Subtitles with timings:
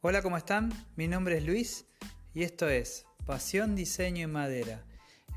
[0.00, 0.72] Hola, ¿cómo están?
[0.94, 1.84] Mi nombre es Luis
[2.32, 4.84] y esto es Pasión, Diseño y Madera.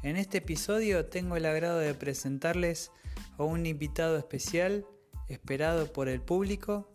[0.03, 2.91] En este episodio tengo el agrado de presentarles
[3.39, 4.85] a un invitado especial
[5.27, 6.87] esperado por el público.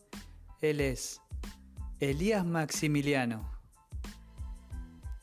[0.60, 1.20] Él es
[1.98, 3.50] Elías Maximiliano.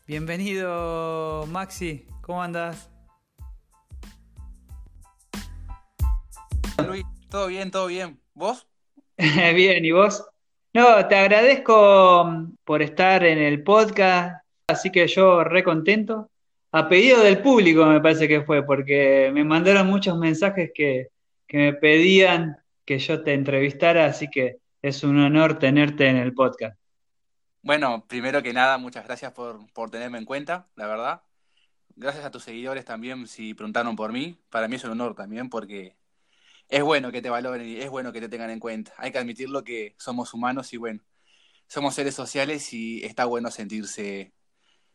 [0.05, 2.89] Bienvenido Maxi, ¿cómo andas?
[6.85, 8.19] Luis, todo bien, todo bien.
[8.33, 8.67] ¿Vos?
[9.17, 10.25] bien, ¿y vos?
[10.73, 16.31] No, te agradezco mm, por estar en el podcast, así que yo re contento.
[16.71, 21.09] A pedido del público me parece que fue, porque me mandaron muchos mensajes que,
[21.47, 26.33] que me pedían que yo te entrevistara, así que es un honor tenerte en el
[26.33, 26.75] podcast.
[27.61, 31.21] Bueno, primero que nada, muchas gracias por, por tenerme en cuenta, la verdad.
[31.95, 34.39] Gracias a tus seguidores también si preguntaron por mí.
[34.49, 35.95] Para mí es un honor también porque
[36.67, 38.93] es bueno que te valoren y es bueno que te tengan en cuenta.
[38.97, 41.01] Hay que admitirlo que somos humanos y bueno,
[41.67, 44.33] somos seres sociales y está bueno sentirse,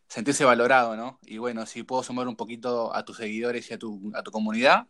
[0.08, 1.18] sentirse valorado, ¿no?
[1.22, 4.30] Y bueno, si puedo sumar un poquito a tus seguidores y a tu, a tu
[4.30, 4.86] comunidad,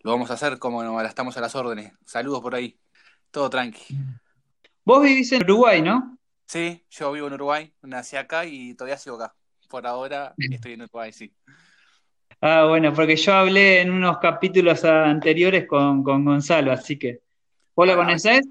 [0.00, 1.92] lo vamos a hacer como nos estamos a las órdenes.
[2.04, 2.78] Saludos por ahí.
[3.30, 3.96] Todo tranqui.
[4.84, 6.18] Vos vivís en Uruguay, ¿no?
[6.44, 9.34] Sí, yo vivo en Uruguay, nací acá y todavía sigo acá.
[9.68, 11.32] Por ahora estoy en Uruguay, sí.
[12.44, 17.22] Ah, bueno, porque yo hablé en unos capítulos anteriores con, Gonzalo, así que.
[17.76, 18.48] ¿Vos lo conocés?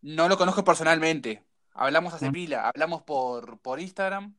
[0.00, 1.44] No lo conozco personalmente.
[1.74, 2.32] Hablamos hace ah.
[2.32, 4.34] pila, hablamos por, por Instagram.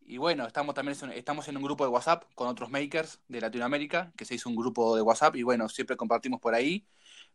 [0.00, 4.12] Y bueno, estamos también estamos en un grupo de WhatsApp con otros makers de Latinoamérica,
[4.16, 6.84] que se hizo un grupo de WhatsApp y bueno, siempre compartimos por ahí.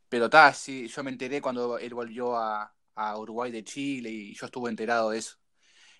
[0.09, 4.33] Pero ta, sí, yo me enteré cuando él volvió a, a Uruguay de Chile y
[4.35, 5.40] yo estuve enterado de eso.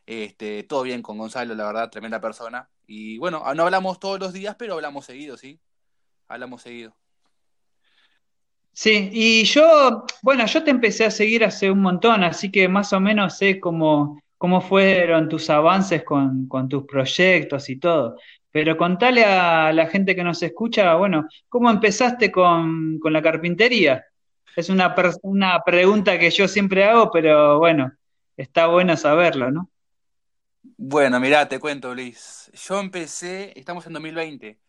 [0.06, 2.70] Este, todo bien con Gonzalo, la verdad, tremenda persona.
[2.88, 5.60] Y bueno, no hablamos todos los días, pero hablamos seguido, ¿sí?
[6.28, 6.96] Hablamos seguido.
[8.74, 12.94] Sí, y yo, bueno, yo te empecé a seguir hace un montón, así que más
[12.94, 18.18] o menos sé cómo, cómo fueron tus avances con, tus proyectos y todo.
[18.52, 24.06] Pero contale a la gente que nos escucha, bueno, ¿cómo empezaste con, con la carpintería?
[24.56, 27.94] Es una, una pregunta que yo siempre hago, pero bueno,
[28.38, 29.71] está bueno saberlo, ¿no?
[30.64, 32.52] Bueno, mirá, te cuento, Luis.
[32.54, 34.60] Yo empecé, estamos en 2020.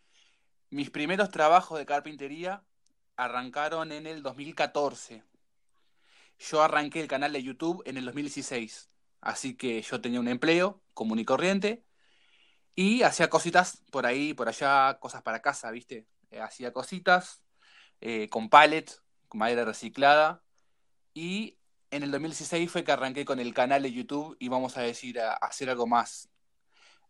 [0.70, 2.64] Mis primeros trabajos de carpintería
[3.16, 5.22] arrancaron en el 2014.
[6.38, 8.91] Yo arranqué el canal de YouTube en el 2016.
[9.20, 11.84] Así que yo tenía un empleo común y corriente
[12.75, 16.06] y hacía cositas por ahí, por allá, cosas para casa, ¿viste?
[16.31, 17.42] Eh, hacía cositas
[18.00, 18.86] eh, con pallet,
[19.28, 20.42] con madera reciclada
[21.14, 21.58] y
[21.92, 25.20] en el 2016 fue que arranqué con el canal de YouTube y vamos a decir,
[25.20, 26.30] a, hacer algo más,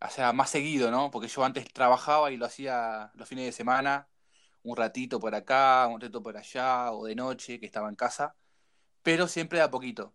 [0.01, 1.09] o sea, más seguido, ¿no?
[1.11, 4.09] Porque yo antes trabajaba y lo hacía los fines de semana,
[4.63, 8.35] un ratito por acá, un ratito por allá, o de noche, que estaba en casa,
[9.03, 10.13] pero siempre de a poquito.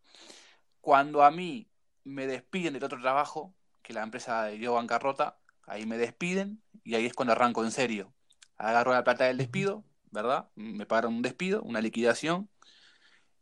[0.80, 1.70] Cuando a mí
[2.04, 7.06] me despiden del otro trabajo, que la empresa dio bancarrota, ahí me despiden y ahí
[7.06, 8.14] es cuando arranco en serio.
[8.58, 10.50] Agarro la plata del despido, ¿verdad?
[10.56, 12.50] Me pagaron un despido, una liquidación,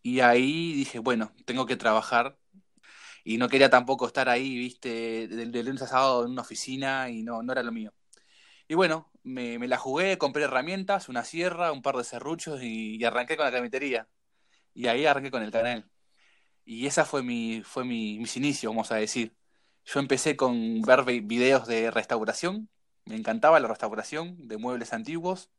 [0.06, 2.38] y ahí dije, bueno, tengo que trabajar.
[3.24, 7.24] Y no quería tampoco estar ahí, viste, del, lunes a sábado en una oficina y
[7.24, 7.92] no, no era lo mío.
[8.68, 13.36] Y bueno, me, la jugué, compré herramientas, una sierra, un par de serruchos y, arranqué
[13.36, 14.08] con la carpintería.
[14.74, 15.90] Y ahí arranqué con el canal.
[16.64, 19.34] Y esa fue mi, fue mi, mis inicios, vamos a decir.
[19.84, 22.70] Yo empecé con ver videos de restauración.
[23.06, 25.50] Me encantaba la restauración de muebles antiguos.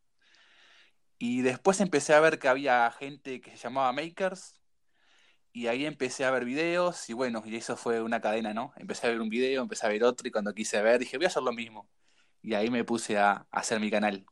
[1.20, 4.62] Y después empecé a ver que había gente que se llamaba Makers.
[5.52, 8.74] Y ahí empecé a ver videos y bueno, y eso fue una cadena, ¿no?
[8.78, 11.26] Empecé a ver un video, empecé a ver otro y cuando quise ver dije, voy
[11.26, 11.90] a hacer lo mismo.
[12.44, 14.24] Y ahí me puse a, hacer mi canal.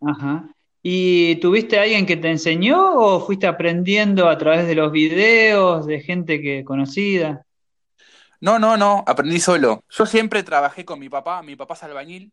[0.00, 0.54] Ajá.
[0.82, 6.00] ¿Y tuviste alguien que te enseñó o fuiste aprendiendo a través de los videos de
[6.00, 7.44] gente que conocida?
[8.40, 9.82] No, no, no, aprendí solo.
[9.88, 12.32] Yo siempre trabajé con mi papá, mi papá es albañil,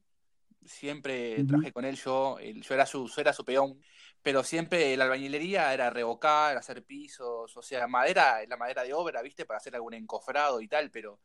[0.65, 3.79] siempre trabajé con él, yo, yo era su, era su peón,
[4.21, 9.21] pero siempre la albañilería era revocar, hacer pisos, o sea, madera, la madera de obra,
[9.21, 11.19] viste, para hacer algún encofrado y tal, pero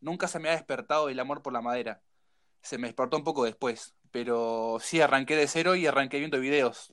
[0.00, 2.02] nunca se me ha despertado el amor por la madera.
[2.62, 6.92] Se me despertó un poco después, pero sí arranqué de cero y arranqué viendo videos.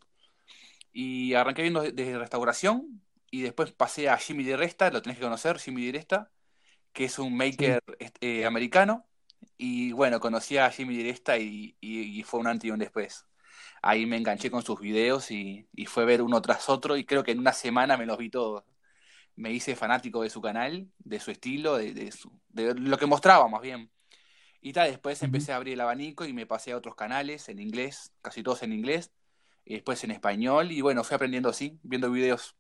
[0.92, 5.60] Y arranqué viendo desde restauración y después pasé a Jimmy Diresta, lo tenés que conocer,
[5.60, 6.32] Jimmy Diresta,
[6.94, 9.09] que es un maker este, americano
[9.58, 11.76] y bueno, conocí a Jimmy Diresta y,
[12.26, 13.26] fue un antes y un después.
[13.82, 17.32] Ahí me enganché con sus videos y, fue ver uno tras otro y creo que
[17.32, 18.64] en una semana me los vi todos.
[19.36, 22.14] Me hice fanático de su canal, de su estilo, de,
[22.54, 23.92] lo que mostraba más bien.
[24.62, 27.60] Y tal, después empecé a abrir el abanico y me pasé a otros canales en
[27.60, 29.12] inglés, casi todos en inglés,
[29.66, 32.56] y después en español, y bueno, fui aprendiendo así, viendo videos.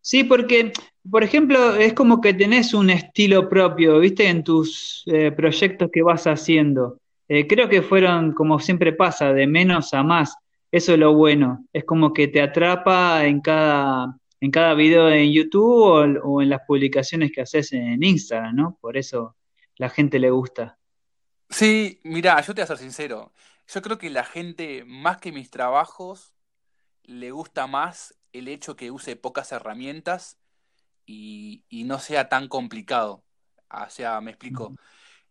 [0.00, 0.72] Sí, porque,
[1.10, 4.28] por ejemplo, es como que tenés un estilo propio, ¿viste?
[4.28, 6.98] En tus eh, proyectos que vas haciendo.
[7.28, 10.34] Eh, creo que fueron, como siempre pasa, de menos a más.
[10.72, 11.66] Eso es lo bueno.
[11.72, 16.48] Es como que te atrapa en cada, en cada video en YouTube o, o en
[16.48, 18.78] las publicaciones que haces en Instagram, ¿no?
[18.80, 19.36] Por eso
[19.76, 20.78] la gente le gusta.
[21.48, 23.32] Sí, mira, yo te voy a ser sincero.
[23.66, 26.34] Yo creo que la gente, más que mis trabajos,
[27.04, 30.38] le gusta más el hecho que use pocas herramientas
[31.06, 33.24] y, y no sea tan complicado.
[33.70, 34.76] O sea, me explico.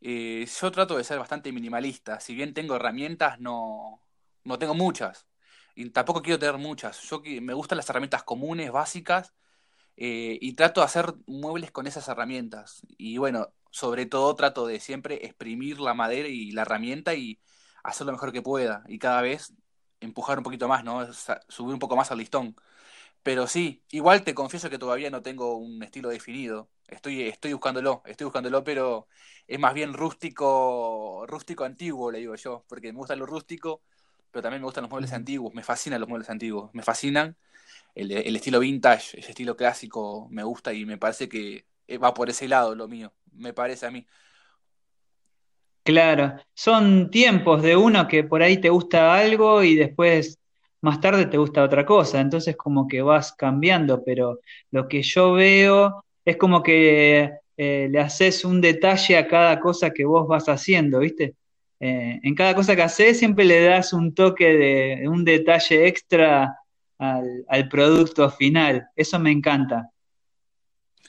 [0.02, 2.20] Eh, yo trato de ser bastante minimalista.
[2.20, 4.02] Si bien tengo herramientas, no,
[4.44, 5.28] no tengo muchas.
[5.76, 7.02] Y tampoco quiero tener muchas.
[7.10, 9.34] Yo me gustan las herramientas comunes, básicas,
[9.98, 12.82] eh, y trato de hacer muebles con esas herramientas.
[12.98, 17.42] Y bueno, sobre todo trato de siempre exprimir la madera y la herramienta y
[17.84, 18.84] hacer lo mejor que pueda.
[18.88, 19.54] Y cada vez
[20.00, 21.12] empujar un poquito más, ¿no?
[21.14, 22.56] Subir un poco más al listón.
[23.24, 26.70] Pero sí, igual te confieso que todavía no tengo un estilo definido.
[26.88, 29.08] Estoy, estoy buscándolo, estoy buscándolo, pero
[29.48, 33.82] es más bien rústico, rústico antiguo, le digo yo, porque me gusta lo rústico,
[34.32, 37.38] pero también me gustan los muebles antiguos, me fascinan los muebles antiguos, me fascinan
[37.96, 41.66] el, el estilo vintage, ese estilo clásico me gusta y me parece que
[42.04, 44.08] va por ese lado lo mío, me parece a mí.
[45.84, 50.38] Claro, son tiempos de uno que por ahí te gusta algo y después
[50.82, 54.40] más tarde te gusta otra cosa, entonces como que vas cambiando, pero
[54.72, 59.92] lo que yo veo es como que eh, le haces un detalle a cada cosa
[59.92, 61.36] que vos vas haciendo, ¿viste?
[61.80, 66.58] Eh, en cada cosa que haces siempre le das un toque de, un detalle extra
[66.98, 69.90] al, al producto final, eso me encanta.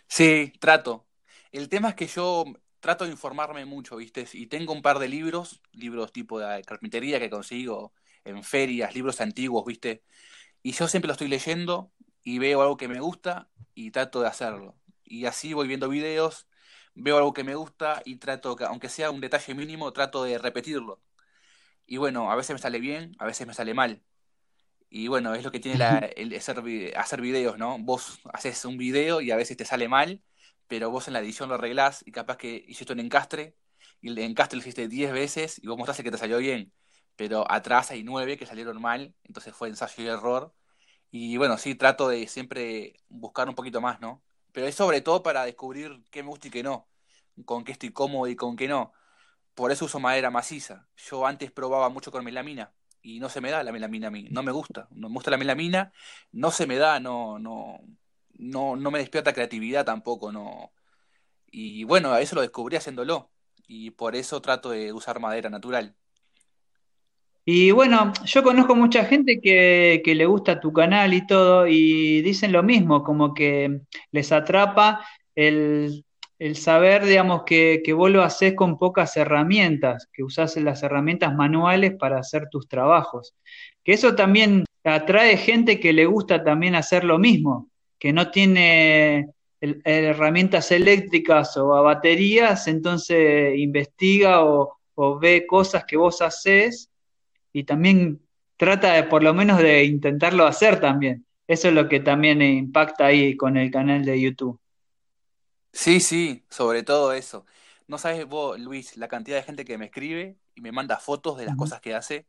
[0.06, 1.06] Sí, trato.
[1.52, 2.44] El tema es que yo
[2.80, 4.26] trato de informarme mucho, ¿viste?
[4.32, 7.92] Y tengo un par de libros, libros tipo de carpintería que consigo
[8.24, 10.02] en ferias, libros antiguos, ¿viste?
[10.62, 14.28] Y yo siempre lo estoy leyendo y veo algo que me gusta y trato de
[14.28, 14.76] hacerlo.
[15.04, 16.48] Y así voy viendo videos,
[16.94, 20.38] veo algo que me gusta y trato, que- aunque sea un detalle mínimo, trato de
[20.38, 21.02] repetirlo.
[21.86, 24.02] Y bueno, a veces me sale bien, a veces me sale mal.
[24.90, 26.34] Y bueno, es lo que tiene la- el
[26.96, 27.78] hacer videos, ¿no?
[27.78, 30.22] Vos haces un video y a veces te sale mal,
[30.66, 33.56] pero vos en la edición lo arreglás y capaz que hiciste un encastre
[34.00, 36.72] y el encastre lo hiciste 10 veces y vos mostraste que te salió bien,
[37.20, 40.54] pero atrás hay 9 que salieron mal, entonces fue ensayo y error.
[41.10, 44.22] Y bueno, sí, trato de siempre buscar un poquito más, ¿no?
[44.52, 46.88] Pero es sobre todo para descubrir qué me gusta y qué no,
[47.44, 48.94] con qué estoy cómodo y con qué no.
[49.54, 50.88] Por eso uso madera maciza.
[50.96, 52.72] Yo antes probaba mucho con melamina
[53.02, 54.28] y no se me da la melamina a mí.
[54.30, 54.88] No me gusta.
[54.90, 55.92] No me gusta la melamina,
[56.32, 57.80] no se me da, no, no,
[58.38, 60.72] no, no me despierta creatividad tampoco, no.
[61.48, 63.30] Y bueno, eso lo descubrí haciéndolo.
[63.68, 65.96] Y por eso trato de usar madera natural.
[67.52, 72.22] Y bueno, yo conozco mucha gente que, que le gusta tu canal y todo, y
[72.22, 73.80] dicen lo mismo, como que
[74.12, 75.04] les atrapa
[75.34, 76.04] el,
[76.38, 81.34] el saber, digamos, que, que vos lo haces con pocas herramientas, que usás las herramientas
[81.34, 83.34] manuales para hacer tus trabajos.
[83.82, 87.68] Que eso también atrae gente que le gusta también hacer lo mismo,
[87.98, 89.30] que no tiene
[89.60, 94.76] herramientas eléctricas o a baterías, entonces investiga o,
[95.20, 96.89] ve cosas que vos hacés
[97.52, 98.20] y también
[98.56, 101.26] trata de por lo menos de intentarlo hacer también.
[101.46, 104.60] Eso es lo que también impacta ahí con el canal de YouTube.
[105.72, 107.46] Sí, sí, sobre todo eso.
[107.86, 111.38] No sabes vos, Luis, la cantidad de gente que me escribe y me manda fotos
[111.38, 112.26] de las cosas que hace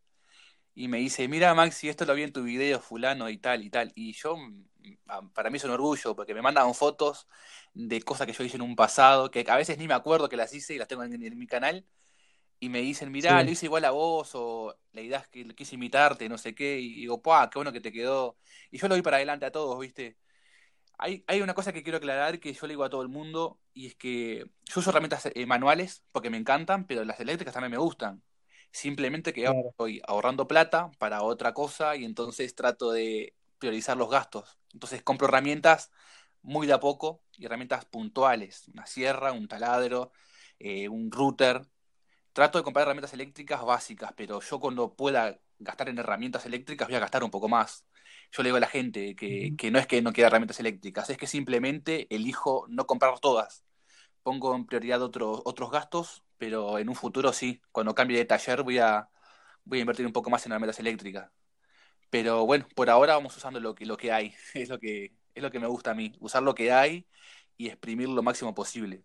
[0.73, 3.69] y me dice, mira Maxi, esto lo vi en tu video fulano y tal y
[3.69, 3.91] tal.
[3.95, 7.27] Y yo, mm, para mí es un orgullo, porque me mandan fotos
[7.73, 10.37] de cosas que yo hice en un pasado, que a veces ni me acuerdo que
[10.37, 11.85] las hice y las tengo en, en mi canal,
[12.61, 15.75] y me dicen, mirá, lo hice igual a vos, o la idea es que quise
[15.75, 18.37] imitarte, no sé qué, y digo, ¡pah, qué bueno que te quedó!
[18.71, 20.17] Y yo lo doy para adelante a todos, ¿viste?
[20.97, 23.59] Hay, hay una cosa que quiero aclarar que yo le digo a todo el mundo,
[23.73, 27.71] y es que yo uso herramientas eh, manuales porque me encantan, pero las eléctricas también
[27.71, 28.23] me gustan.
[28.71, 29.73] Simplemente que Claro.
[29.73, 34.59] estoy ahorrando plata para otra cosa y entonces trato de priorizar los gastos.
[34.73, 35.91] Entonces compro herramientas
[36.41, 40.11] muy de a poco y herramientas puntuales, una sierra, un taladro,
[40.59, 41.61] eh, un router.
[42.33, 46.95] Trato de comprar herramientas eléctricas básicas, pero yo cuando pueda gastar en herramientas eléctricas voy
[46.95, 47.85] a gastar un poco más.
[48.31, 51.09] Yo le digo a la gente que, que no es que no quiera herramientas eléctricas,
[51.09, 53.65] es que simplemente elijo no comprar todas.
[54.23, 58.63] Pongo en prioridad otros, otros gastos, pero en un futuro sí, cuando cambie de taller
[58.63, 59.09] voy a,
[59.65, 61.31] voy a invertir un poco más en herramientas eléctricas.
[62.09, 65.43] Pero bueno, por ahora vamos usando lo que, lo que hay, es lo que, es
[65.43, 67.07] lo que me gusta a mí, usar lo que hay
[67.57, 69.03] y exprimir lo máximo posible.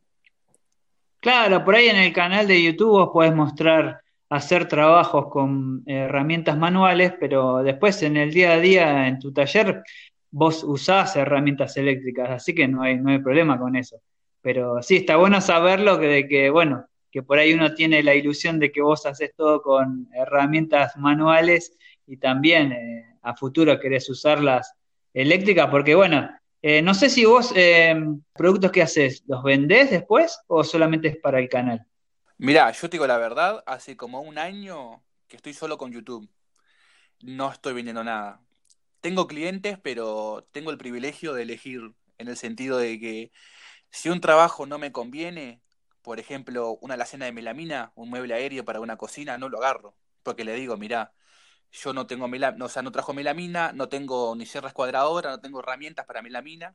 [1.27, 6.57] Claro, por ahí en el canal de YouTube vos podés mostrar hacer trabajos con herramientas
[6.57, 9.83] manuales, pero después en el día a día en tu taller
[10.31, 14.01] vos usás herramientas eléctricas, así que no hay, no hay problema con eso.
[14.41, 18.15] Pero sí, está bueno saberlo que, de que, bueno, que por ahí uno tiene la
[18.15, 24.09] ilusión de que vos haces todo con herramientas manuales y también eh, a futuro querés
[24.09, 24.75] usarlas
[25.13, 26.31] eléctricas, porque bueno,
[26.69, 27.95] eh, no sé si vos, eh,
[28.35, 31.87] productos que haces, ¿los vendés después o solamente es para el canal?
[32.39, 36.29] Mirá, yo te digo la verdad, hace como un año que estoy solo con YouTube.
[37.23, 38.41] No estoy vendiendo nada.
[39.01, 43.31] Tengo clientes, pero tengo el privilegio de elegir en el sentido de que
[43.91, 45.63] si un trabajo no me conviene,
[46.03, 49.95] por ejemplo, una alacena de melamina, un mueble aéreo para una cocina, no lo agarro.
[50.25, 51.13] Porque le digo, mirá,
[51.77, 55.41] yo no tengo melamina, o sea, no trajo melamina, no tengo ni sierra escuadradora, no
[55.41, 56.75] tengo herramientas para melamina,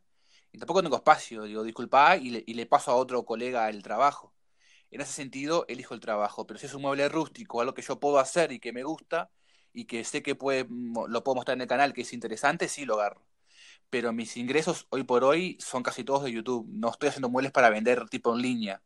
[0.52, 1.44] y tampoco tengo espacio.
[1.44, 4.34] Digo, disculpa, y le, y le paso a otro colega el trabajo.
[4.92, 6.46] En ese sentido, elijo el trabajo.
[6.48, 9.32] Pero si es un mueble rústico, algo que yo puedo hacer y que me gusta,
[9.74, 12.86] y que sé que puede, lo puedo mostrar en el canal, que es interesante, sí
[12.86, 13.26] lo agarro.
[13.90, 16.68] Pero mis ingresos hoy por hoy son casi todos de YouTube.
[16.70, 18.84] No estoy haciendo muebles para vender tipo en línea.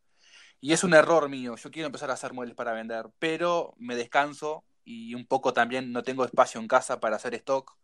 [0.62, 1.56] Y es un error mío.
[1.58, 5.92] Yo quiero empezar a hacer muebles para vender, pero me descanso y un poco también
[5.92, 7.78] no tengo espacio en casa para hacer stock,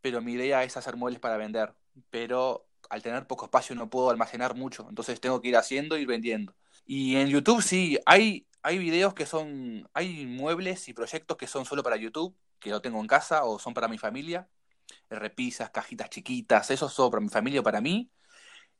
[0.00, 1.74] pero mi idea es hacer muebles para vender,
[2.10, 6.06] pero al tener poco espacio no puedo almacenar mucho, entonces tengo que ir haciendo y
[6.06, 6.54] vendiendo.
[6.86, 11.64] Y en YouTube sí, hay, hay videos que son, hay muebles y proyectos que son
[11.64, 14.48] solo para YouTube, que lo tengo en casa o son para mi familia,
[15.10, 18.10] repisas, cajitas chiquitas, eso son para mi familia o para mí.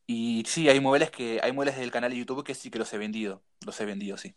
[0.06, 2.92] Y sí, hay muebles que hay muebles del canal de YouTube que sí que los
[2.92, 4.36] he vendido, los he vendido, sí.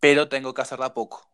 [0.00, 1.29] Pero tengo que hacerla poco.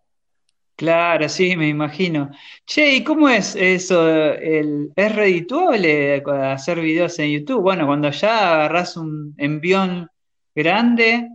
[0.76, 2.30] Claro, sí, me imagino.
[2.66, 4.06] Che, ¿y cómo es eso?
[4.08, 7.62] El, ¿es redituable hacer videos en YouTube?
[7.62, 10.10] Bueno, cuando ya agarrás un envión
[10.54, 11.30] grande,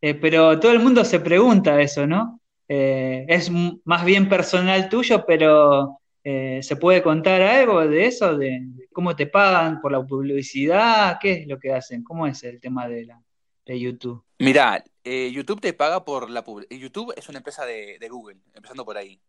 [0.00, 2.40] eh, pero todo el mundo se pregunta eso, ¿no?
[2.68, 3.50] Eh, es
[3.84, 8.36] más bien personal tuyo, pero eh, ¿se puede contar algo de eso?
[8.36, 8.62] De,
[8.92, 11.18] cómo te pagan por la publicidad?
[11.20, 12.02] ¿Qué es lo que hacen?
[12.02, 13.22] ¿Cómo es el tema de, la,
[13.66, 14.24] de YouTube?
[14.38, 16.80] Mirá, eh, YouTube te paga por la publicidad.
[16.80, 19.22] YouTube es una empresa de, de, Google, empezando por ahí.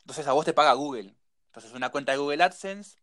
[0.00, 1.16] Entonces a vos te paga Google.
[1.46, 2.98] Entonces una cuenta de Google AdSense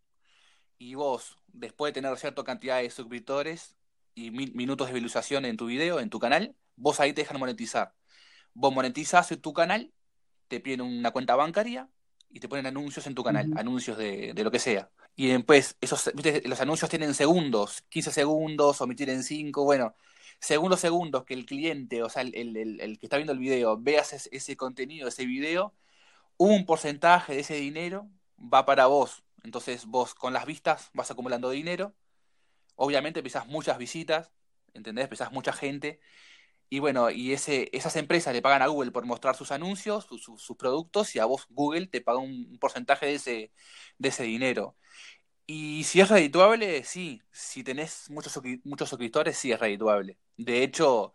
[0.78, 3.76] y vos, después de tener cierta cantidad de suscriptores
[4.14, 7.40] y min minutos de visualización en tu video, en tu canal, vos ahí te dejan
[7.40, 7.96] monetizar.
[8.54, 9.92] Vos monetizas tu canal,
[10.48, 11.90] te piden una cuenta bancaria
[12.30, 13.60] y te ponen anuncios en tu canal, uh -huh.
[13.62, 14.92] anuncios de, de, lo que sea.
[15.16, 16.48] Y después, esos, ¿viste?
[16.48, 19.96] los anuncios tienen segundos, 15 segundos, omitir en 5, bueno,
[20.40, 23.78] según los segundos que el cliente, o sea, el, el, que está viendo el video,
[23.78, 25.74] veas ese, contenido, ese video,
[26.38, 29.24] un porcentaje de ese dinero va para vos.
[29.44, 31.94] Entonces vos con las vistas vas acumulando dinero.
[32.76, 34.32] Obviamente empezás muchas visitas,
[34.74, 35.06] ¿entendés?
[35.06, 36.00] Empezás mucha gente.
[36.70, 40.24] Y bueno, y ese, esas empresas le pagan a Google por mostrar sus anuncios, sus,
[40.42, 43.52] sus productos, y a vos Google te paga un porcentaje de ese,
[43.98, 44.78] de ese dinero.
[45.52, 47.22] Y si es redituable, sí.
[47.32, 50.20] Si tenés muchos, muchos suscriptores, sí es redituable.
[50.38, 51.14] De hecho,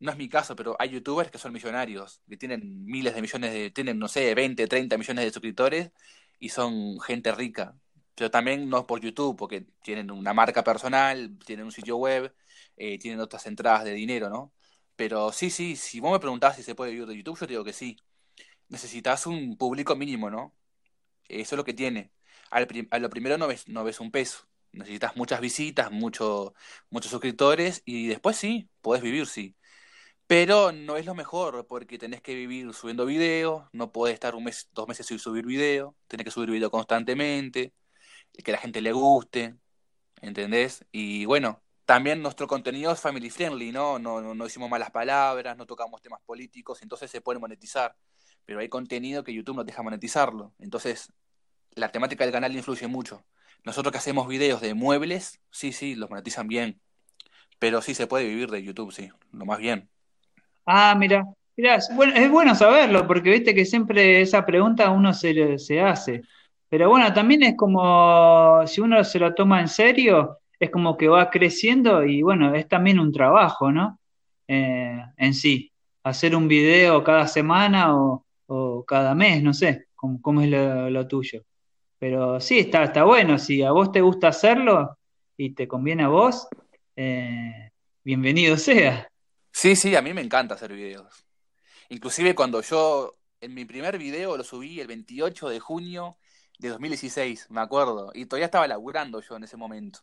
[0.00, 3.52] no es mi caso, pero hay youtubers que son millonarios, que tienen miles de millones
[3.52, 5.92] de, tienen, no sé, 20, 30 millones de suscriptores
[6.38, 7.76] y son gente rica.
[8.14, 12.34] Pero también no por YouTube, porque tienen una marca personal, tienen un sitio web,
[12.76, 14.54] eh, tienen otras entradas de dinero, ¿no?
[14.96, 17.52] Pero sí, sí, si vos me preguntás si se puede vivir de YouTube, yo te
[17.54, 17.96] digo que sí.
[18.68, 20.54] Necesitas un público mínimo, ¿no?
[21.28, 22.12] Eso es lo que tiene
[22.50, 24.48] al a lo primero no ves, no ves un peso.
[24.72, 26.54] Necesitas muchas visitas, mucho,
[26.90, 29.56] muchos suscriptores y después sí, puedes vivir, sí.
[30.26, 34.44] Pero no es lo mejor porque tenés que vivir subiendo videos, no podés estar un
[34.44, 37.74] mes, dos meses sin subir video, tenés que subir video constantemente,
[38.44, 39.56] que la gente le guste,
[40.22, 40.84] ¿entendés?
[40.92, 43.98] Y bueno, también nuestro contenido es family friendly, ¿no?
[43.98, 47.96] No, no, no decimos malas palabras, no tocamos temas políticos, entonces se puede monetizar.
[48.44, 50.54] Pero hay contenido que YouTube no deja monetizarlo.
[50.58, 51.12] Entonces,
[51.74, 53.24] la temática del canal influye mucho.
[53.64, 56.80] Nosotros que hacemos videos de muebles, sí, sí, los monetizan bien.
[57.58, 59.88] Pero sí se puede vivir de YouTube, sí, lo más bien.
[60.66, 61.24] Ah, mira,
[61.56, 65.80] mira es, bueno, es bueno saberlo, porque viste que siempre esa pregunta uno se, se
[65.80, 66.22] hace.
[66.68, 71.08] Pero bueno, también es como, si uno se lo toma en serio, es como que
[71.08, 73.98] va creciendo y bueno, es también un trabajo, ¿no?
[74.46, 75.72] Eh, en sí,
[76.04, 81.42] hacer un video cada semana o, o cada mes, no sé, cómo, es lo tuyo.
[82.00, 83.38] Pero sí, está, está bueno.
[83.38, 84.98] Si a vos te gusta hacerlo
[85.36, 86.48] y te conviene a vos,
[86.96, 89.06] eh, bienvenido sea.
[89.52, 91.26] Sí, sí, a mí me encanta hacer videos.
[91.90, 96.16] Inclusive cuando yo, en mi primer video lo subí el 28 de junio
[96.58, 100.00] de 2016, me acuerdo, y todavía estaba laburando yo en ese momento.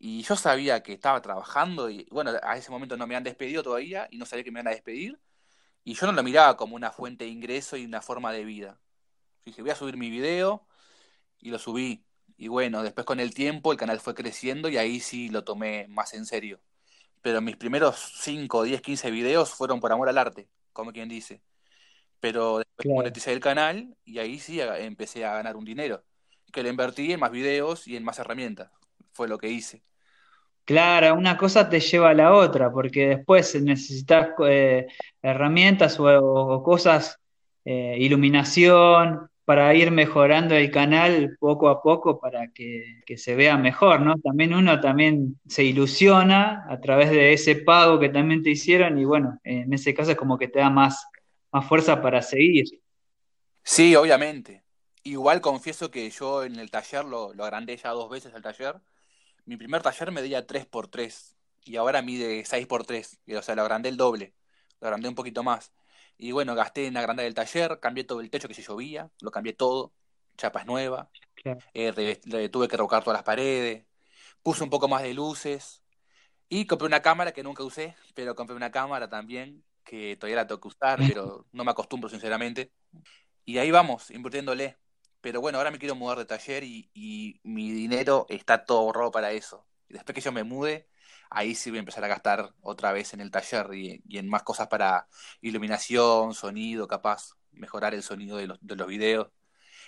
[0.00, 3.62] Y yo sabía que estaba trabajando y, bueno, a ese momento no me han despedido
[3.62, 5.20] todavía y no sabía que me iban a despedir.
[5.84, 8.80] Y yo no lo miraba como una fuente de ingreso y una forma de vida.
[9.44, 10.66] Dije, voy a subir mi video
[11.40, 12.04] y lo subí.
[12.36, 15.86] Y bueno, después con el tiempo el canal fue creciendo y ahí sí lo tomé
[15.88, 16.60] más en serio.
[17.22, 21.42] Pero mis primeros 5, 10, 15 videos fueron por amor al arte, como quien dice.
[22.20, 22.92] Pero después Claro.
[22.94, 26.04] moneticé el canal y ahí sí empecé a ganar un dinero.
[26.52, 28.70] Que lo invertí en más videos y en más herramientas.
[29.12, 29.82] Fue lo que hice.
[30.64, 34.86] Claro, una cosa te lleva a la otra, porque después necesitas eh,
[35.22, 37.20] herramientas o, o cosas,
[37.64, 43.56] eh, iluminación, para ir mejorando el canal poco a poco para que, que se vea
[43.56, 44.18] mejor, ¿no?
[44.18, 49.04] También uno también se ilusiona a través de ese pago que también te hicieron y
[49.04, 51.06] bueno, en ese caso es como que te da más,
[51.52, 52.64] más fuerza para seguir.
[53.62, 54.64] Sí, obviamente.
[55.04, 58.80] Igual confieso que yo en el taller lo, lo agrandé ya dos veces el taller.
[59.44, 63.20] Mi primer taller medía 3x3 y ahora mide 6x3.
[63.26, 64.34] y, O sea, lo agrandé el doble.
[64.80, 65.72] Lo agrandé un poquito más.
[66.18, 69.30] Y bueno, gasté en agrandar el taller, cambié todo el techo que se llovía, lo
[69.30, 69.92] cambié todo,
[70.36, 71.08] chapas nuevas,
[71.74, 73.84] eh, tuve que revocar todas las paredes,
[74.42, 75.82] puse un poco más de luces
[76.48, 80.46] y compré una cámara que nunca usé, pero compré una cámara también que todavía la
[80.46, 82.72] tengo que usar, pero no me acostumbro sinceramente.
[83.44, 84.76] Y ahí vamos, invirtiéndole.
[85.20, 89.10] Pero bueno, ahora me quiero mudar de taller y, y mi dinero está todo ahorrado
[89.10, 89.66] para eso.
[89.88, 90.88] Después que yo me mude,
[91.30, 94.42] ahí sí voy a empezar a gastar otra vez en el taller y, en más
[94.42, 95.08] cosas para
[95.40, 99.28] iluminación, sonido, capaz, mejorar el sonido de los, de los videos.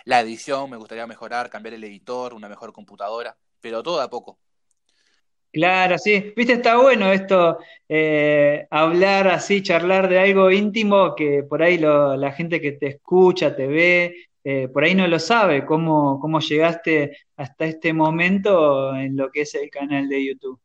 [0.04, 4.38] La edición me gustaría mejorar, cambiar el editor, una mejor computadora, pero todo a poco.
[5.50, 6.32] Claro, sí.
[6.36, 12.16] Viste, está bueno esto, eh, hablar así, charlar de algo íntimo que por ahí lo-
[12.16, 14.14] la gente que te escucha, te ve,
[14.44, 19.42] eh, por ahí no lo sabe, cómo, cómo llegaste hasta este momento en lo que
[19.42, 20.60] es el canal de YouTube.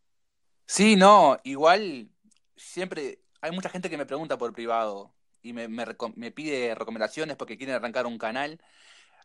[0.75, 2.09] Sí, no, igual
[2.55, 5.13] siempre hay mucha gente que me pregunta por privado
[5.43, 8.59] y me, me me pide recomendaciones porque quieren arrancar un canal.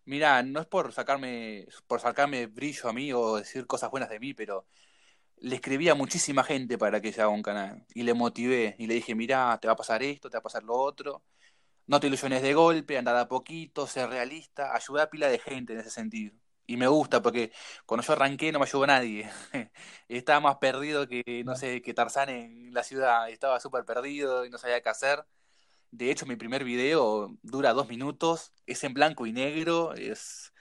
[0.05, 4.21] Mira, no es por sacarme, por sacarme brillo a mí o decir cosas buenas de
[4.21, 4.67] mí, pero
[5.39, 8.87] le escribí a muchísima gente para que se haga un canal y le motivé y
[8.89, 11.25] le dije, mira, te va a pasar esto, te va a pasar lo otro,
[11.89, 15.75] no te ilusiones de golpe, anda a poquito, sé realista, ayuda a pila de gente
[15.75, 16.38] en ese sentido.
[16.69, 17.53] Y me gusta porque
[17.87, 19.31] cuando yo arranqué no me ayudó nadie.
[20.09, 23.31] Estaba más perdido que, no sé, que Tarzán en la ciudad.
[23.31, 25.25] Estaba súper perdido y no sabía qué hacer.
[25.91, 30.53] De hecho, mi primer video dura dos minutos, es en blanco y negro, es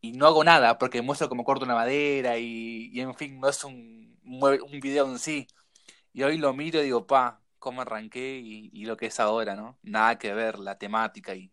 [0.00, 3.48] y no hago nada porque muestro cómo corto una madera y, y en fin, no
[3.48, 5.48] es un, un video en sí.
[6.12, 9.56] Y hoy lo miro y digo, pa, cómo arranqué y, y lo que es ahora,
[9.56, 9.78] ¿no?
[9.82, 11.52] Nada que ver la temática y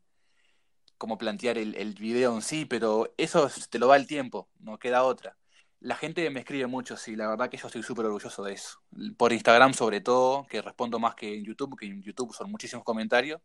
[0.97, 4.77] cómo plantear el, el video en sí, pero eso te lo da el tiempo, no
[4.79, 5.37] queda otra.
[5.79, 8.79] La gente me escribe mucho, sí, la verdad que yo estoy súper orgulloso de eso.
[9.17, 12.85] Por Instagram sobre todo, que respondo más que en YouTube, que en YouTube son muchísimos
[12.85, 13.41] comentarios,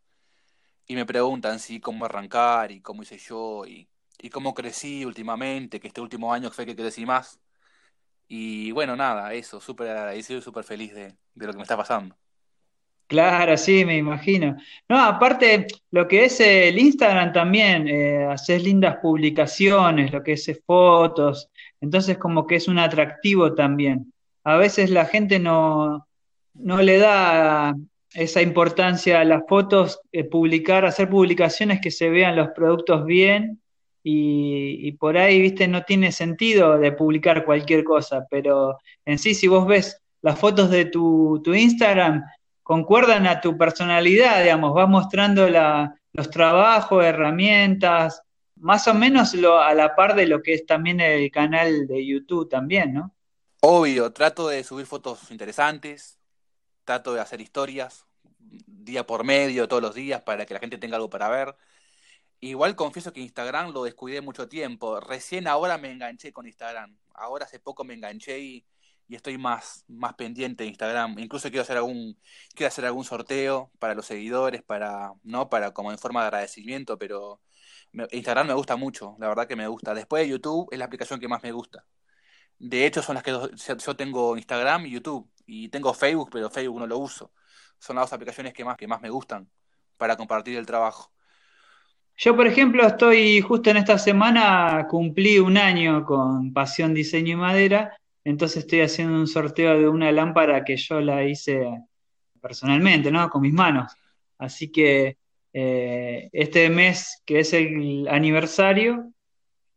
[0.86, 3.88] y me preguntan, sí, cómo arrancar y cómo hice yo y,
[4.20, 7.40] y cómo crecí últimamente, que este último año fue que crecí más.
[8.28, 11.76] Y bueno, nada, eso, súper agradecido y súper feliz de, de lo que me está
[11.76, 12.16] pasando.
[13.08, 14.56] Claro, sí, me imagino.
[14.86, 20.46] No, aparte, lo que es el Instagram también, eh, haces lindas publicaciones, lo que es
[20.48, 21.48] eh, fotos,
[21.80, 24.12] entonces como que es un atractivo también.
[24.44, 26.06] A veces la gente no,
[26.52, 27.74] no le da
[28.12, 33.62] esa importancia a las fotos, eh, publicar, hacer publicaciones que se vean los productos bien
[34.02, 39.48] y, por ahí, viste, no tiene sentido de publicar cualquier cosa, pero en sí, si
[39.48, 42.24] vos ves las fotos de tu, tu Instagram,
[42.68, 48.20] concuerdan a tu personalidad, digamos, vas mostrando la, los trabajos, herramientas,
[48.56, 52.06] más o menos lo, a la par de lo que es también el canal de
[52.06, 53.14] YouTube también, ¿no?
[53.62, 56.18] Obvio, trato de subir fotos interesantes,
[56.84, 58.04] trato de hacer historias
[58.38, 61.56] día por medio, todos los días, para que la gente tenga algo para ver.
[62.40, 65.00] Igual confieso que Instagram lo descuidé mucho tiempo.
[65.00, 66.98] Recién ahora me enganché con Instagram.
[67.14, 68.66] Ahora hace poco me enganché y,
[69.08, 71.18] y estoy más, más pendiente de Instagram.
[71.18, 72.18] Incluso quiero hacer algún,
[72.54, 75.48] quiero hacer algún sorteo para los seguidores, para, ¿no?
[75.48, 77.40] Para como en forma de agradecimiento, pero
[78.10, 79.94] Instagram me gusta mucho, la verdad que me gusta.
[79.94, 81.84] Después de YouTube es la aplicación que más me gusta.
[82.58, 85.30] De hecho, son las que yo tengo Instagram y YouTube.
[85.46, 87.32] Y tengo Facebook, pero Facebook no lo uso.
[87.78, 89.48] Son las dos aplicaciones que más, que más me gustan
[89.96, 91.12] para compartir el trabajo.
[92.16, 97.36] Yo, por ejemplo, estoy justo en esta semana, cumplí un año con Pasión Diseño y
[97.36, 97.96] Madera,
[98.28, 101.66] entonces estoy haciendo un sorteo de una lámpara que yo la hice
[102.42, 103.28] personalmente, ¿no?
[103.30, 103.92] Con mis manos.
[104.36, 105.16] Así que
[105.52, 109.12] eh, este mes, que es el aniversario,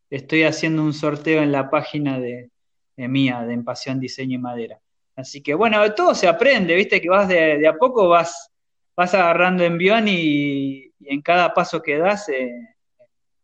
[0.10, 2.50] estoy haciendo un sorteo en la página de,
[2.98, 4.80] mía, de En Pasión Diseño y Madera.
[5.16, 8.52] Así que bueno, todo se aprende, viste que vas de, de a poco vas,
[8.98, 12.52] vas agarrando envión y, y en cada paso que das eh,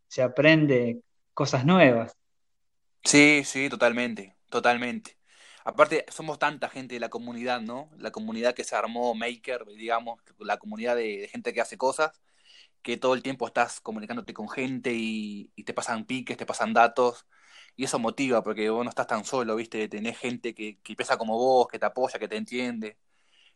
[0.07, 0.99] se aprende
[1.33, 2.13] cosas nuevas.
[3.03, 5.17] Sí, sí, totalmente, totalmente.
[5.65, 7.89] Aparte, somos tanta gente de la comunidad, ¿no?
[7.97, 12.21] La comunidad que se armó Maker, digamos, la comunidad de, gente que hace cosas,
[12.81, 16.73] que todo el tiempo estás comunicándote con gente y, y te pasan piques, te pasan
[16.73, 17.27] datos,
[17.75, 19.87] y eso motiva, porque vos no estás tan solo, ¿viste?
[19.89, 22.97] Tenés gente que, que piensa como vos, que te apoya, que te entiende.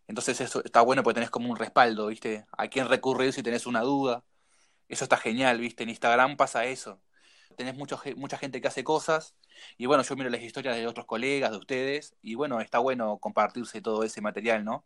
[0.07, 2.45] Entonces eso está bueno porque tenés como un respaldo, ¿viste?
[2.57, 4.25] A quién recurrir si tenés una duda.
[4.89, 5.83] Eso está genial, ¿viste?
[5.83, 7.01] En Instagram pasa eso.
[7.57, 9.35] Tenés mucho, mucha gente que hace cosas
[9.77, 13.17] y bueno, yo miro las historias de otros colegas, de ustedes y bueno, está bueno
[13.17, 14.83] compartirse todo ese material, ¿no?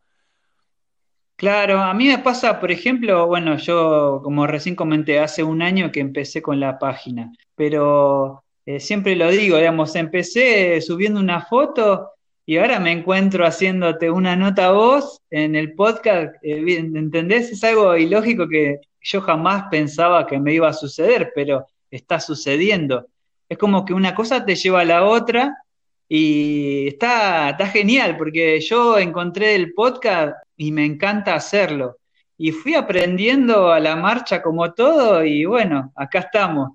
[1.38, 5.92] Claro, a mí me pasa, por ejemplo, bueno, yo como recién comenté, hace un año
[5.92, 12.12] que empecé con la página, pero eh, siempre lo digo, digamos, empecé subiendo una foto
[12.46, 17.52] y ahora me encuentro haciéndote una nota a vos en el podcast, eh, ¿entendés?
[17.52, 23.08] Es algo ilógico que yo jamás pensaba que me iba a suceder, pero está sucediendo.
[23.56, 25.64] Es como que una cosa te lleva a la otra
[26.10, 32.00] y está, está genial porque yo encontré el podcast y me encanta hacerlo.
[32.38, 36.72] Y fui aprendiendo a la marcha como todo y bueno, acá estamos.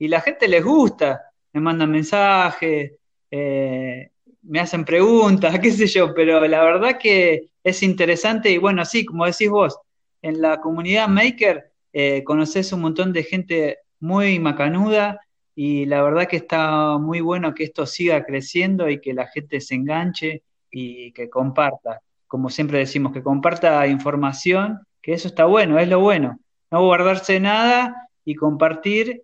[0.00, 2.94] Y la gente les gusta, me mandan mensajes,
[3.30, 4.10] eh,
[4.42, 9.04] me hacen preguntas, qué sé yo, pero la verdad que es interesante y bueno, sí,
[9.04, 9.78] como decís vos,
[10.22, 15.20] en la comunidad Maker eh, conoces un montón de gente muy macanuda
[15.56, 19.60] y la verdad que está muy bueno que esto siga creciendo y que la gente
[19.60, 25.78] se enganche y que comparta como siempre decimos, que comparta información, que eso está bueno,
[25.78, 26.38] es lo bueno.
[26.70, 29.22] No guardarse nada y compartir.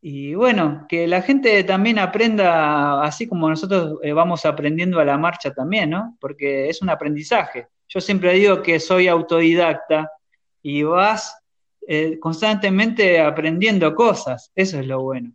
[0.00, 5.18] Y bueno, que la gente también aprenda, así como nosotros eh, vamos aprendiendo a la
[5.18, 6.16] marcha también, ¿no?
[6.20, 7.68] Porque es un aprendizaje.
[7.88, 10.10] Yo siempre digo que soy autodidacta
[10.62, 11.38] y vas
[11.86, 14.50] eh, constantemente aprendiendo cosas.
[14.54, 15.32] Eso es lo bueno.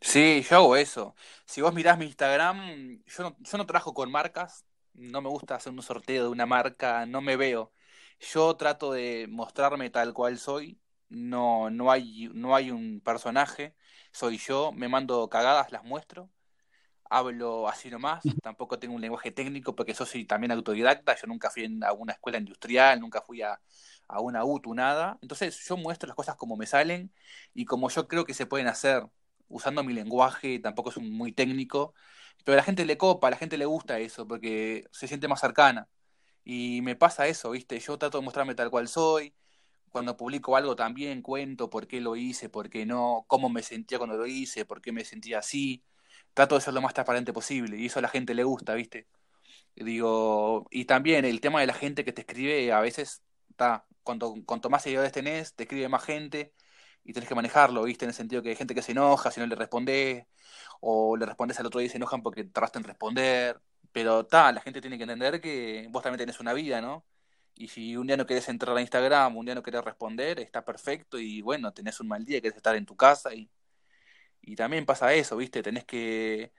[0.00, 1.14] Sí, yo hago eso.
[1.44, 5.54] Si vos mirás mi Instagram, yo no, yo no trabajo con marcas, no me gusta
[5.56, 7.72] hacer un sorteo de una marca, no me veo.
[8.20, 13.74] Yo trato de mostrarme tal cual soy, no, no hay, no hay un personaje,
[14.12, 16.30] soy yo, me mando cagadas, las muestro,
[17.10, 21.50] hablo así nomás, tampoco tengo un lenguaje técnico porque yo soy también autodidacta, yo nunca
[21.50, 23.60] fui a una escuela industrial, nunca fui a,
[24.08, 25.18] a una UTU, nada.
[25.22, 27.12] Entonces yo muestro las cosas como me salen
[27.54, 29.04] y como yo creo que se pueden hacer,
[29.48, 31.94] usando mi lenguaje, tampoco es muy técnico,
[32.44, 35.28] pero a la gente le copa, a la gente le gusta eso porque se siente
[35.28, 35.88] más cercana.
[36.44, 37.78] Y me pasa eso, ¿viste?
[37.80, 39.34] Yo trato de mostrarme tal cual soy.
[39.90, 43.98] Cuando publico algo también cuento por qué lo hice, por qué no, cómo me sentía
[43.98, 45.84] cuando lo hice, por qué me sentía así.
[46.34, 49.08] Trato de ser lo más transparente posible y eso a la gente le gusta, ¿viste?
[49.76, 54.34] Digo, y también el tema de la gente que te escribe, a veces, está, cuanto,
[54.46, 56.52] cuanto más seguidores tenés, te escribe más gente
[57.08, 58.04] y tenés que manejarlo, ¿viste?
[58.04, 60.26] En el sentido que hay gente que se enoja si no le respondés,
[60.80, 63.60] o le respondes al otro día y se enojan porque tardaste en responder.
[63.92, 67.06] Pero ta, la gente tiene que entender que vos también tenés una vida, ¿no?
[67.54, 70.64] Y si un día no querés entrar a Instagram, un día no querés responder, está
[70.64, 73.50] perfecto y bueno, tenés un mal día, querés estar en tu casa y,
[74.42, 75.62] y también pasa eso, ¿viste?
[75.62, 76.52] Tenés que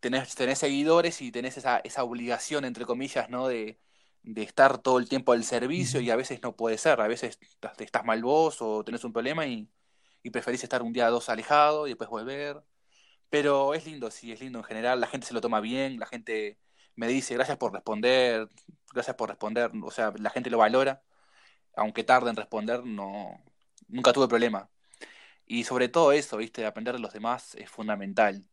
[0.00, 3.48] tenés, tenés seguidores y tenés esa, esa obligación, entre comillas, ¿no?
[3.48, 3.80] De,
[4.24, 7.38] de estar todo el tiempo al servicio y a veces no puede ser, a veces
[7.42, 9.68] estás, estás mal vos o tenés un problema y,
[10.22, 12.62] y preferís estar un día o dos alejado y después volver.
[13.30, 16.06] Pero es lindo, sí, es lindo en general, la gente se lo toma bien, la
[16.06, 16.58] gente
[16.96, 18.48] me dice gracias por responder,
[18.92, 21.02] gracias por responder, o sea, la gente lo valora,
[21.76, 23.42] aunque tarde en responder, no,
[23.88, 24.70] nunca tuve problema.
[25.46, 26.66] Y sobre todo eso, ¿viste?
[26.66, 28.44] Aprender de los demás es fundamental.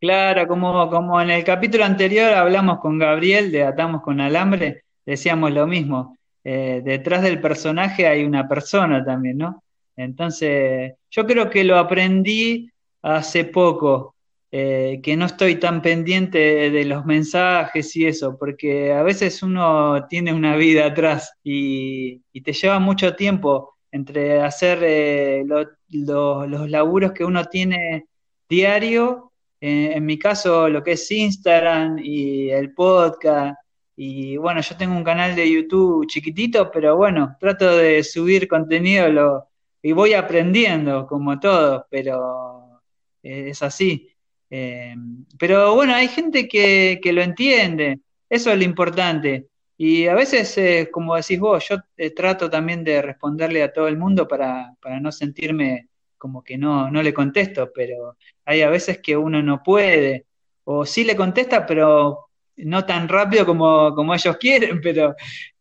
[0.00, 5.52] Claro, como, como en el capítulo anterior hablamos con Gabriel de Atamos con Alambre, decíamos
[5.52, 6.16] lo mismo.
[6.44, 9.62] Eh, detrás del personaje hay una persona también, ¿no?
[9.96, 12.70] Entonces, yo creo que lo aprendí
[13.02, 14.14] hace poco,
[14.50, 20.06] eh, que no estoy tan pendiente de, los mensajes y eso, porque a veces uno
[20.08, 26.70] tiene una vida atrás y, te lleva mucho tiempo entre hacer eh, lo- lo- los
[26.70, 28.06] laburos que uno tiene
[28.48, 33.58] diario en mi caso, lo que es Instagram y el podcast.
[34.00, 39.48] Y bueno, yo tengo un canal de YouTube chiquitito, pero bueno, trato de subir contenido
[39.82, 42.80] y voy aprendiendo, como todo, pero
[43.24, 44.08] eh, es así.
[44.50, 44.94] Eh,
[45.36, 47.98] pero bueno, hay gente que, que lo entiende,
[48.30, 49.48] eso es lo importante.
[49.76, 53.98] Y a veces, como decís vos, yo eh, trato también de responderle a todo el
[53.98, 59.00] mundo para, para no sentirme como que no, no le contesto, pero hay a veces
[59.02, 60.26] que uno no puede,
[60.62, 62.27] o sí le contesta, pero
[62.58, 65.14] no tan rápido como, como ellos quieren, pero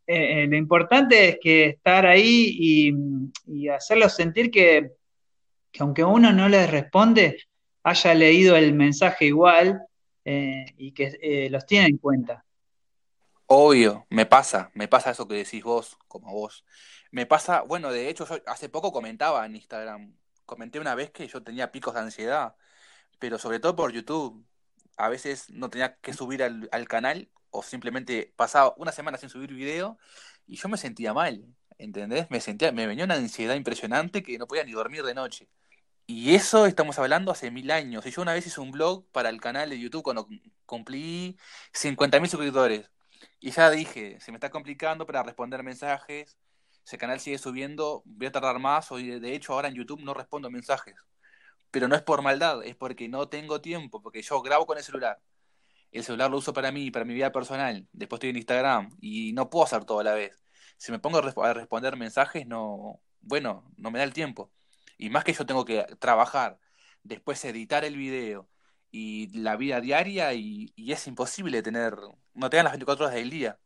[0.05, 2.93] eh, eh, lo importante es que estar ahí
[3.45, 4.93] y, hacerlos sentir que,
[5.71, 7.37] que aunque uno no les responde,
[7.83, 9.81] haya leído el mensaje igual
[10.23, 12.43] eh, y que los tiene en cuenta.
[13.47, 16.65] Obvio, me pasa, me pasa eso que decís vos, como vos.
[17.11, 20.13] Me pasa, bueno, de hecho, yo hace poco comentaba en Instagram,
[20.45, 22.55] comenté una vez que yo tenía picos de ansiedad,
[23.19, 24.45] pero sobre todo por YouTube.
[24.97, 29.29] A veces no tenía que subir al, al canal o simplemente pasaba una semana sin
[29.29, 29.97] subir video
[30.47, 31.45] y yo me sentía mal,
[31.77, 32.29] ¿entendés?
[32.31, 35.49] Me sentía, me venía una ansiedad impresionante que no podía ni dormir de noche.
[36.09, 38.05] Y eso estamos hablando hace mil años.
[38.05, 40.27] Y yo una vez hice un blog para el canal de YouTube cuando
[40.65, 41.37] cumplí
[41.73, 42.89] 50.000 suscriptores.
[43.39, 46.37] Y ya dije, se me está complicando para responder mensajes.
[46.85, 48.91] Ese canal sigue subiendo, voy a tardar más.
[48.91, 50.95] Hoy, de hecho, ahora en YouTube no respondo mensajes.
[51.71, 54.83] Pero no es por maldad, es porque no tengo tiempo, porque yo grabo con el
[54.83, 55.21] celular.
[55.91, 57.87] El celular lo uso para mí, para mi vida personal.
[57.93, 60.43] Después estoy en Instagram y no puedo hacer todo a la vez.
[60.77, 64.51] Si me pongo a responder mensajes, no, bueno, no me da el tiempo.
[64.97, 66.59] Y más que yo tengo que trabajar,
[67.03, 68.49] después editar el video
[68.91, 71.95] y la vida diaria y, es imposible tener,
[72.33, 73.59] no te dan las 24 horas del día.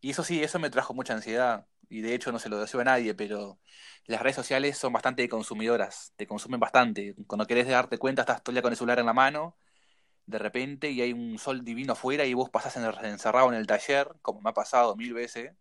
[0.00, 1.66] Y eso sí, eso me trajo mucha ansiedad.
[1.90, 3.60] Y de hecho no se lo deseo a nadie, pero
[4.06, 7.14] las redes sociales son bastante consumidoras, te consumen bastante.
[7.26, 9.58] Cuando querés darte cuenta, estás todo el día con el celular en la mano,
[10.26, 14.08] de repente, y hay un sol divino afuera y vos pasás encerrado en el taller,
[14.22, 15.54] como me ha pasado mil veces,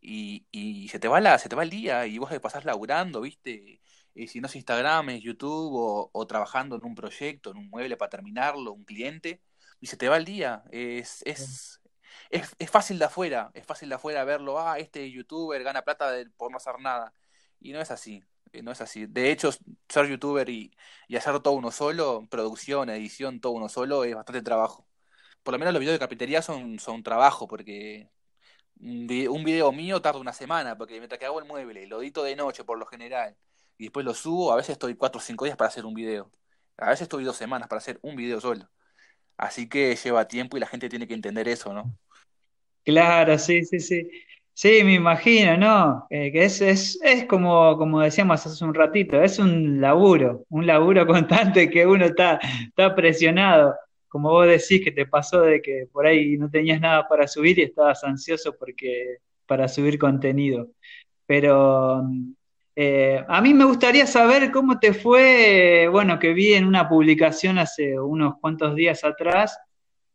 [0.00, 3.20] y, y se te va la, se te va el día, y vos pasás laburando,
[3.22, 3.80] ¿viste?
[4.14, 7.70] Y si no es Instagram, es YouTube o, o, trabajando en un proyecto, en un
[7.70, 9.42] mueble para terminarlo, un cliente,
[9.80, 10.64] y se te va el día.
[10.70, 11.80] Es, es,
[12.34, 16.12] es, es fácil de afuera, es fácil de afuera verlo, ah, este youtuber gana plata
[16.36, 17.14] por no hacer nada.
[17.60, 19.06] Y no es así, eh, no es así.
[19.06, 19.50] De hecho,
[19.88, 20.76] ser youtuber y,
[21.08, 24.86] y hacer todo uno solo, producción, edición, todo uno solo, es bastante trabajo.
[25.42, 28.10] Por lo menos los videos de carpintería son, son trabajo, porque
[28.76, 32.36] un video mío tarda una semana, porque mientras que hago el mueble, lo edito de
[32.36, 33.36] noche por lo general,
[33.78, 36.30] y después lo subo, a veces estoy cuatro o cinco días para hacer un video.
[36.76, 38.68] A veces estoy dos semanas para hacer un video solo.
[39.36, 41.96] Así que lleva tiempo y la gente tiene que entender eso, ¿no?
[42.84, 44.08] Claro, sí, sí, sí.
[44.52, 46.06] Sí, me imagino, ¿no?
[46.10, 50.66] Eh, que es, es, es como, como decíamos hace un ratito, es un laburo, un
[50.66, 53.74] laburo constante que uno está, está presionado.
[54.08, 57.58] Como vos decís que te pasó de que por ahí no tenías nada para subir
[57.58, 59.16] y estabas ansioso porque,
[59.46, 60.68] para subir contenido.
[61.26, 62.02] Pero
[62.76, 67.58] eh, a mí me gustaría saber cómo te fue, bueno, que vi en una publicación
[67.58, 69.58] hace unos cuantos días atrás,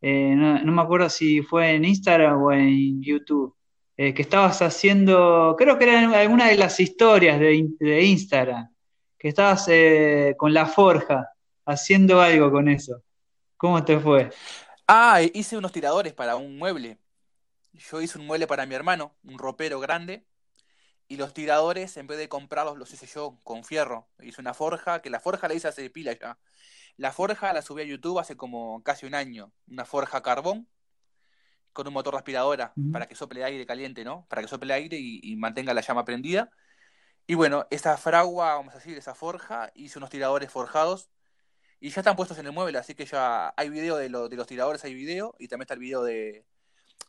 [0.01, 3.55] eh, no, me acuerdo si fue en Instagram o en YouTube,
[3.97, 8.69] eh, que estabas haciendo, creo que era alguna de las historias de, Instagram,
[9.17, 9.69] que estabas
[10.38, 11.29] con la forja,
[11.65, 13.03] haciendo algo con eso.
[13.57, 14.29] ¿Cómo te fue?
[14.88, 16.97] Ah, hice unos tiradores para un mueble.
[17.73, 20.25] Yo hice un mueble para mi hermano, un ropero grande
[21.09, 24.07] y los tiradores, en vez de comprarlos, los hice yo con fierro.
[24.21, 26.38] Hice una forja, que la forja la hice hace pila ya.
[26.99, 29.53] La forja la subí a YouTube hace como casi un año.
[29.69, 30.67] Una forja carbón
[31.71, 34.25] con un motor de aspiradora para que sople aire caliente, ¿no?
[34.27, 36.51] Para que sople aire y, mantenga la llama prendida.
[37.25, 41.09] Y bueno, esa fragua, vamos a decir, esa forja, hice unos tiradores forjados
[41.79, 44.47] y ya están puestos en el mueble, así que ya hay video de, de los
[44.47, 46.43] tiradores, hay video, y también está el video de,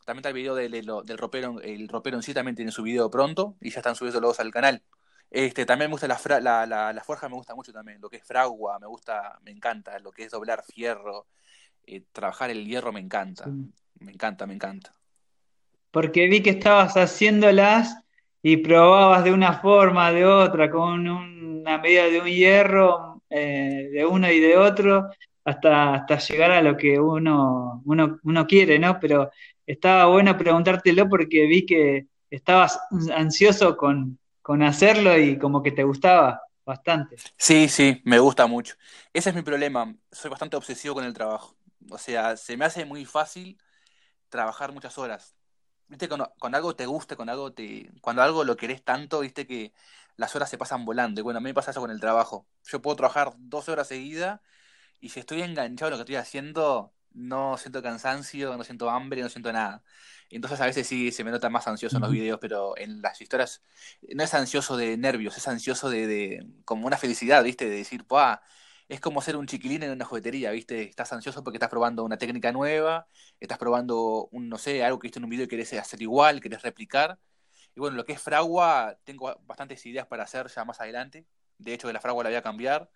[0.05, 3.11] también está el video del, del ropero, el ropero en sí también tiene su video
[3.11, 4.83] pronto y ya están subiendo los al canal.
[5.31, 6.07] Este, también me gusta
[6.41, 9.51] la, la, la, forja, me gusta mucho también, lo que es fragua, me gusta, me
[9.51, 11.27] encanta, lo que es doblar fierro,
[11.87, 13.45] eh, trabajar el hierro me encanta,
[13.99, 14.91] me encanta, me encanta.
[15.89, 17.95] Porque vi que estabas haciéndolas
[18.41, 24.05] y probabas de una forma, de otra, con una medida de un hierro, eh, de
[24.05, 25.11] uno y de otro,
[25.45, 28.99] hasta, hasta llegar a lo que uno, uno, uno quiere, ¿no?
[28.99, 29.31] Pero
[29.65, 32.81] estaba bueno preguntártelo porque vi que estabas
[33.15, 34.19] ansioso con,
[34.63, 37.17] hacerlo y como que te gustaba bastante.
[37.37, 38.75] Sí, sí, me gusta mucho.
[39.13, 39.93] Ese es mi problema.
[40.11, 41.55] Soy bastante obsesivo con el trabajo.
[41.89, 43.57] O sea, se me hace muy fácil
[44.29, 45.35] trabajar muchas horas.
[45.87, 49.73] Viste, cuando, algo te gusta, con algo te, cuando algo lo querés tanto, viste que
[50.15, 51.19] las horas se pasan volando.
[51.19, 52.47] Y bueno, a mí me pasa eso con el trabajo.
[52.63, 54.39] Yo puedo trabajar 12 horas seguidas
[55.01, 59.21] y si estoy enganchado en lo que estoy haciendo, no siento cansancio, no siento hambre,
[59.21, 59.83] no siento nada.
[60.29, 63.19] Entonces a veces sí se me nota más ansioso en los videos, pero en las
[63.21, 63.63] historias
[64.15, 67.69] no es ansioso de nervios, es ansioso de, como una felicidad, ¿viste?
[67.69, 68.41] De decir, ¡pua!
[68.87, 70.83] Es como ser un chiquilín en una juguetería, ¿viste?
[70.83, 73.07] Estás ansioso porque estás probando una técnica nueva,
[73.39, 76.41] estás probando un, no sé, algo que viste en un video y querés hacer igual,
[76.41, 77.19] querés replicar.
[77.75, 81.25] Y bueno, lo que es fragua, tengo bastantes ideas para hacer ya más adelante.
[81.57, 82.89] De hecho, de la fragua la voy a cambiar.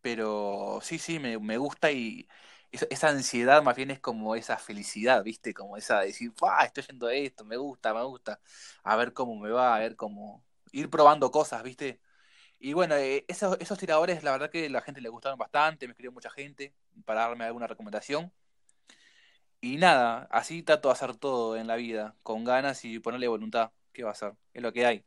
[0.00, 2.28] Pero sí, sí, me, me gusta y
[2.72, 5.54] esa, ansiedad más bien es como esa felicidad, ¿viste?
[5.54, 6.64] Como esa de decir, ¡ah!
[6.64, 8.40] Estoy a esto, me gusta, me gusta.
[8.84, 10.44] A ver cómo me va, a ver cómo.
[10.72, 12.00] Ir probando cosas, ¿viste?
[12.60, 16.12] Y bueno, eh, esos, tiradores, la verdad que la gente le gustaron bastante, me escribió
[16.12, 18.32] mucha gente para darme alguna recomendación.
[19.62, 23.72] Y nada, así trato de hacer todo en la vida, con ganas y ponerle voluntad.
[23.92, 24.34] ¿Qué va a ser?
[24.54, 25.04] Es lo que hay.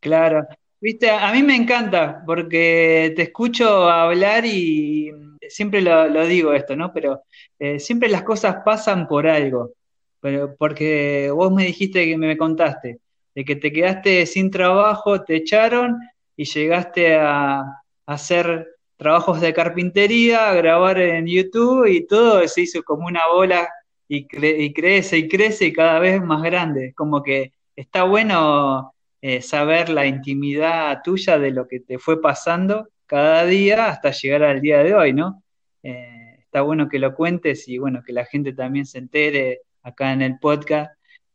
[0.00, 0.46] Claro,
[0.80, 5.10] viste, a mí me encanta porque te escucho hablar y
[5.48, 6.92] siempre lo, digo esto, ¿no?
[6.92, 7.22] Pero
[7.58, 9.72] eh, siempre las cosas pasan por algo.
[10.20, 13.00] Pero porque vos me dijiste que me contaste
[13.34, 15.96] de que te quedaste sin trabajo, te echaron
[16.36, 17.64] y llegaste a,
[18.06, 23.68] hacer trabajos de carpintería, a grabar en YouTube y todo se hizo como una bola
[24.08, 26.94] y, y crece y crece y cada vez más grande.
[26.96, 32.88] Como que está bueno eh, saber la intimidad tuya de lo que te fue pasando
[33.08, 35.42] cada día hasta llegar al día de hoy, ¿no?
[35.82, 40.12] Eh, está bueno que lo cuentes y bueno, que la gente también se entere acá
[40.12, 40.92] en el podcast.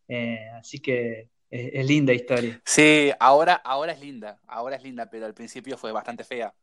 [0.08, 2.62] Eh, así que es, es linda historia.
[2.64, 6.54] Sí, ahora, ahora es linda, ahora es linda, pero al principio fue bastante fea.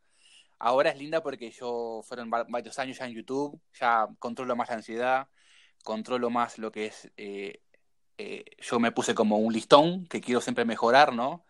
[0.58, 4.68] Ahora es linda porque yo fueron va- varios años ya en YouTube, ya controlo más
[4.68, 5.28] la ansiedad,
[5.82, 7.60] controlo más lo que es, eh,
[8.58, 11.44] yo me puse como un listón que quiero siempre mejorar, ¿no?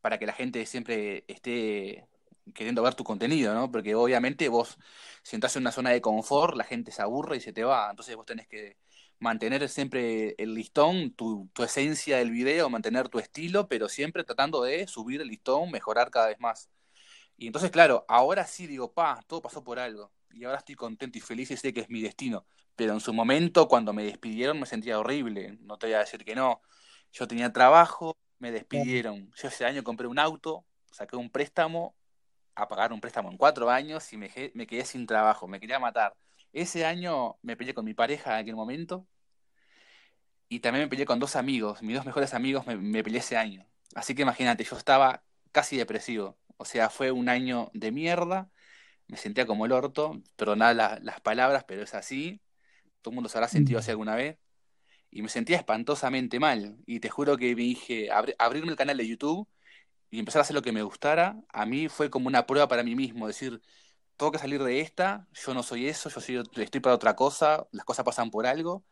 [0.00, 2.06] Para que la gente siempre esté
[2.52, 3.70] queriendo ver tu contenido, ¿no?
[3.70, 4.78] Porque obviamente vos,
[5.22, 7.88] si entras en una zona de confort, la gente se aburre y se te va,
[7.90, 8.76] entonces vos tenés que
[9.18, 14.62] mantener siempre el listón, tu, tu esencia del video, mantener tu estilo, pero siempre tratando
[14.62, 16.68] de subir el listón, mejorar cada vez más.
[17.36, 20.12] Y entonces, claro, ahora sí digo, pa, todo pasó por algo.
[20.32, 22.46] Y ahora estoy contento y feliz y sé que es mi destino.
[22.76, 25.58] Pero en su momento, cuando me despidieron, me sentía horrible.
[25.60, 26.60] No te voy a decir que no.
[27.12, 29.30] Yo tenía trabajo, me despidieron.
[29.36, 31.94] Yo ese año compré un auto, saqué un préstamo,
[32.54, 35.48] a pagar un préstamo en cuatro años y me, quedé sin trabajo.
[35.48, 36.14] Me quería matar.
[36.52, 39.06] Ese año me peleé con mi pareja en aquel momento
[40.48, 41.82] y también me peleé con dos amigos.
[41.82, 43.66] Mis dos mejores amigos me, me peleé ese año.
[43.94, 46.38] Así que imagínate, yo estaba casi depresivo.
[46.56, 48.50] O sea, fue un año de mierda
[49.08, 52.40] me sentía como el orto, perdonad la- las palabras, pero es así.
[53.02, 53.92] Todo el mundo se habrá sentido así Mm.
[53.92, 54.38] alguna vez.
[55.10, 56.78] Y me sentía espantosamente mal.
[56.86, 59.48] Y te juro que me dije, abri- abrirme el canal de YouTube
[60.14, 62.82] y empezar a hacer lo que me gustara, a mí fue como una prueba para
[62.84, 63.26] mí mismo.
[63.26, 63.60] Decir,
[64.16, 67.66] tengo que salir de esta, yo no soy eso, yo soy, estoy para otra cosa,
[67.72, 68.84] las cosas pasan por algo.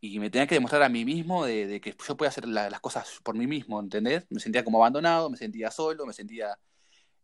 [0.00, 2.70] Y me tenía que demostrar a mí mismo de, de que yo podía hacer la-
[2.70, 4.26] las cosas por mí mismo, ¿entendés?
[4.30, 6.58] Me sentía como abandonado, me sentía solo, me sentía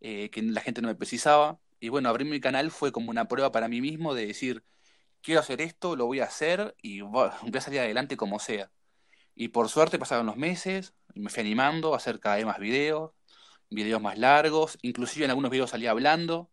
[0.01, 1.59] eh, que la gente no me precisaba.
[1.81, 4.65] Y bueno, abrir mi canal fue como una prueba para mí mismo de decir,
[5.23, 8.71] quiero hacer esto, lo voy a hacer y voy a salir adelante como sea.
[9.35, 13.13] Y por suerte pasaron los meses me fui animando a hacer cada vez más videos,
[13.71, 16.51] videos más largos, inclusive en algunos videos salí hablando.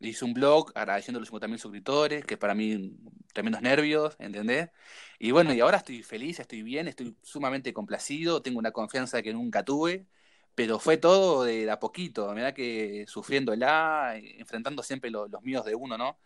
[0.00, 2.96] Hice un blog agradeciendo los 50.000 suscriptores, que para mí
[3.32, 4.70] tremendos nervios, ¿entendés?
[5.18, 9.32] Y bueno, y ahora estoy feliz, estoy bien, estoy sumamente complacido, tengo una confianza que
[9.32, 10.06] nunca tuve,
[10.54, 15.74] pero fue todo de, a poquito, mirá que sufriéndola, enfrentando siempre lo- los miedos de
[15.74, 16.18] uno, ¿no?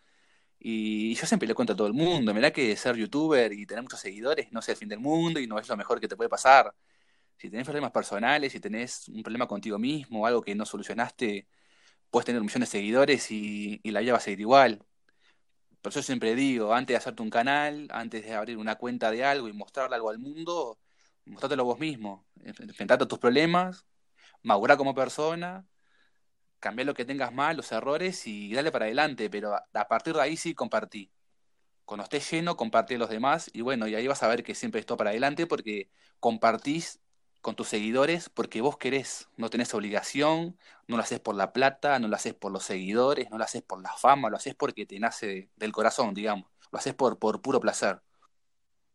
[0.59, 3.81] Y yo siempre le cuento a todo el mundo, mirá que ser youtuber y tener
[3.83, 6.17] muchos seguidores no es el fin del mundo y no es lo mejor que te
[6.17, 6.73] puede pasar.
[7.39, 11.47] Si tenés problemas personales, si tenés un problema contigo mismo, algo que no solucionaste,
[12.11, 14.85] puedes tener millones de seguidores y, y la vida va a seguir igual.
[15.81, 19.23] Por eso siempre digo, antes de hacerte un canal, antes de abrir una cuenta de
[19.23, 20.79] algo y mostrarle algo al mundo,
[21.25, 22.25] mostrátelo vos mismo.
[22.43, 23.85] Enfrentate a tus problemas,
[24.43, 25.67] madura como persona,
[26.59, 30.15] cambia lo que tengas mal, los errores y dale para adelante, pero a, a partir
[30.15, 31.11] de ahí sí compartí.
[31.85, 34.55] Cuando estés lleno, compartí a los demás y bueno, y ahí vas a ver que
[34.55, 36.99] siempre esto para adelante porque compartís
[37.41, 41.99] con tus seguidores porque vos querés, no tenés obligación, no lo haces por la plata,
[41.99, 44.85] no lo haces por los seguidores, no lo haces por la fama, lo haces porque
[44.85, 48.01] te nace de- del corazón, digamos, lo haces por, por puro placer.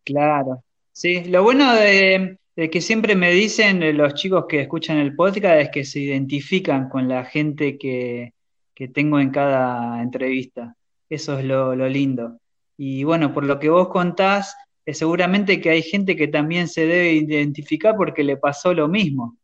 [0.05, 2.39] Claro, sí, lo bueno de,
[2.71, 6.89] que siempre me dicen eh, los chicos que escuchan el podcast es que se identifican
[6.91, 8.35] con la gente que,
[8.75, 10.77] que tengo en cada entrevista.
[11.09, 12.39] Eso es lo, lo lindo.
[12.77, 14.55] Y bueno, por lo que vos contás,
[14.93, 19.39] seguramente que hay gente que también se debe identificar porque le pasó lo mismo.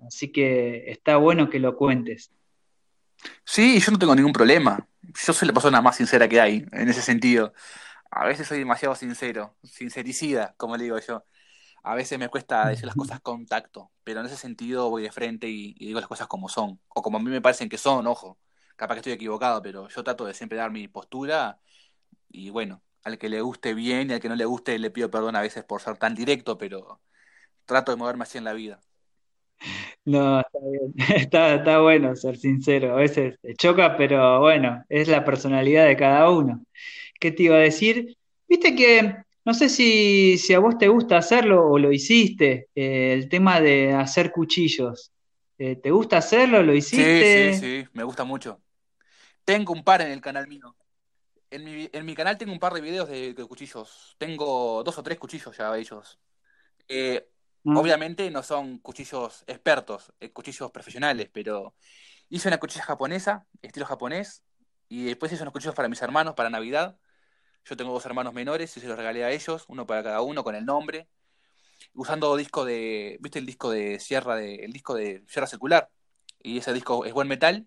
[0.00, 2.30] Así que está bueno que lo cuentes.
[3.44, 4.86] Sí, yo no tengo ningún problema.
[5.26, 7.52] Yo soy la persona más sincera que hay en ese sentido.
[8.10, 11.24] A veces soy demasiado sincero, sincericida, como le digo yo.
[11.82, 15.12] A veces me cuesta decir las cosas con tacto, pero en ese sentido voy de
[15.12, 17.78] frente y, y digo las cosas como son, o como a mí me parecen que
[17.78, 18.38] son, ojo.
[18.76, 21.58] Capaz que estoy equivocado, pero yo trato de siempre dar mi postura
[22.28, 25.10] y bueno, al que le guste bien y al que no le guste le pido
[25.10, 27.00] perdón a veces por ser tan directo, pero
[27.64, 28.80] trato de moverme así en la vida.
[30.04, 30.94] No, está bien.
[31.16, 32.92] Está, está bueno ser sincero.
[32.94, 36.64] A veces te choca, pero bueno, es la personalidad de cada uno.
[37.20, 38.16] ¿Qué te iba a decir?
[38.48, 43.12] Viste que, no sé si, si a vos te gusta hacerlo o lo hiciste, eh,
[43.12, 45.12] el tema de hacer cuchillos.
[45.58, 46.62] Eh, ¿Te gusta hacerlo?
[46.62, 47.52] ¿Lo hiciste?
[47.52, 48.60] Sí, sí, sí, me gusta mucho.
[49.44, 50.74] Tengo un par en el canal mío.
[51.50, 54.16] En mi, en mi canal tengo un par de videos de, de cuchillos.
[54.18, 56.18] Tengo dos o tres cuchillos ya hechos.
[56.88, 57.28] Eh,
[57.64, 57.76] Mm.
[57.76, 61.74] obviamente no son cuchillos expertos, eh, cuchillos profesionales, pero
[62.30, 64.44] hice una cuchilla japonesa, estilo japonés,
[64.88, 66.96] y después hice unos cuchillos para mis hermanos, para Navidad.
[67.64, 70.44] Yo tengo dos hermanos menores y se los regalé a ellos, uno para cada uno
[70.44, 71.08] con el nombre,
[71.92, 75.90] usando disco de, ¿viste el disco de sierra de, el disco de sierra circular?
[76.42, 77.66] Y ese disco es buen metal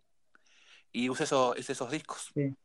[0.91, 2.31] y usé esos, esos discos.
[2.33, 2.55] Sí.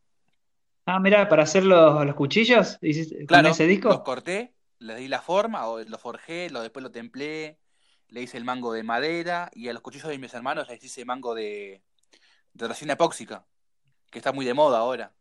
[0.87, 4.03] Ah, mira, para hacer los, los cuchillos, ¿hiciste con Claro, ese los disco?
[4.03, 7.59] corté, les di la forma, o lo forjé, lo, después lo templé,
[8.09, 11.05] le hice el mango de madera y a los cuchillos de mis hermanos les hice
[11.05, 11.83] mango de,
[12.55, 13.47] de resina epóxica,
[14.11, 15.15] que está muy de moda ahora.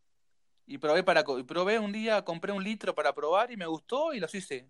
[0.68, 4.14] Y probé para y probé un día, compré un litro para probar y me gustó
[4.14, 4.70] y los hice.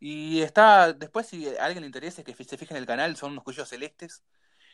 [0.00, 3.32] Y está, después si a alguien le interesa que se fije en el canal, son
[3.32, 4.24] unos cuchillos celestes.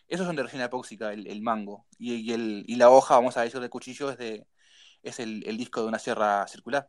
[0.09, 1.87] Esos son de resina epóxica, el, el mango.
[1.99, 4.47] Y, y el, y la hoja, vamos a decir, del cuchillo es de,
[5.11, 6.89] es el, el disco de una sierra circular.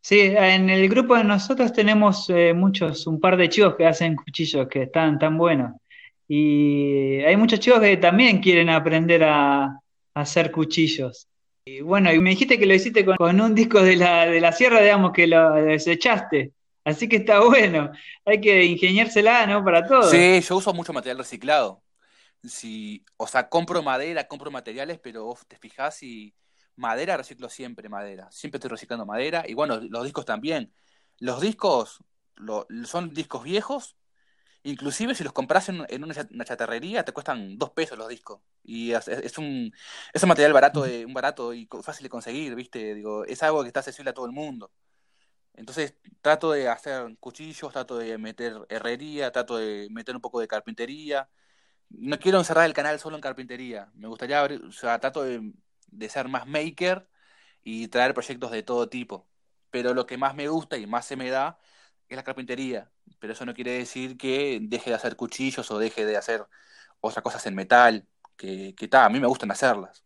[0.00, 4.14] Sí, en el grupo de nosotros tenemos eh, muchos, un par de chicos que hacen
[4.14, 5.72] cuchillos que están tan buenos.
[6.28, 9.80] Y hay muchos chicos que también quieren aprender a, a
[10.14, 11.26] hacer cuchillos.
[11.64, 14.40] Y bueno, y me dijiste que lo hiciste con, con un disco de la, de
[14.40, 16.52] la sierra, digamos, que lo desechaste.
[16.84, 17.90] Así que está bueno.
[18.24, 19.64] Hay que ingeniársela, ¿no?
[19.64, 20.04] Para todo.
[20.04, 21.82] Sí, yo uso mucho material reciclado.
[22.48, 26.34] Si, o sea, compro madera, compro materiales, pero vos te fijás y
[26.76, 28.30] madera reciclo siempre madera.
[28.30, 29.44] Siempre estoy reciclando madera.
[29.46, 30.72] Y bueno, los discos también.
[31.18, 32.04] Los discos
[32.36, 33.96] lo- son discos viejos.
[34.64, 38.40] Inclusive si los compras en, una, cha- una chatarrería te cuestan dos pesos los discos.
[38.64, 39.72] Y es, un,
[40.12, 42.94] es un material barato, de, un barato y fácil de conseguir, ¿viste?
[42.94, 44.72] Digo, es algo que está accesible a todo el mundo.
[45.54, 50.48] Entonces trato de hacer cuchillos, trato de meter herrería, trato de meter un poco de
[50.48, 51.28] carpintería.
[51.88, 53.90] No quiero encerrar el canal solo en carpintería.
[53.94, 55.52] Me gustaría abrir, o sea, trato de,
[55.88, 57.08] de ser más maker
[57.64, 59.28] y traer proyectos de todo tipo.
[59.70, 61.58] Pero lo que más me gusta y más se me da
[62.08, 62.90] es la carpintería.
[63.18, 66.44] Pero eso no quiere decir que deje de hacer cuchillos o deje de hacer
[67.00, 68.06] otras cosas en metal,
[68.36, 70.04] que, que a mí me gustan hacerlas.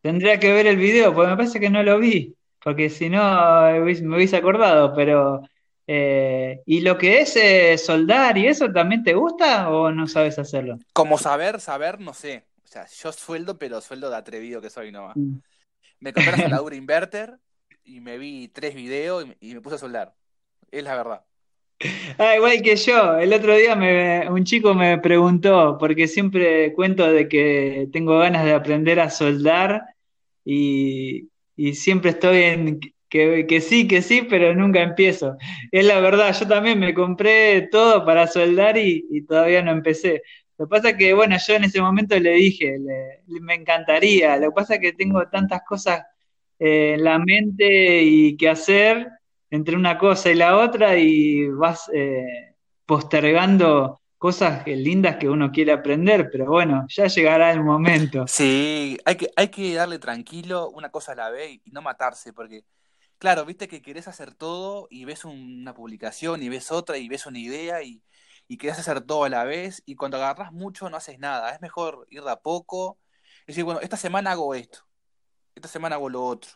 [0.00, 3.68] Tendría que ver el video, porque me parece que no lo vi, porque si no
[3.68, 5.42] eh, me hubiese acordado, pero...
[5.90, 10.38] eh, ¿y lo que es eh, soldar y eso también te gusta o no sabes
[10.38, 10.78] hacerlo?
[10.92, 12.44] Como saber, saber, no sé.
[12.62, 15.16] O sea, yo sueldo, pero sueldo de atrevido que soy nomás.
[15.16, 15.38] Mm.
[16.00, 17.38] Me compré la soldadura inverter
[17.84, 20.14] y me vi tres videos y me, y me puse a soldar.
[20.70, 21.24] Es la verdad.
[22.18, 27.10] Ah, igual que yo, el otro día me, un chico me preguntó, porque siempre cuento
[27.10, 29.84] de que tengo ganas de aprender a soldar
[30.44, 35.36] y, y siempre estoy en que, que sí, que sí, pero nunca empiezo.
[35.72, 40.22] Es la verdad, yo también me compré todo para soldar y, y todavía no empecé.
[40.58, 42.78] Lo que pasa es que, bueno, yo en ese momento le dije,
[43.26, 46.04] me encantaría, lo que pasa es que tengo tantas cosas
[46.58, 49.08] eh, en la mente y que hacer
[49.50, 52.54] entre una cosa y la otra y vas eh,
[52.84, 58.26] postergando cosas lindas que uno quiere aprender, pero bueno, ya llegará el momento.
[58.26, 62.32] Sí, hay que, hay que darle tranquilo una cosa a la vez y no matarse,
[62.32, 62.64] porque,
[63.18, 67.08] claro, viste que querés hacer todo y ves un- una publicación y ves otra y
[67.08, 68.02] ves una idea y,
[68.46, 71.50] y querés hacer todo a la vez y cuando agarrás mucho no haces nada.
[71.54, 72.98] Es mejor ir de a poco.
[73.42, 74.80] Es decir, bueno, esta semana hago esto,
[75.54, 76.50] esta semana hago lo otro.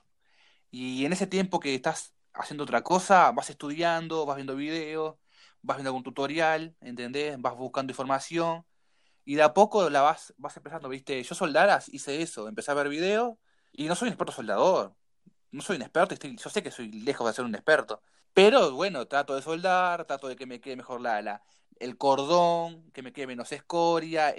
[0.71, 5.17] Y en ese tiempo que estás haciendo otra cosa, vas estudiando, vas viendo videos,
[5.63, 7.41] vas viendo algún tutorial, ¿entendés?
[7.41, 8.65] Vas buscando información
[9.25, 11.23] y de a poco la vas, vas empezando, ¿viste?
[11.23, 13.37] Yo soldaras hice eso, empecé a ver videos
[13.73, 14.95] y no soy un experto soldador,
[15.53, 18.03] no soy un experto, estoy, yo sé que soy lejos de ser un experto,
[18.35, 21.43] pero bueno, trato de soldar, trato de que me quede mejor la, la-
[21.79, 24.35] el cordón, que me quede menos escoria,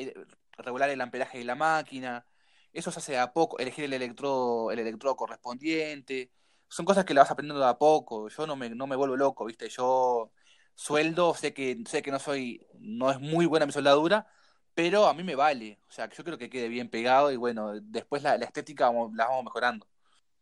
[0.58, 2.26] regular el amperaje de la máquina,
[2.72, 6.32] eso se hace a poco, elegir el electrodo, el electrodo correspondiente,
[6.68, 9.16] son cosas que la vas aprendiendo de a poco, yo no me, no me vuelvo
[9.16, 9.70] loco, ¿viste?
[9.70, 10.32] Yo
[10.76, 14.28] sueldo, sé que, sé que no soy, no es muy buena mi soldadura,
[14.74, 15.80] pero a mí me vale.
[15.88, 19.28] O sea, yo creo que quede bien pegado y bueno, después la, la estética la
[19.28, 19.88] vamos mejorando.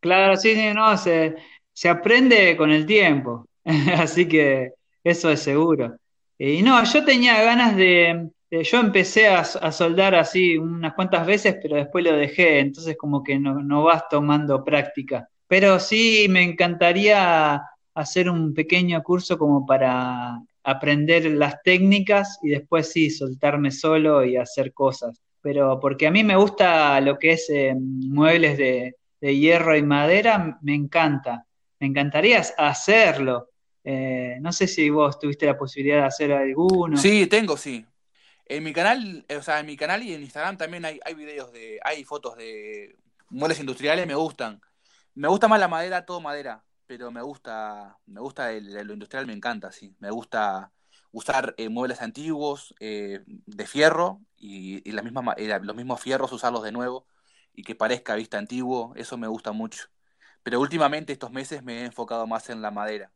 [0.01, 1.35] Claro, sí, sí, no, se,
[1.73, 3.45] se aprende con el tiempo,
[3.97, 4.71] así que
[5.03, 5.95] eso es seguro.
[6.39, 11.25] Y no, yo tenía ganas de, de- yo empecé a, a soldar así unas cuantas
[11.27, 15.27] veces, pero después lo dejé, entonces como que no, no vas tomando práctica.
[15.47, 17.61] Pero sí me encantaría
[17.93, 24.35] hacer un pequeño curso como para aprender las técnicas y después sí, soltarme solo y
[24.37, 25.21] hacer cosas.
[25.41, 29.83] Pero porque a mí me gusta lo que es eh, muebles de de hierro y
[29.83, 31.45] madera, me encanta.
[31.79, 33.49] Me encantaría hacerlo.
[33.83, 36.97] Eh, no sé si vos tuviste la posibilidad de hacer alguno.
[36.97, 37.85] Sí, tengo, sí.
[38.45, 41.53] En mi canal, o sea, en mi canal y en Instagram también hay, hay videos
[41.53, 42.95] de, hay fotos de
[43.29, 44.59] muebles industriales, me gustan.
[45.13, 49.27] Me gusta más la madera, todo madera, pero me gusta, me gusta el, lo industrial,
[49.27, 49.95] me encanta, sí.
[49.99, 50.71] Me gusta
[51.11, 56.31] usar eh, muebles antiguos eh, de fierro y, y la misma, eh, los mismos fierros
[56.31, 57.05] usarlos de nuevo
[57.53, 59.87] y que parezca vista antiguo, eso me gusta mucho.
[60.43, 63.11] Pero últimamente estos meses me he enfocado más en la madera,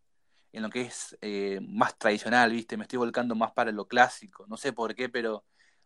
[0.53, 1.17] en lo que es
[1.61, 2.77] más tradicional, ¿viste?
[2.77, 5.45] Me estoy volcando más para lo clásico, no sé por qué, pero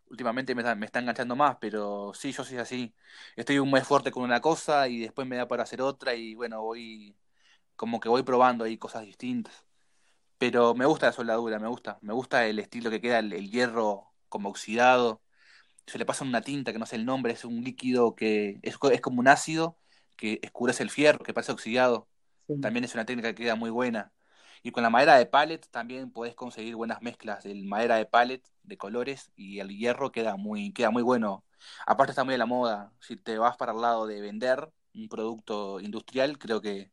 [0.10, 2.94] últimamente me me está enganchando más, pero sí, yo soy así.
[3.36, 6.36] Estoy un mes fuerte con una cosa y después me da para hacer otra y
[6.36, 7.16] bueno, voy
[7.76, 9.66] como que voy probando ahí cosas distintas.
[10.38, 12.00] Pero me gusta la soldadura, me gusta.
[12.02, 15.22] Me gusta el estilo que queda el, hierro como oxidado.
[15.90, 18.78] Se le pasa una tinta que no sé el nombre, es un líquido que es,
[18.92, 19.78] es como un ácido
[20.18, 22.10] que escurece el fierro, que pasa oxidado.
[22.60, 24.14] También es una técnica que queda muy buena.
[24.64, 28.44] Y con la madera de pallet también podés conseguir buenas mezclas de madera de pallet
[28.64, 31.46] de colores y el hierro queda muy, queda muy bueno.
[31.88, 32.94] Aparte está muy de la moda.
[33.00, 36.92] Si te vas para el lado de vender un producto industrial, creo que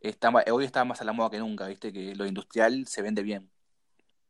[0.00, 3.22] está, hoy está más a la moda que nunca, viste, que lo industrial se vende
[3.24, 3.50] bien.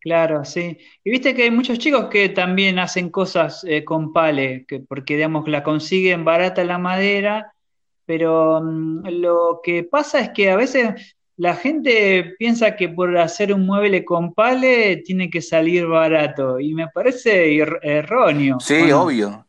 [0.05, 0.77] Claro, sí.
[1.03, 5.15] Y viste que hay muchos chicos que también hacen cosas eh, con pale, que, porque
[5.17, 7.55] digamos la consiguen barata la madera,
[8.05, 13.55] pero mm, lo que pasa es que a veces la gente piensa que por hacer
[13.55, 18.61] un mueble con pale tiene que salir barato y me parece erróneo.
[18.61, 19.47] Sí, obvio.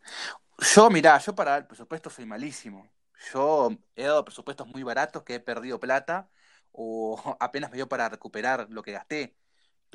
[0.73, 2.89] Yo, mirá, yo para el presupuesto soy malísimo.
[3.33, 6.29] Yo he dado presupuestos muy baratos que he perdido plata
[6.71, 9.35] o apenas me dio para recuperar lo que gasté.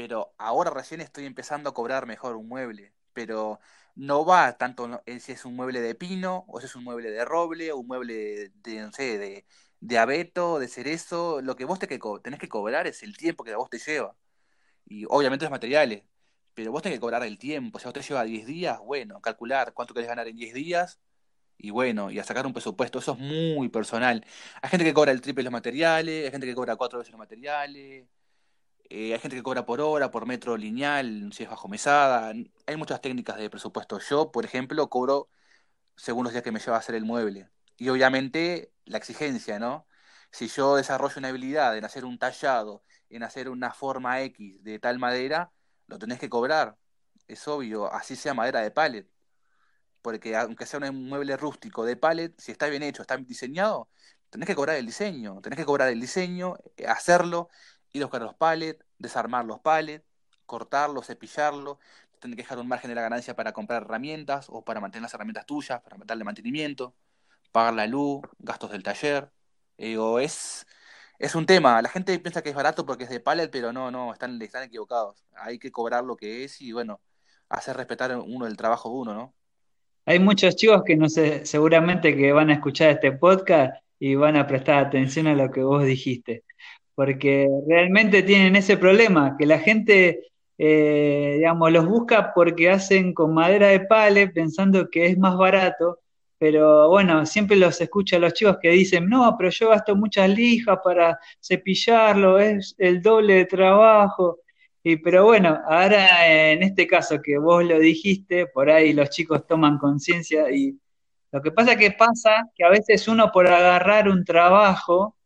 [0.00, 2.94] Pero ahora recién estoy empezando a cobrar mejor un mueble.
[3.12, 3.60] Pero
[3.94, 7.22] no va tanto si es un mueble de pino o si es un mueble de
[7.26, 9.44] roble o un mueble de, no sé,
[9.80, 13.44] de, abeto, de cerezo, lo que vos te que tenés que cobrar es el tiempo
[13.44, 14.16] que a vos te lleva.
[14.86, 16.04] Y obviamente los materiales,
[16.54, 17.78] pero vos tenés que cobrar el tiempo.
[17.78, 21.00] Si a vos te lleva 10 días, bueno, calcular cuánto querés ganar en 10 días
[21.58, 23.00] y bueno, y a sacar un presupuesto.
[23.00, 24.24] Eso es muy personal.
[24.62, 27.12] Hay gente que cobra el triple de los materiales, hay gente que cobra cuatro veces
[27.12, 28.08] los materiales,
[28.90, 32.32] eh, hay gente que cobra por hora, por metro lineal, si es bajo mesada.
[32.66, 34.00] Hay muchas técnicas de presupuesto.
[34.00, 35.28] Yo, por ejemplo, cobro
[35.96, 37.50] según los días que me lleva a hacer el mueble.
[37.76, 39.86] Y obviamente la exigencia, ¿no?
[40.32, 44.78] Si yo desarrollo una habilidad en hacer un tallado, en hacer una forma X de
[44.80, 45.52] tal madera,
[45.86, 46.76] lo tenés que cobrar.
[47.28, 49.08] Es obvio, así sea madera de pallet.
[50.02, 53.88] Porque aunque sea un mueble rústico de pallet, si está bien hecho, está diseñado,
[54.30, 55.40] tenés que cobrar el diseño.
[55.42, 57.50] Tenés que cobrar el diseño, eh, hacerlo,
[57.92, 60.04] ir a buscar los pallets, desarmar los pallets,
[60.46, 61.78] cortarlos, cepillarlo.
[62.18, 65.14] Tenés que dejar un margen de la ganancia para comprar herramientas o para mantener las
[65.14, 66.94] herramientas tuyas, para darle mantenimiento
[67.52, 69.30] pagar la luz, gastos del taller.
[69.78, 70.66] Digo, es,
[71.18, 71.80] es un tema.
[71.82, 74.64] La gente piensa que es barato porque es de pallet, pero no, no, están, están
[74.64, 75.24] equivocados.
[75.36, 77.00] Hay que cobrar lo que es y bueno,
[77.48, 79.34] hacer respetar uno el trabajo de uno, ¿no?
[80.06, 84.36] Hay muchos chicos que no sé, seguramente que van a escuchar este podcast y van
[84.36, 86.44] a prestar atención a lo que vos dijiste,
[87.00, 90.26] porque realmente tienen ese problema, que la gente,
[90.58, 95.98] eh, digamos, los busca porque hacen con madera de pallet pensando que es más barato
[96.38, 100.28] pero bueno, siempre los escucho a los chicos que dicen, no, pero yo gasto muchas
[100.30, 104.38] lijas para cepillarlo, es el doble de trabajo.
[104.82, 109.46] Y, pero bueno, ahora en este caso que vos lo dijiste, por ahí los chicos
[109.46, 110.78] toman conciencia y
[111.32, 115.16] lo que pasa que pasa que a veces uno por agarrar un trabajo,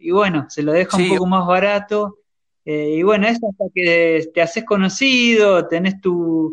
[0.00, 2.18] y bueno, se lo deja un poco más barato,
[2.64, 6.52] eh, y bueno, es hasta que te haces conocido, tenés tu,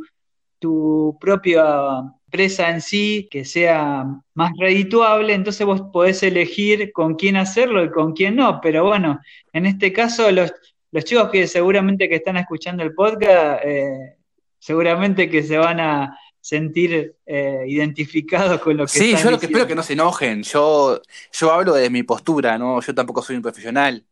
[0.60, 1.64] tu propia
[2.28, 7.90] empresa en sí que sea más redituable, entonces vos podés elegir con quién hacerlo y
[7.92, 8.62] con quién no.
[8.62, 9.20] Pero bueno,
[9.54, 10.54] en este caso los,
[10.92, 14.16] los chicos que seguramente que están escuchando el podcast, eh,
[14.60, 19.46] seguramente que se van a sentir eh, identificados con lo que Sí, yo lo que
[19.46, 20.44] espero que no se enojen.
[20.44, 22.82] Yo, yo hablo de mi postura, ¿no?
[22.82, 24.06] Yo tampoco soy un profesional.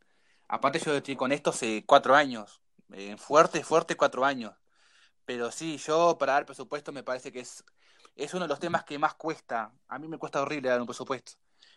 [0.48, 2.62] Aparte yo estoy con esto hace cuatro años.
[2.94, 4.54] Eh, fuerte, fuerte cuatro años.
[5.26, 7.64] Pero sí, yo para dar presupuesto me parece que es
[8.16, 9.74] es uno de los temas que más cuesta.
[9.88, 11.34] A mí me cuesta horrible dar un presupuesto.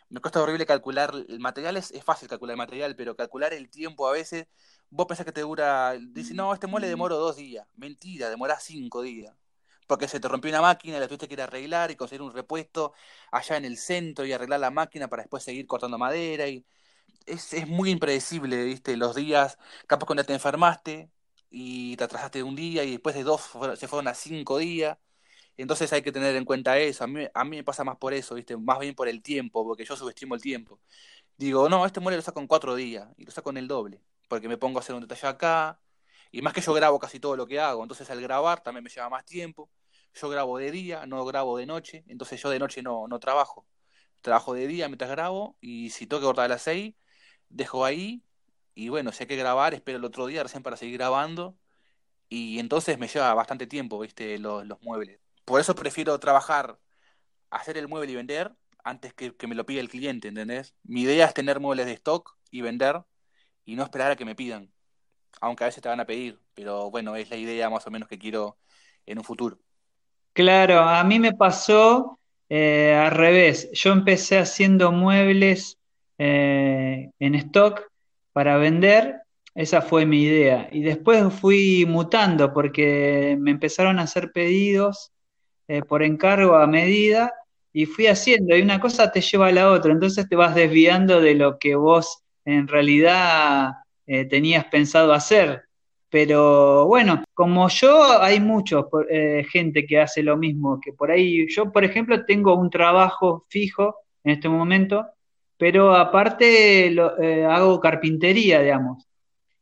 [0.09, 4.07] Me cuesta horrible calcular el material, es, fácil calcular el material, pero calcular el tiempo
[4.07, 4.47] a veces,
[4.89, 7.67] vos pensás que te dura, dice, no, este mueble demoro dos días.
[7.75, 9.35] Mentira, demora cinco días.
[9.87, 12.93] Porque se te rompió una máquina, la tuviste que ir arreglar y conseguir un repuesto
[13.31, 16.47] allá en el centro y arreglar la máquina para después seguir cortando madera.
[16.47, 16.65] y
[17.25, 18.97] Es, es muy impredecible, ¿viste?
[18.97, 19.57] Los días,
[19.87, 21.09] capaz cuando te enfermaste
[21.49, 23.41] y te atrasaste un día y después de dos
[23.77, 24.97] se fueron a cinco días
[25.57, 27.03] entonces hay que tener en cuenta eso.
[27.03, 28.57] A mí, a mí me pasa más por eso, ¿viste?
[28.57, 30.79] Más bien por el tiempo, porque yo subestimo el tiempo.
[31.37, 34.01] Digo, no, este mueble lo saco en cuatro días y lo saco en el doble,
[34.29, 35.79] porque me pongo a hacer un detalle acá.
[36.31, 38.89] Y más que yo grabo casi todo lo que hago, entonces al grabar también me
[38.89, 39.69] lleva más tiempo.
[40.13, 43.67] yo grabo de día, no grabo de noche, entonces yo de noche no, no trabajo.
[44.21, 46.95] Trabajo de día mientras grabo y si tengo que cortar a las 6,
[47.49, 48.23] dejo ahí
[48.75, 51.57] y bueno, si hay que grabar, espero el otro día recién para seguir grabando
[52.29, 55.19] y entonces me lleva bastante tiempo, viste, los, los muebles.
[55.45, 56.79] Por eso prefiero trabajar,
[57.49, 60.75] hacer el mueble y vender antes que, que me lo pida el cliente, ¿entendés?
[60.83, 63.03] Mi idea es tener muebles de stock y vender
[63.65, 64.74] y no esperar a que me pidan.
[65.41, 68.07] Aunque a veces te van a pedir, pero bueno, es la idea más o menos
[68.07, 68.57] que quiero
[69.05, 69.57] en un futuro.
[70.33, 72.19] Claro, a mí me pasó
[72.49, 73.69] eh, al revés.
[73.73, 75.77] Yo empecé haciendo muebles
[76.17, 77.83] eh, en stock
[78.33, 79.21] para vender,
[79.53, 80.67] esa fue mi idea.
[80.71, 85.11] Y después fui mutando porque me empezaron a hacer pedidos
[85.67, 87.33] eh, por encargo a medida
[87.71, 91.19] y fui haciendo, y una cosa te lleva a la otra, entonces te vas desviando
[91.19, 93.73] de lo que vos en realidad
[94.05, 95.65] tenías pensado hacer.
[96.15, 98.77] Pero bueno, como yo, hay mucha
[99.09, 103.45] eh, gente que hace lo mismo, que por ahí, yo por ejemplo tengo un trabajo
[103.49, 105.05] fijo en este momento,
[105.57, 109.05] pero aparte eh, hago carpintería, digamos.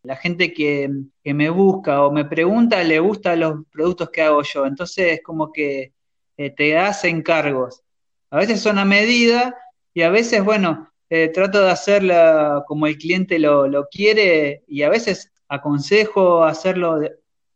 [0.03, 0.91] La gente que,
[1.23, 5.93] me busca o me pregunta le gustan los productos que hago yo, entonces como que
[6.37, 7.81] eh, te hacen encargos.
[8.29, 9.55] A veces son a medida
[9.91, 10.92] y a veces, bueno,
[11.33, 16.99] trato de hacerla como el cliente lo, lo quiere y a veces aconsejo hacerlo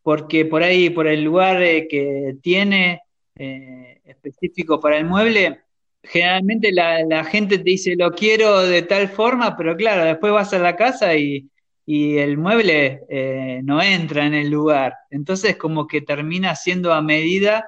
[0.07, 3.01] porque por ahí, por el lugar eh, que tiene
[3.35, 5.59] eh, específico para el mueble,
[6.01, 10.59] generalmente la, gente te dice lo quiero de tal forma, pero claro, después vas a
[10.59, 11.49] la casa y,
[11.85, 14.93] el mueble eh, no entra en el lugar.
[15.09, 17.67] Entonces como que termina siendo a medida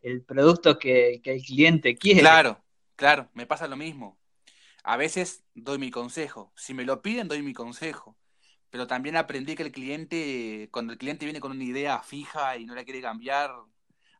[0.00, 2.20] el producto que, que el cliente quiere.
[2.20, 2.56] Claro,
[2.94, 4.16] claro, me pasa lo mismo.
[4.84, 6.52] A veces doy mi consejo.
[6.56, 8.16] Si me lo piden, doy mi consejo
[8.70, 12.66] pero también aprendí que el cliente, cuando el cliente viene con una idea fija y
[12.66, 13.52] no la quiere cambiar,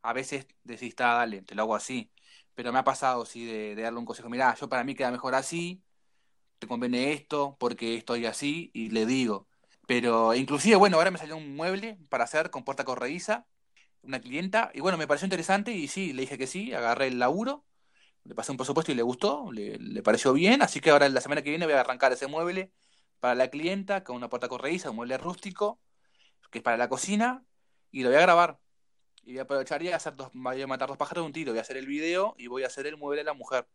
[0.03, 2.11] a veces decís, está, dale, te lo hago así.
[2.55, 5.35] Pero me ha pasado, sí, de, darle un consejo, mira, yo para mí queda mejor
[5.35, 5.83] así,
[6.59, 9.49] te conviene esto, porque estoy así, y le digo.
[9.87, 13.47] Pero inclusive, bueno, ahora me salió un mueble para hacer con puerta corrediza,
[14.03, 17.19] una clienta, y bueno, me pareció interesante, y sí, le dije que sí, agarré el
[17.19, 17.65] laburo,
[18.31, 21.43] le pasé un presupuesto y le gustó, le, pareció bien, así que ahora la semana
[21.43, 22.71] que viene voy a arrancar ese mueble
[23.19, 25.81] para la clienta con una puerta corrediza, un mueble rústico,
[26.53, 27.45] que es para la cocina,
[27.91, 28.61] y lo voy a grabar.
[29.25, 31.51] Y voy a aprovechar y hacer dos, voy a matar dos pájaros de un tiro,
[31.51, 33.67] voy a hacer el video y voy a hacer el mueble de la mujer.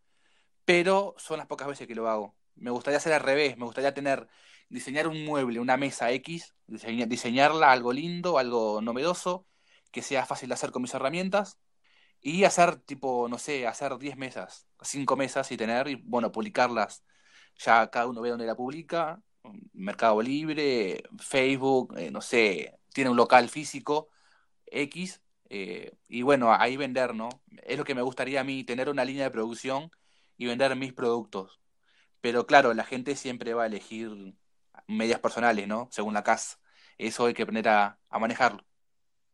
[0.64, 2.34] Pero son las pocas veces que lo hago.
[2.56, 4.30] Me gustaría hacer al revés, me gustaría tener,
[4.70, 9.46] diseñar un mueble, una mesa X, diseñarla algo lindo, algo novedoso,
[9.92, 11.60] que sea fácil de hacer con mis herramientas,
[12.26, 17.04] y hacer tipo, no sé, hacer 10 mesas, 5 mesas y tener, y bueno, publicarlas.
[17.58, 19.22] Ya cada uno ve dónde la publica,
[19.74, 24.10] Mercado Libre, Facebook, eh, no sé, tiene un local físico
[24.68, 27.30] X, eh, y bueno, ahí vender, ¿no?
[27.64, 29.92] Es lo que me gustaría a mí, tener una línea de producción
[30.38, 31.62] y vender mis productos.
[32.22, 34.36] Pero claro, la gente siempre va a elegir
[34.88, 35.90] medias personales, ¿no?
[35.92, 36.60] Según la casa.
[36.98, 38.66] Eso hay que aprender a, manejarlo.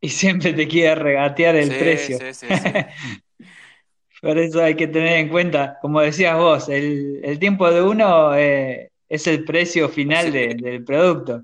[0.01, 2.17] Y siempre te quiere regatear el precio.
[2.17, 2.69] Sí, sí, sí.
[4.21, 8.91] Por eso hay que tener en cuenta, como decías vos, el, tiempo de uno eh,
[9.09, 11.43] es el precio final del producto.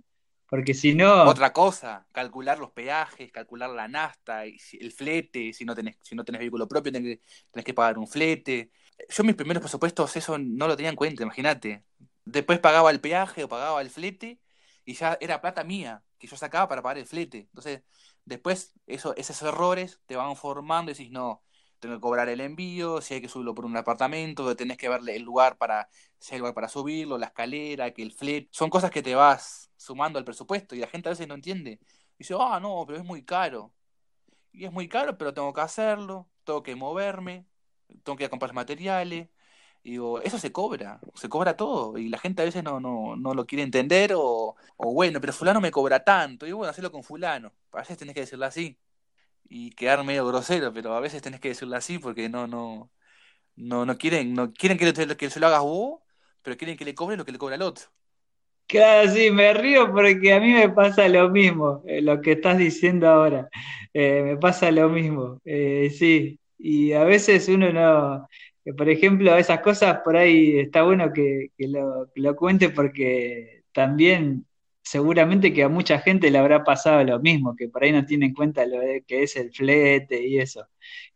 [0.49, 1.23] Porque si no.
[1.23, 6.23] Otra cosa, calcular los peajes, calcular la nasta, el flete, si no tenés, si no
[6.23, 7.19] tenés vehículo propio, tenés,
[7.65, 8.71] que pagar un flete.
[9.09, 11.83] Yo mis primeros presupuestos eso no lo tenía en cuenta, imagínate.
[12.23, 14.39] Después pagaba el peaje o pagaba el flete
[14.85, 17.39] y ya era plata mía que yo sacaba para pagar el flete.
[17.39, 17.81] Entonces,
[18.28, 21.43] después eso, esos errores te van formando y decís, no,
[21.80, 25.15] tengo que cobrar el envío, si hay que subirlo por un apartamento, tenés que verle
[25.15, 28.91] el lugar para, si hay lugar para subirlo, la escalera, que el flet, son cosas
[28.91, 31.80] que te vas sumando al presupuesto y la gente a veces no entiende.
[32.17, 33.73] Dice, ah, no, pero es muy caro.
[34.51, 37.45] Y es muy caro, pero tengo que hacerlo, tengo que moverme,
[38.03, 39.30] tengo que ir a comprar materiales.
[39.88, 41.97] Digo, eso se cobra, se cobra todo.
[41.97, 45.31] Y la gente a veces no, no, no lo quiere entender o, o bueno, pero
[45.33, 46.45] fulano me cobra tanto.
[46.45, 47.53] Y bueno, hacerlo con fulano.
[47.71, 48.77] A veces tenés que decirlo así
[49.49, 52.91] y quedar medio grosero, pero a veces tenés que decirlo así porque no, no,
[53.55, 56.01] no, no quieren, no quieren que, que se lo hagas vos,
[56.43, 57.85] pero quieren que le cobre lo que le cobra el otro.
[58.67, 62.57] Claro, sí, me río porque a mí me pasa lo mismo, eh, lo que estás
[62.57, 63.47] diciendo ahora.
[63.93, 66.38] Eh, me pasa lo mismo, eh, sí.
[66.57, 68.27] Y a veces uno no,
[68.76, 74.45] por ejemplo, esas cosas por ahí está bueno que, lo, cuente porque también
[74.82, 78.28] seguramente que a mucha gente le habrá pasado lo mismo, que por ahí no tiene
[78.28, 80.68] en cuenta lo que es el flete y eso.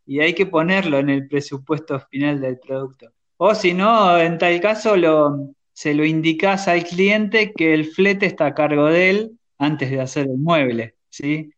[0.05, 3.11] Y hay que ponerlo en el presupuesto final del producto.
[3.37, 8.25] O si no, en tal caso lo, se lo indicas al cliente que el flete
[8.25, 11.51] está a cargo de él antes de hacer el mueble, ¿sí?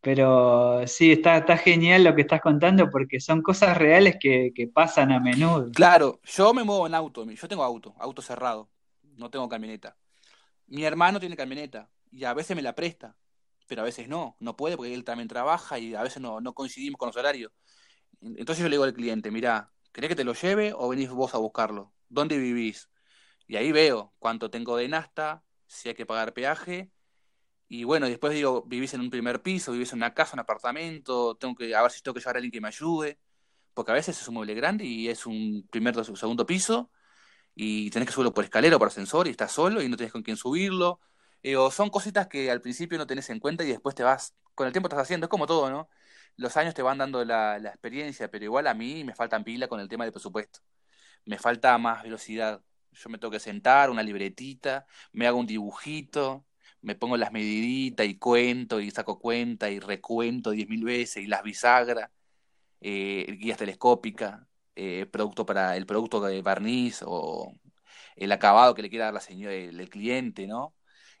[0.00, 4.68] Pero sí, está, está genial lo que estás contando porque son cosas reales que, que
[4.68, 5.70] pasan a menudo.
[5.72, 8.68] Claro, yo me muevo en auto, yo tengo auto, auto cerrado,
[9.16, 9.96] no tengo camioneta.
[10.66, 13.16] Mi hermano tiene camioneta y a veces me la presta,
[13.66, 16.54] pero a veces no, no puede porque él también trabaja y a veces no, no
[16.54, 17.52] coincidimos con los horarios.
[18.20, 21.34] Entonces yo le digo al cliente, mira, ¿querés que te lo lleve o venís vos
[21.34, 21.92] a buscarlo?
[22.08, 22.90] ¿Dónde vivís?
[23.46, 26.90] Y ahí veo cuánto tengo de nasta, si hay que pagar peaje.
[27.68, 31.36] Y bueno, después digo, vivís en un primer piso, vivís en una casa, un apartamento,
[31.36, 33.18] tengo que, a ver si tengo que llevar a alguien que me ayude,
[33.74, 36.90] porque a veces es un mueble grande y es un primer o segundo piso,
[37.54, 40.12] y tenés que subirlo por escalera o por ascensor y estás solo y no tenés
[40.12, 41.00] con quién subirlo.
[41.42, 44.34] Eh, o son cositas que al principio no tenés en cuenta y después te vas,
[44.54, 45.88] con el tiempo estás haciendo, es como todo, ¿no?
[46.36, 49.80] Los años te van dando la, experiencia, pero igual a mí me faltan pila con
[49.80, 50.60] el tema del presupuesto.
[51.26, 52.62] Me falta más velocidad.
[52.92, 56.46] Yo me tengo que sentar, una libretita, me hago un dibujito,
[56.82, 61.26] me pongo las mediditas y cuento y saco cuenta y recuento diez mil veces y
[61.26, 62.10] las bisagras,
[62.80, 64.40] eh, guías telescópicas,
[64.76, 67.52] eh, producto para el producto de barniz o
[68.16, 70.74] el acabado que le quiera dar la señora, el, cliente, ¿no?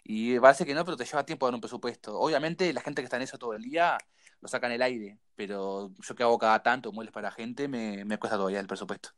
[0.04, 2.18] Y parece que no, pero te lleva tiempo dar un presupuesto.
[2.18, 3.98] Obviamente la gente que está en eso todo el día
[4.40, 8.04] lo saca en el aire, pero yo que hago cada tanto muebles para gente, me,
[8.04, 9.10] me cuesta todavía el presupuesto.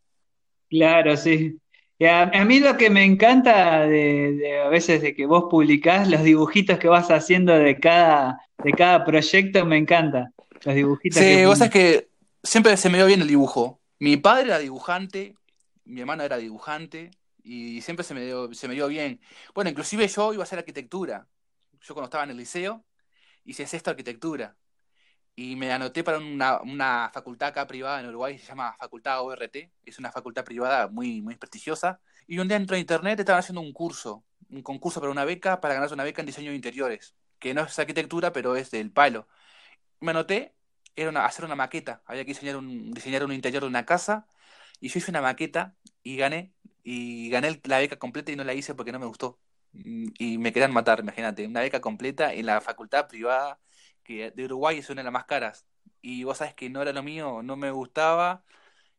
[0.69, 1.61] Claro, sí.
[2.09, 6.79] A, mí lo que me encanta de, a veces de que vos publicás los dibujitos
[6.79, 10.33] que vas haciendo de cada, de cada proyecto, me encanta.
[10.65, 12.09] Los dibujitos sí, vos sabés que
[12.43, 13.81] siempre se me dio bien el dibujo.
[13.99, 15.35] Mi padre era dibujante,
[15.85, 17.11] mi hermano era dibujante
[17.43, 19.21] y siempre se me dio, se me dio bien.
[19.55, 21.27] Bueno, inclusive yo iba a hacer arquitectura.
[21.83, 22.83] Yo cuando estaba en el liceo
[23.45, 24.57] hice sexto arquitectura
[25.41, 29.99] y me anoté para una, facultad acá privada en Uruguay, se llama Facultad ORT, es
[29.99, 31.99] una facultad privada muy, muy prestigiosa.
[32.27, 35.59] Y un día entro a internet, estaban haciendo un curso, un concurso para una beca,
[35.63, 38.93] para ganarse una beca en diseño de interiores, que no es arquitectura, pero es del
[38.93, 39.29] palo.
[40.01, 40.55] Me anoté,
[40.97, 44.27] era hacer una maqueta, había que diseñar un, diseñar un interior de una casa,
[44.81, 46.53] y yo hice una maqueta y gané,
[46.85, 49.39] y gané la beca completa y no la hice porque no me gustó.
[49.73, 53.59] Y me querían matar, imagínate, una beca completa en la facultad privada
[54.19, 55.67] de Uruguay es una de las más caras.
[56.03, 58.45] Y vos sabes que no era lo mío, no me gustaba.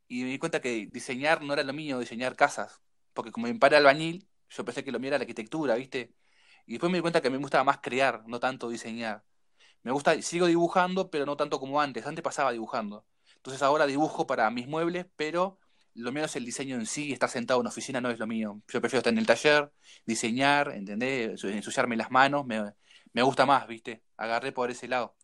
[0.07, 2.81] Y me di cuenta que diseñar no era lo mío, diseñar casas.
[3.13, 6.13] Porque como paré albañil, yo pensé que lo mío era la arquitectura, ¿viste?
[6.65, 9.23] Y después me di cuenta que me gustaba más crear, no tanto diseñar.
[9.83, 12.05] Me gusta, sigo dibujando, pero no tanto como antes.
[12.05, 13.05] Antes pasaba dibujando.
[13.37, 15.59] Entonces ahora dibujo para mis muebles, pero
[15.95, 17.11] lo mío es el diseño en sí.
[17.13, 18.61] Estar sentado en una oficina no es lo mío.
[18.67, 19.71] Yo prefiero estar en el taller,
[20.05, 21.43] diseñar, ¿entendés?
[21.43, 22.45] Ensuciarme las manos.
[22.45, 22.73] Me,
[23.13, 24.01] me gusta más, ¿viste?
[24.17, 25.15] Agarré por ese lado.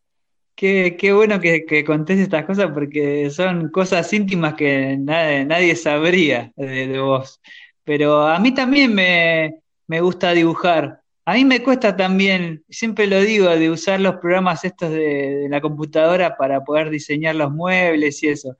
[0.55, 5.75] Qué, qué bueno que, que, contés estas cosas porque son cosas íntimas que nadie, nadie
[5.75, 7.39] sabría de, vos.
[7.83, 11.01] Pero a mí también me, me, gusta dibujar.
[11.25, 15.61] A mí me cuesta también, siempre lo digo, de usar los programas estos de, la
[15.61, 18.57] computadora para poder diseñar los muebles y eso.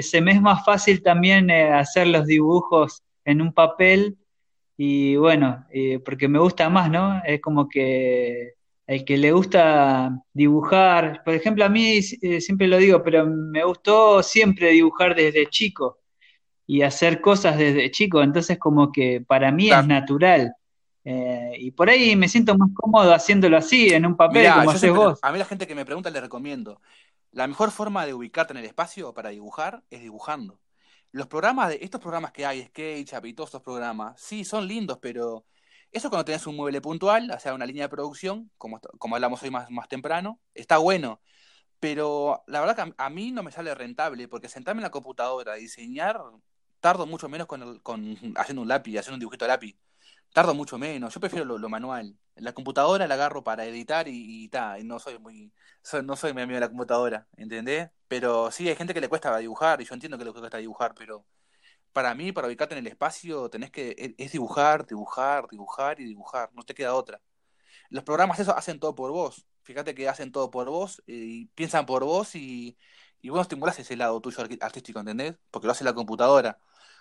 [0.00, 4.16] Se me es más fácil también eh, hacer los dibujos en un papel
[4.76, 7.20] y bueno, eh, porque me gusta más, ¿no?
[7.26, 8.54] Es como que
[8.90, 13.62] el que le gusta dibujar, por ejemplo, a mí eh, siempre lo digo, pero me
[13.62, 16.00] gustó siempre dibujar desde chico
[16.66, 20.52] y hacer cosas desde chico, entonces como que para mí es natural.
[21.04, 24.92] Eh, y por ahí me siento más cómodo haciéndolo así, en un papel, como haces
[24.92, 25.20] vos.
[25.22, 26.80] A mí la gente que me pregunta le recomiendo.
[27.30, 30.58] La mejor forma de ubicarte en el espacio para dibujar es dibujando.
[31.12, 34.98] Los programas, de, estos programas que hay, SketchUp y todos estos programas, sí, son lindos,
[35.00, 35.44] pero
[35.92, 39.42] eso cuando tenés un mueble puntual, o sea, una línea de producción, como, como hablamos
[39.42, 41.20] hoy más, más temprano, está bueno.
[41.80, 45.54] Pero la verdad que a, mí no me sale rentable, porque sentarme en la computadora
[45.54, 46.20] a diseñar,
[46.80, 49.76] tardo mucho menos con, con haciendo un lápiz, haciendo un dibujito de lápiz.
[50.32, 51.12] Tardo mucho menos.
[51.14, 52.16] Yo prefiero lo, manual.
[52.36, 55.52] La computadora la agarro para editar y, ta, y no soy muy.
[56.04, 57.90] no soy muy amigo de la computadora, ¿entendés?
[58.08, 60.94] Pero sí, hay gente que le cuesta dibujar, y yo entiendo que le cuesta dibujar,
[60.94, 61.24] pero
[61.92, 66.04] para mí, para ubicarte en el espacio, tenés que, e, es dibujar, dibujar, dibujar y
[66.04, 67.20] dibujar, no te queda otra.
[67.90, 71.46] Los programas eso hacen todo por vos, fíjate que hacen todo por vos eh, y
[71.54, 72.78] piensan por vos y,
[73.22, 75.34] y vos estimulás ese lado tuyo artístico, ¿entendés?
[75.50, 76.58] Porque lo hace la computadora.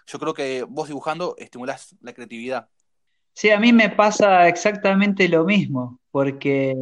[0.08, 2.70] Yo creo que vos dibujando estimulás la creatividad.
[3.34, 6.76] Sí, a mí me pasa exactamente lo mismo, porque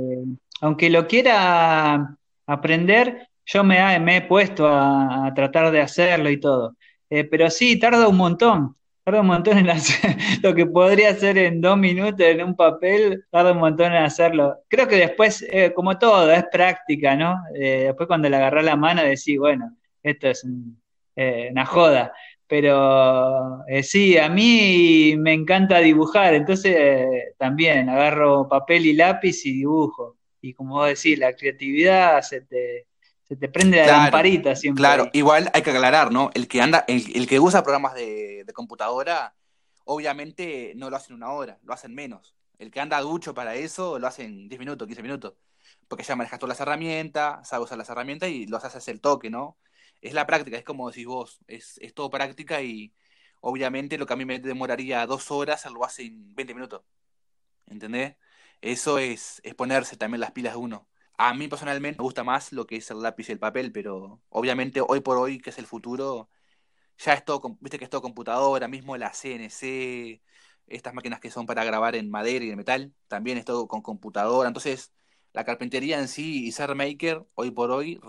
[0.61, 6.76] aunque lo quiera aprender, yo me he puesto a tratar de hacerlo y todo.
[7.09, 11.37] Eh, pero sí, tarda un montón, tarda un montón en hacer lo que podría hacer
[11.37, 14.57] en dos minutos en un papel, tarda un montón en hacerlo.
[14.67, 17.37] Creo que después, eh, como todo, es práctica, ¿no?
[17.55, 20.43] Eh, después cuando le agarrás la mano decís, bueno, esto es
[21.15, 22.13] una joda.
[22.49, 30.17] Pero sí, a mí me encanta dibujar, entonces también agarro papel y lápiz y dibujo.
[30.41, 32.41] y como vos decís, la creatividad se
[33.27, 34.81] se te prende la lamparita siempre.
[34.81, 36.29] Claro, igual hay que aclarar, ¿no?
[36.33, 39.35] El que anda, el, que usa programas de, computadora,
[39.83, 42.35] obviamente no lo hacen una hora, lo hacen menos.
[42.57, 45.33] El que anda ducho para eso lo hacen 10 minutos, 15 minutos.
[45.89, 49.29] Porque ya manejas todas las herramientas, sabes usar las herramientas y los haces el toque,
[49.29, 49.57] ¿no?
[50.01, 52.93] Es la práctica, es como decís vos, es, es todo práctica y
[53.41, 56.83] obviamente lo que a mí me demoraría dos horas lo hacen 20 minutos.
[57.65, 58.15] ¿Entendés?
[58.61, 60.87] Eso es, es ponerse también las pilas de uno.
[61.17, 64.21] A mí personalmente me gusta más lo que es el lápiz y el papel, pero
[64.29, 66.29] obviamente hoy por hoy, que es el futuro,
[66.99, 70.21] ya es todo, viste que es todo computadora, mismo la CNC,
[70.67, 73.81] estas máquinas que son para grabar en madera y en metal, también es todo con
[73.81, 74.47] computadora.
[74.47, 74.91] Entonces,
[75.33, 77.99] la carpintería en sí y ser maker, hoy por hoy,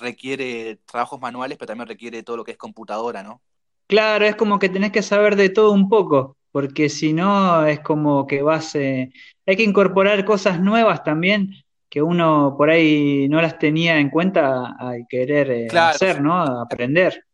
[0.00, 3.42] requiere trabajos manuales, pero también requiere todo lo que es computadora, ¿no?
[3.86, 7.80] Claro, es como que tenés que saber de todo un poco, porque si no es
[7.80, 8.74] como que vas...
[8.76, 9.12] Eh,
[9.44, 11.65] hay que incorporar cosas nuevas también
[11.96, 16.42] que uno por ahí no las tenía en cuenta al querer eh, hacer, ¿no?
[16.42, 17.24] Aprender.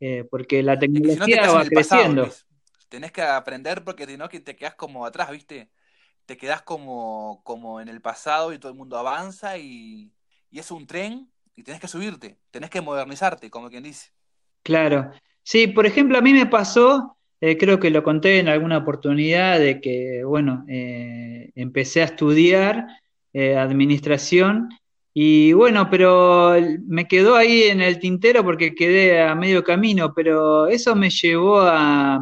[0.00, 2.26] Eh, porque la tecnología va creciendo.
[2.88, 5.68] tenés que aprender porque si no te quedas como atrás, ¿viste?
[6.24, 10.10] Te quedas como, como en el pasado y todo el mundo avanza y,
[10.50, 14.12] y es un tren y tenés que subirte, tenés que modernizarte, como quien dice.
[14.62, 15.10] Claro.
[15.42, 19.58] Sí, por ejemplo, a mí me pasó, eh, creo que lo conté en alguna oportunidad,
[19.58, 22.86] de que, bueno, empecé a estudiar
[23.38, 24.70] eh, administración.
[25.12, 26.54] Y bueno, pero
[26.86, 31.60] me quedó ahí en el tintero porque quedé a medio camino, pero eso me llevó
[31.60, 32.18] a,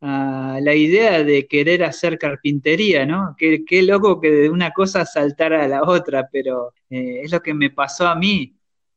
[0.00, 3.34] la idea de querer hacer carpintería, ¿no?
[3.38, 7.52] Qué, loco que de una cosa saltara a la otra, pero eh, es lo que
[7.52, 8.54] me pasó a mí,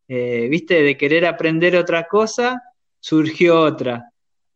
[0.07, 0.82] eh, ¿viste?
[0.82, 2.61] De querer aprender otra cosa,
[2.99, 4.09] surgió otra.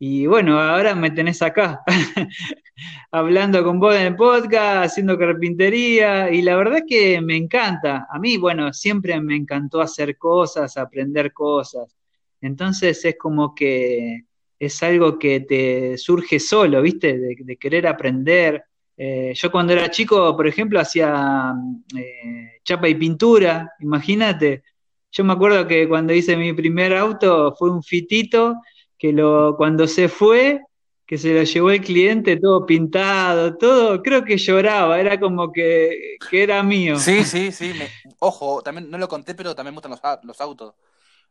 [0.04, 1.84] Y bueno, ahora me tenés acá,
[3.12, 8.08] hablando con vos en el podcast, haciendo carpintería, y la verdad que me encanta.
[8.10, 11.96] A mí, bueno, siempre me encantó hacer cosas, aprender cosas.
[12.40, 14.24] Entonces es como que
[14.58, 17.16] es algo que te surge solo, ¿viste?
[17.16, 18.64] De, querer aprender.
[18.96, 21.54] Eh, yo cuando era chico, por ejemplo, hacía
[21.96, 24.64] eh, chapa y pintura, imagínate.
[25.12, 28.56] Yo me acuerdo que cuando hice mi primer auto fue un fitito
[29.02, 30.60] que lo, cuando se fue,
[31.04, 36.18] que se lo llevó el cliente todo pintado, todo, creo que lloraba, era como que,
[36.30, 36.96] era mío.
[37.00, 37.72] Sí, sí, sí.
[38.20, 40.76] ojo, también no lo conté, pero también me gustan los, autos.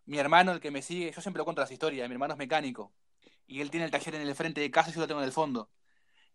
[0.05, 2.37] Mi hermano, el que me sigue, yo siempre lo cuento las historias, mi hermano es
[2.37, 2.91] mecánico
[3.47, 5.27] y él tiene el taller en el frente de casa y yo lo tengo en
[5.27, 5.69] el fondo.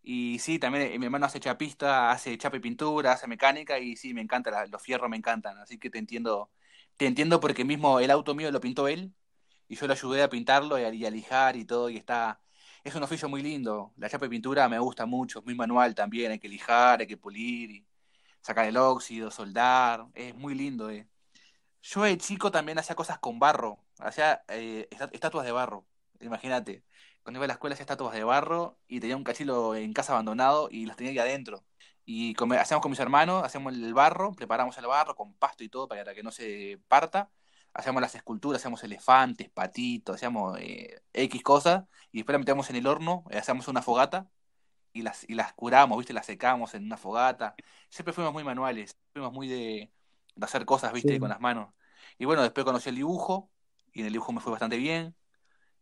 [0.01, 3.95] Y sí, también eh, mi hermano hace chapista, hace chapa y pintura, hace mecánica y
[3.95, 6.49] sí, me encanta, los fierros me encantan, así que te entiendo,
[6.97, 9.13] te entiendo porque mismo el auto mío lo pintó él
[9.67, 12.41] y yo lo ayudé a pintarlo y a, lijar y todo, y está,
[12.83, 13.93] es un oficio muy lindo.
[13.97, 17.07] La chapa de pintura me gusta mucho, es muy manual también, hay que lijar, hay
[17.07, 17.87] que pulir, y
[18.41, 20.89] sacar el óxido, soldar, es muy lindo.
[20.89, 21.07] Eh.
[21.81, 25.85] Yo de chico también hacía cosas con barro, hacía eh, estatuas de barro,
[26.19, 26.83] imagínate.
[27.23, 30.13] Cuando iba a la escuela hacía estatuas de barro y tenía un cachilo en casa
[30.13, 31.65] abandonado y las tenía ahí adentro.
[32.05, 35.89] Y hacíamos con mis hermanos, hacemos el barro, preparamos el barro con pasto y todo
[35.89, 37.29] para que no se parta
[37.77, 42.75] hacemos las esculturas, hacemos elefantes, patitos, hacemos eh, X cosas, y después las metemos en
[42.77, 44.27] el horno, eh, hacemos una fogata
[44.93, 46.13] y las, y las curamos, ¿viste?
[46.13, 47.55] Las secamos en una fogata.
[47.89, 49.91] Siempre fuimos muy manuales, fuimos muy de,
[50.41, 51.19] hacer cosas, ¿viste?
[51.19, 51.73] Con las manos.
[52.17, 53.51] Y bueno, después conocí el dibujo,
[53.93, 55.15] y en el dibujo me fue bastante bien.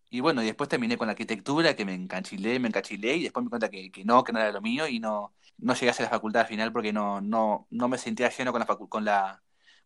[0.10, 3.44] Y bueno, y después terminé con la arquitectura, que me encanchilé, me encachilé, y después
[3.44, 5.88] me di cuenta que, que no, que no era lo mío, y no, no llegué
[5.90, 8.66] a hacer la facultad al final porque no, no, no me sentía lleno con la,
[8.66, 9.45] con la,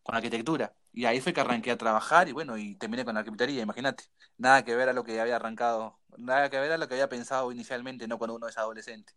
[0.09, 0.73] con arquitectura.
[0.91, 4.05] Y ahí fue que arranqué a trabajar y bueno, y terminé con la arquitectura, imagínate.
[4.39, 7.07] Nada que ver a lo que había arrancado, nada que ver a lo que había
[7.07, 9.13] pensado inicialmente, no cuando uno es adolescente.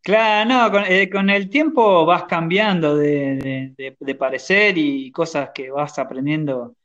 [0.00, 3.74] Claro, no, con, eh, el tiempo vas cambiando de,
[4.18, 6.76] parecer y cosas que vas aprendiendo.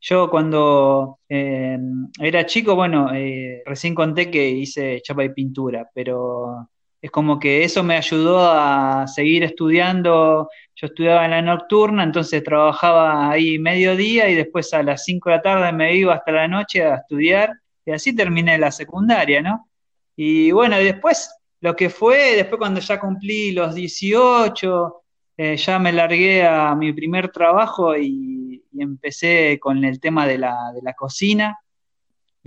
[0.00, 1.78] Yo cuando eh,
[2.20, 6.68] era chico, bueno, eh, recién conté que hice chapa y pintura, pero
[7.00, 10.48] es como que eso me ayudó a seguir estudiando.
[10.74, 15.36] Yo estudiaba en la nocturna, entonces trabajaba ahí mediodía y después a las 5 de
[15.36, 17.52] la tarde me iba hasta la noche a estudiar
[17.84, 19.68] y así terminé la secundaria, ¿no?
[20.16, 21.30] Y bueno, después
[21.60, 25.02] lo que fue, después cuando ya cumplí los 18,
[25.36, 30.38] eh, ya me largué a mi primer trabajo y, y empecé con el tema de
[30.38, 31.58] la, de la cocina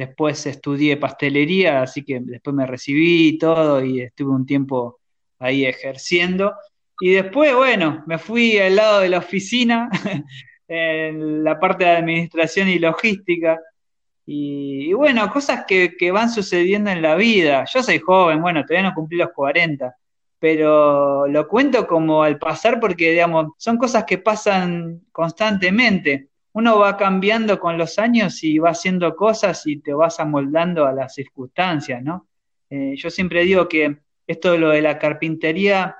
[0.01, 4.99] Después estudié pastelería, así que después me recibí y todo y estuve un tiempo
[5.37, 6.55] ahí ejerciendo.
[6.99, 9.91] Y después, bueno, me fui al lado de la oficina,
[10.67, 13.59] en la parte de administración y logística.
[14.25, 17.65] Y, bueno, cosas que, van sucediendo en la vida.
[17.71, 19.95] Yo soy joven, bueno, todavía no cumplí los 40,
[20.39, 26.30] pero lo cuento como al pasar porque, digamos, son cosas que pasan constantemente.
[26.53, 30.93] Uno va cambiando con los años y va haciendo cosas y te vas amoldando a
[30.93, 32.27] las circunstancias, ¿no?
[32.69, 33.97] Eh, yo siempre digo que
[34.27, 35.97] esto de lo de la carpintería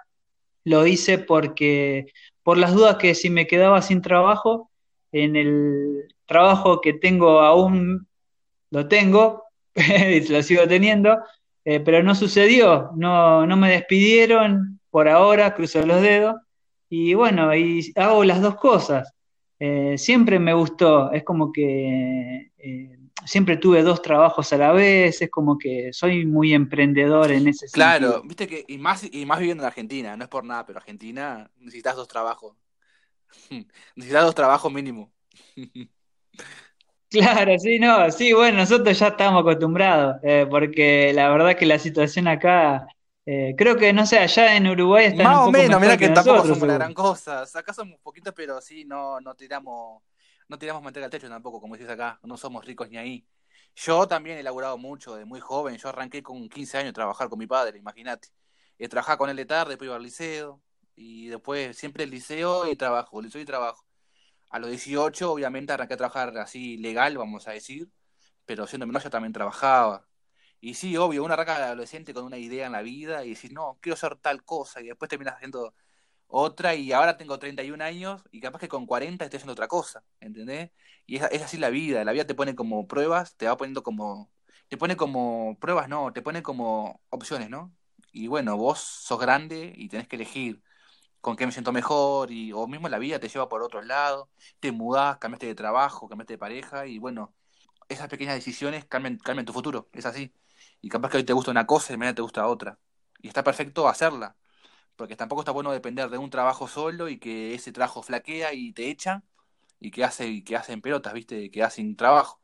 [0.64, 2.08] lo hice porque,
[2.44, 4.70] por las dudas que si me quedaba sin trabajo,
[5.12, 8.08] en el trabajo que tengo aún
[8.70, 9.44] lo tengo,
[10.30, 11.20] lo sigo teniendo,
[11.66, 16.36] eh, pero no sucedió, no, no me despidieron por ahora, cruzo los dedos,
[16.90, 19.14] y bueno, y hago las dos cosas.
[19.64, 25.22] Eh, siempre me gustó, es como que eh, siempre tuve dos trabajos a la vez,
[25.22, 27.74] es como que soy muy emprendedor en ese sentido.
[27.74, 30.80] Claro, viste que, y más, y más viviendo en Argentina, no es por nada, pero
[30.80, 32.56] Argentina necesitas dos trabajos.
[33.96, 35.12] necesitas dos trabajos mínimo.
[37.12, 41.78] Claro, sí, no, sí, bueno, nosotros ya estamos acostumbrados, eh, porque la verdad que la
[41.78, 42.88] situación acá,
[43.26, 46.42] eh, creo que, no sé, allá en Uruguay está Más o menos, mira que, tampoco
[46.42, 50.02] somos una gran cosa, acá somos un poquito, pero sí, no, no tiramos,
[50.48, 53.26] no tiramos manteca al techo tampoco, como dices acá, no somos ricos ni ahí.
[53.76, 57.30] Yo también he laburado mucho, de muy joven, yo arranqué con 15 años a trabajar
[57.30, 58.30] con mi padre, imagínate.
[58.78, 60.62] He trabajado con él de tarde, después iba al liceo,
[60.96, 63.86] y después siempre el liceo y trabajo, liceo y trabajo
[64.52, 67.90] a los 18, obviamente, arranqué a trabajar así legal, vamos a decir,
[68.46, 70.06] pero siendo menor yo también trabajaba.
[70.62, 73.80] Y sí, obvio, uno arranca adolescente con una idea en la vida y decís, no,
[73.82, 75.74] quiero hacer tal cosa, y después terminas haciendo
[76.28, 80.04] otra, y ahora tengo 31 años, y capaz que con 40 estoy haciendo otra cosa,
[80.20, 80.72] ¿entendés?
[81.08, 83.84] Y es, es así la vida, la vida te pone como pruebas, te va poniendo
[83.84, 84.32] como,
[84.70, 87.74] te pone como pruebas, no, te pone como opciones, ¿no?
[88.14, 90.62] Y bueno, vos sos grande y tenés que elegir
[91.22, 94.30] con qué me siento mejor, y, o mismo la vida te lleva por otro lado,
[94.60, 97.34] te mudás, cambiaste de trabajo, cambiaste de pareja, y bueno,
[97.90, 100.34] esas pequeñas decisiones cambian, cambian tu futuro, es así.
[100.82, 102.80] Y capaz que hoy te gusta una cosa y mañana te gusta otra.
[103.22, 104.36] Y está perfecto hacerla,
[104.96, 108.74] porque tampoco está bueno depender de un trabajo solo y que ese trabajo flaquea y
[108.74, 109.24] te echa
[109.80, 111.52] y que hace y que hacen pelotas, ¿viste?
[111.52, 112.42] Que hacen trabajo.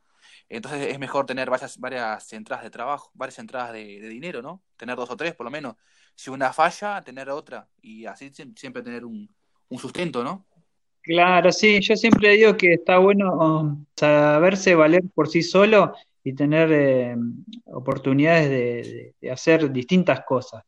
[0.49, 4.63] Entonces es mejor tener varias, varias entradas de trabajo, varias entradas de, de dinero, ¿no?
[4.77, 5.75] Tener dos o tres por lo menos
[6.17, 9.29] si una falla, tener otra y así siempre tener un,
[9.77, 10.45] sustento, ¿no?
[11.01, 15.93] Claro, sí, yo siempre digo que está bueno um, saberse valer por sí solo
[16.28, 17.15] y tener eh,
[17.67, 20.61] oportunidades de, hacer distintas cosas.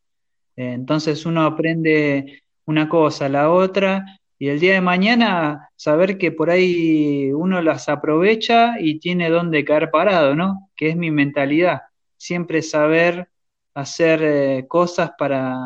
[0.56, 4.04] entonces uno aprende una cosa, la otra,
[4.38, 9.66] y el día de mañana saber que por ahí uno las aprovecha y tiene dónde
[9.66, 10.70] caer parado, ¿no?
[10.74, 11.82] Que es mi mentalidad.
[12.16, 13.28] Siempre saber
[13.74, 15.58] hacer eh, cosas para,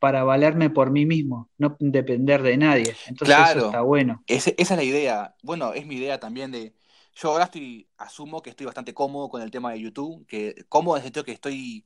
[0.00, 2.96] para valerme por mí mismo, no depender de nadie.
[3.06, 4.24] Entonces eso está bueno.
[4.26, 5.36] esa es la idea.
[5.44, 6.72] Bueno, es mi idea también de...
[7.20, 10.96] Yo ahora estoy, asumo que estoy bastante cómodo con el tema de YouTube, que cómodo
[10.96, 11.84] en el sentido que estoy,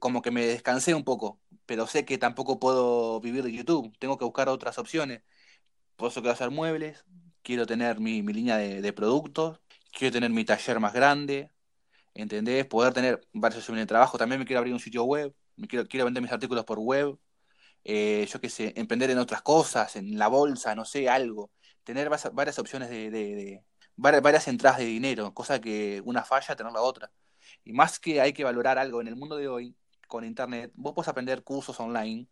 [0.00, 4.18] como que me descansé un poco, pero sé que tampoco puedo vivir de YouTube, tengo
[4.18, 5.22] que buscar otras opciones.
[5.96, 7.04] Por eso quiero hacer muebles,
[7.42, 9.60] quiero tener mi, mi línea de, productos,
[9.92, 11.50] quiero tener mi taller más grande,
[12.14, 12.66] ¿entendés?
[12.66, 14.18] Poder tener varias opciones de trabajo.
[14.18, 17.18] También me quiero abrir un sitio web, me quiero, quiero vender mis artículos por web,
[17.84, 21.50] eh, yo qué sé, emprender en otras cosas, en la bolsa, no sé, algo.
[21.84, 23.62] Tener varias, opciones de,
[24.00, 27.10] varias, entradas de dinero, cosa que una falla, tener la otra.
[27.64, 29.76] Y más que hay que valorar algo en el mundo de hoy,
[30.08, 32.28] con internet, vos podés aprender cursos online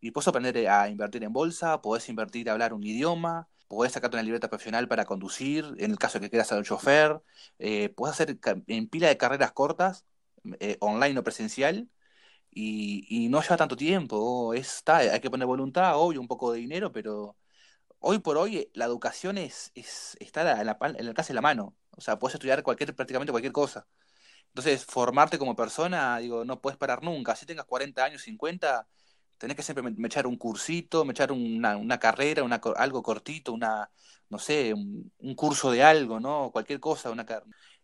[0.00, 4.16] y podés aprender a invertir en bolsa, podés invertir a hablar un idioma, podés sacarte
[4.16, 7.22] una libreta profesional para conducir, en el caso de que quieras ser un chofer,
[7.58, 10.04] eh, hacer en pila de carreras cortas,
[10.60, 11.88] eh, online o presencial,
[12.54, 16.92] y, no lleva tanto tiempo, está, hay que poner voluntad, obvio, un poco de dinero,
[16.92, 17.36] pero
[18.02, 21.40] hoy por hoy la educación es, es está en, la, en el alcance de la
[21.42, 23.86] mano, o sea, puedes estudiar cualquier, prácticamente cualquier cosa.
[24.48, 27.34] Entonces, formarte como persona, digo, no puedes parar nunca.
[27.36, 28.86] Si tengas 40 años, 50,
[29.38, 33.52] tenés que siempre me, echar un cursito, me echar una, una carrera, una, algo cortito,
[33.52, 33.90] una,
[34.28, 36.50] no sé, un, curso de algo, ¿no?
[36.52, 37.26] Cualquier cosa, una,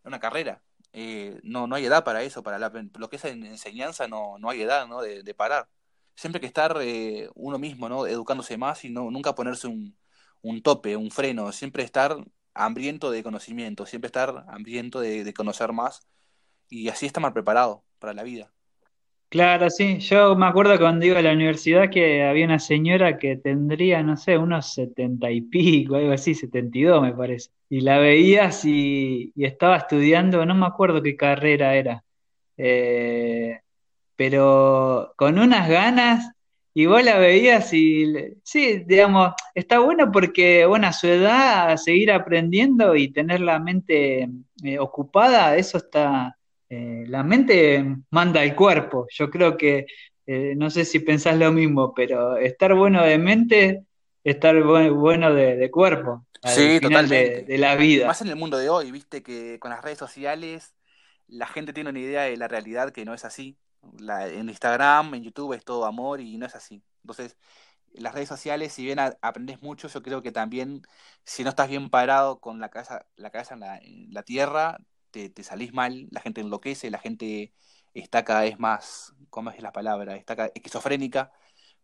[0.04, 0.62] una carrera.
[0.92, 4.62] Eh, no, no hay edad para eso, para lo que es enseñanza no, no hay
[4.62, 5.00] edad, ¿no?
[5.02, 5.68] De, parar.
[6.14, 8.06] Siempre que estar eh, uno mismo, ¿no?
[8.06, 9.96] Educándose más y no, nunca ponerse un,
[10.42, 12.16] un tope, un freno, siempre estar
[12.54, 16.06] hambriento de conocimiento, siempre estar hambriento de, conocer más
[16.68, 18.52] y así estar más preparado para la vida.
[19.28, 19.98] Claro, sí.
[19.98, 24.16] Yo me acuerdo cuando iba a la universidad que había una señora que tendría, no
[24.16, 27.50] sé, unos setenta y pico, algo así, setenta y dos me parece.
[27.68, 32.04] Y la veías y, estaba estudiando, no me acuerdo qué carrera era,
[32.56, 33.60] eh,
[34.16, 36.32] pero con unas ganas,
[36.78, 42.12] y vos la veías y, sí, digamos, está bueno porque, bueno, a su edad, seguir
[42.12, 44.28] aprendiendo y tener la mente
[44.62, 49.08] eh, ocupada, eso está eh, la mente manda el cuerpo.
[49.10, 49.86] Yo creo que
[50.24, 53.84] eh, no sé si pensás lo mismo, pero estar bueno de mente,
[54.22, 58.06] estar bueno de, cuerpo, al final de, la vida.
[58.06, 60.76] Más en el mundo de hoy, viste que con las redes sociales
[61.26, 63.56] la gente tiene una idea de la realidad que no es así.
[63.82, 66.82] En Instagram, en YouTube es todo amor y no es así.
[67.02, 67.36] Entonces,
[67.92, 70.82] las redes sociales, si bien aprendes mucho, yo creo que también,
[71.24, 74.78] si no estás bien parado con la cabeza, la cabeza en, la, tierra,
[75.10, 77.52] te, salís mal, la gente enloquece, la gente
[77.94, 80.16] está cada vez más, ¿cómo es la palabra?
[80.16, 81.32] Está esquizofrénica,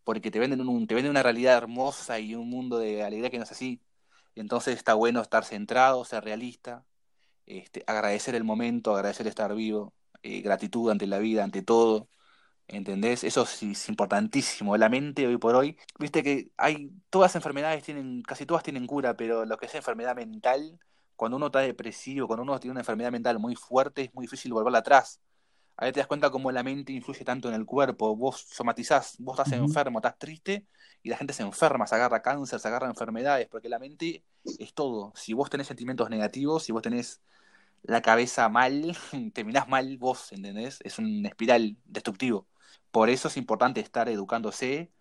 [0.05, 3.39] porque te venden, un, te venden una realidad hermosa y un mundo de alegría que
[3.39, 3.83] no es así.
[4.35, 6.85] Entonces está bueno estar centrado, ser realista,
[7.47, 9.95] este, agradecer el momento, agradecer estar vivo,
[10.25, 12.09] eh, gratitud ante la vida, ante todo.
[12.67, 13.25] ¿Entendés?
[13.25, 14.77] Eso sí es importantísimo.
[14.77, 18.87] La mente hoy por hoy, viste que hay, todas las enfermedades tienen, casi todas tienen
[18.87, 20.79] cura, pero lo que es enfermedad mental,
[21.17, 24.53] cuando uno está depresivo, cuando uno tiene una enfermedad mental muy fuerte, es muy difícil
[24.53, 25.21] volverla atrás.
[25.77, 28.17] Ahí te das cuenta cómo la mente influye tanto en el cuerpo.
[28.17, 30.67] Vos somatizás, vos estás enfermo, estás triste,
[31.03, 34.25] y la gente se enferma, se agarra cáncer, se agarra enfermedades, porque la mente
[34.59, 35.13] es todo.
[35.17, 37.21] Si vos tenés sentimientos negativos, si vos tenés
[37.85, 38.97] la cabeza mal,
[39.35, 40.81] terminás mal vos, ¿entendés?
[40.85, 42.49] Es un espiral destructivo.
[42.91, 44.93] Por eso es importante estar educándose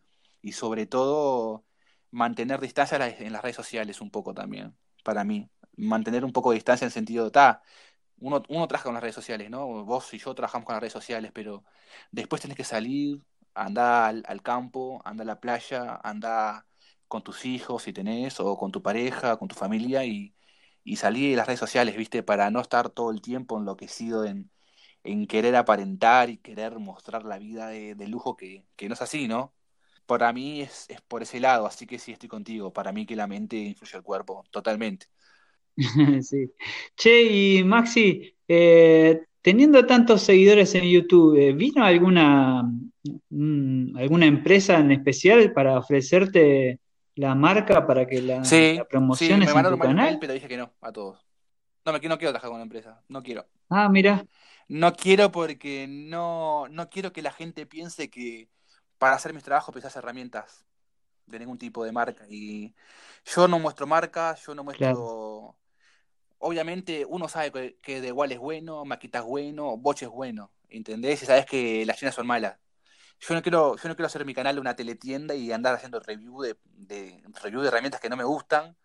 [0.42, 1.66] y sobre todo
[2.12, 5.50] mantener distancia en las redes sociales un poco también, para mí.
[5.78, 7.64] Mantener un poco de distancia en el sentido, ta,
[8.20, 9.86] uno, uno trabaja con las redes sociales, ¿no?
[9.86, 11.64] Vos y yo trabajamos con las redes sociales, pero
[12.12, 13.22] después tenés que salir,
[13.54, 16.66] andar al, campo, andar a la playa, andar
[17.08, 20.36] con tus hijos si tenés, o con tu pareja, con tu familia, y,
[20.84, 22.24] y salir de las redes sociales, ¿viste?
[22.24, 24.52] Para no estar todo el tiempo enloquecido en,
[25.04, 29.54] en querer aparentar y querer mostrar la vida de, lujo que, no es así, ¿no?
[30.06, 32.74] Para mí es, por ese lado, así que sí estoy contigo.
[32.74, 35.08] Para mí que la mente influye al cuerpo, totalmente.
[36.24, 36.52] sí.
[36.96, 42.64] Che, y Maxi, eh, teniendo tantos seguidores en YouTube, eh, ¿vino alguna,
[43.30, 46.80] mm, alguna empresa en especial para ofrecerte
[47.16, 50.18] la marca para que la, sí, promociones sí, me en tu canal?
[50.20, 51.26] pero dije que no, a todos.
[51.86, 53.46] No, me, no quiero trabajar con una empresa, no quiero.
[53.70, 54.26] Ah, mira.
[54.68, 58.50] No quiero porque no, no quiero que la gente piense que
[58.98, 60.66] para hacer mis trabajos precisas herramientas
[61.26, 62.26] de ningún tipo de marca.
[62.30, 62.74] Y
[63.26, 65.56] yo no muestro marca, yo no muestro...
[66.40, 71.24] Obviamente uno sabe que, de igual es bueno, Maquita es bueno, Boche es bueno, ¿entendés?
[71.24, 72.58] Y sabes que las chinas son malas.
[73.26, 76.42] Yo no quiero, yo no quiero hacer mi canal una teletienda y andar haciendo review
[76.42, 78.76] de, de, review de herramientas que no me gustan,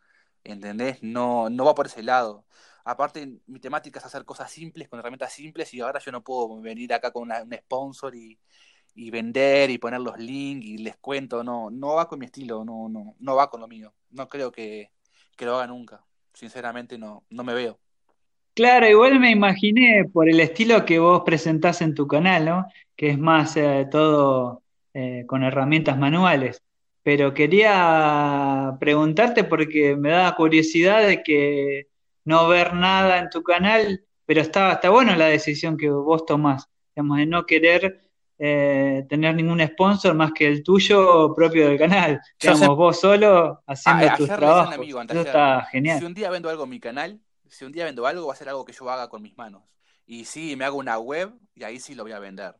[0.44, 1.02] ¿entendés?
[1.02, 2.46] No, no va por ese lado.
[2.84, 6.60] Aparte, mi temática es hacer cosas simples, con herramientas simples, y ahora yo no puedo
[6.60, 8.38] venir acá con un sponsor y,
[9.10, 12.88] vender y poner los links y les cuento, no, no va con mi estilo, no,
[12.88, 13.92] no, no va con lo mío.
[14.10, 14.92] No creo que,
[15.38, 16.04] lo haga nunca.
[16.32, 17.80] Sinceramente no, no me veo.
[18.58, 22.66] Claro, igual me imaginé por el estilo que vos presentás en tu canal, ¿no?
[22.96, 26.60] Que es más eh, todo eh, con herramientas manuales.
[27.04, 31.86] Pero quería preguntarte porque me da curiosidad de que
[32.24, 36.68] no ver nada en tu canal, pero está, está bueno la decisión que vos tomás,
[36.96, 38.00] digamos, de no querer
[38.40, 42.20] eh, tener ningún sponsor más que el tuyo propio del canal.
[42.42, 44.84] Digamos, vos solo haciendo ah, tus trabajos.
[45.10, 46.00] Eso está genial.
[46.00, 47.20] Si un día vendo algo en mi canal,
[47.50, 49.62] si un día vendo algo, va a ser algo que yo haga con mis manos.
[50.06, 52.56] Y sí, me hago una web y ahí sí lo voy a vender.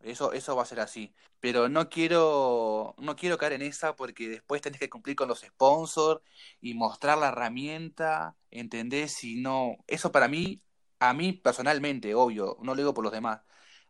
[0.00, 1.14] Eso, eso va a ser así.
[1.40, 5.40] Pero no quiero, no quiero caer en esa porque después tenés que cumplir con los
[5.40, 6.20] sponsors
[6.60, 9.12] y mostrar la herramienta, ¿entendés?
[9.14, 10.62] Si no, eso para mí,
[10.98, 13.40] a mí personalmente, obvio, no lo digo por los demás.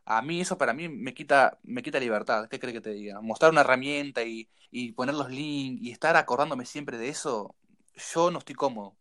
[0.05, 2.49] A mí eso para mí me quita, me quita libertad.
[2.49, 3.21] ¿Qué crees que te diga?
[3.21, 7.55] Mostrar una herramienta y, y poner los links y estar acordándome siempre de eso,
[8.15, 8.97] yo no estoy cómodo.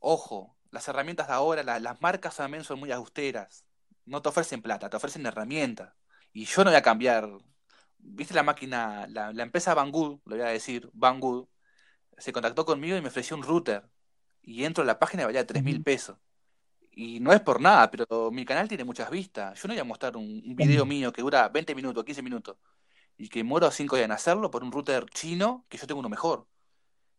[0.00, 3.64] Ojo, las herramientas de ahora, las marcas también son muy austeras.
[4.06, 5.94] No te ofrecen plata, te ofrecen herramientas.
[6.32, 7.30] Y yo no voy a cambiar.
[7.98, 11.46] ¿Viste la máquina, la, empresa Banggood, lo voy a decir, Banggood,
[12.18, 13.88] se contactó conmigo y me ofreció un router.
[14.42, 16.18] Y entro a la página y valía 3 mil pesos.
[16.90, 19.60] Y no es por nada, pero mi canal tiene muchas vistas.
[19.62, 22.56] Yo no voy a mostrar un, video mío que dura 20 minutos, 15 minutos,
[23.16, 26.08] y que muero 5 días en hacerlo por un router chino que yo tengo uno
[26.08, 26.48] mejor.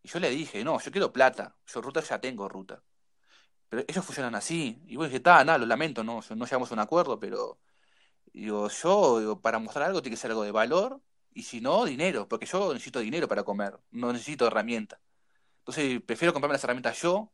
[0.03, 1.55] Y yo le dije, no, yo quiero plata.
[1.67, 2.81] Yo router ya tengo router.
[3.69, 4.81] Pero ellos funcionan así.
[4.87, 7.59] Y vos dije, está, nada, lo lamento, no, no llegamos a un acuerdo, pero
[8.33, 11.01] Digo, yo, para mostrar algo tiene que ser algo de valor,
[11.33, 14.99] y si no, dinero, porque yo necesito dinero para comer, no necesito herramientas.
[15.59, 17.31] Entonces, prefiero comprarme las herramientas yo,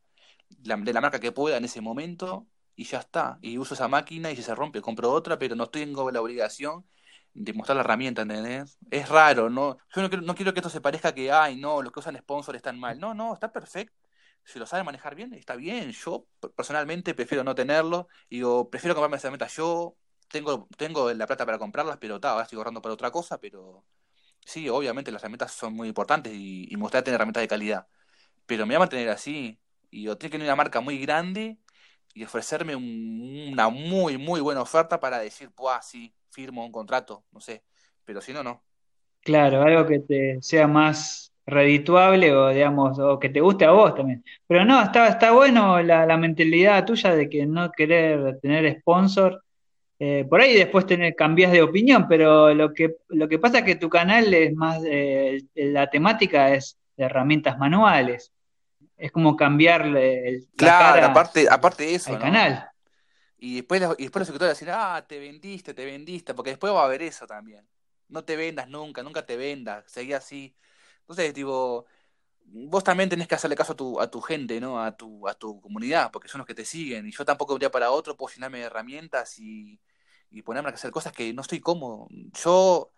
[0.50, 3.40] de la marca que pueda en ese momento, y ya está.
[3.42, 6.86] Y uso esa máquina y si se rompe, compro otra, pero no tengo la obligación
[7.34, 8.78] de mostrar la herramienta, ¿entendés?
[8.92, 9.78] Es raro, ¿no?
[9.96, 12.18] Yo no quiero, no quiero que esto se parezca que, ay, no, los que usan
[12.18, 13.00] sponsor están mal.
[13.00, 13.96] No, no, está perfecto.
[14.46, 15.92] Si lo saben manejar bien, está bien.
[15.92, 18.08] Yo personalmente prefiero no tenerlo.
[18.30, 19.98] Digo, prefiero comprarme las herramientas yo,
[20.28, 23.86] tengo, tengo la plata para comprarlas, pero ahora estoy ahorrando para otra cosa, pero
[24.46, 27.88] sí, obviamente las herramientas son muy importantes y, y me gustaría tener herramientas de calidad.
[28.46, 29.60] Pero me voy a mantener así.
[29.92, 31.60] Y o tiene que tener una marca muy grande
[32.14, 37.26] y ofrecerme un- una muy, muy buena oferta para decir, pues sí, firmo un contrato,
[37.32, 37.64] no sé.
[38.06, 38.64] Pero si no, no.
[39.22, 43.96] Claro, algo que te sea más redituable o digamos, o que te guste a vos
[43.96, 44.24] también.
[44.48, 49.44] Pero no, está, está bueno la, la mentalidad tuya de que no querer tener sponsor.
[50.00, 53.66] Eh, por ahí después tener, cambias de opinión, pero lo que, lo que pasa es
[53.66, 58.32] que tu canal es más, eh, la temática es de herramientas manuales.
[58.98, 62.32] Es como cambiarle el- la Claro, cara aparte, aparte de eso, al ¿no?
[62.32, 62.70] canal.
[63.40, 66.82] Y después, y después los suscriptores decir, ah, te vendiste, te vendiste, porque después va
[66.84, 67.68] a haber eso también.
[68.10, 70.56] No te vendas nunca, nunca te vendas, seguí así.
[71.02, 71.86] Entonces, tipo,
[72.46, 74.82] vos también tenés que hacerle caso a tu, a tu gente, ¿no?
[74.84, 77.08] A tu, a tu comunidad, porque son los que te siguen.
[77.08, 79.80] Y yo tampoco un día para otro puedo llenarme de herramientas y,
[80.30, 82.08] y ponerme a hacer cosas que no estoy cómodo.
[82.44, 82.92] Yo,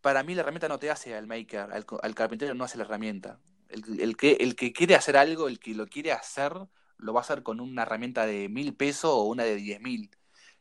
[0.00, 2.84] para mí, la herramienta no te hace al maker, al, al carpintero no hace la
[2.84, 3.40] herramienta.
[3.68, 6.52] El, el que, el que quiere hacer algo, el que lo quiere hacer,
[6.96, 10.10] lo va a hacer con una herramienta de mil pesos o una de diez mil.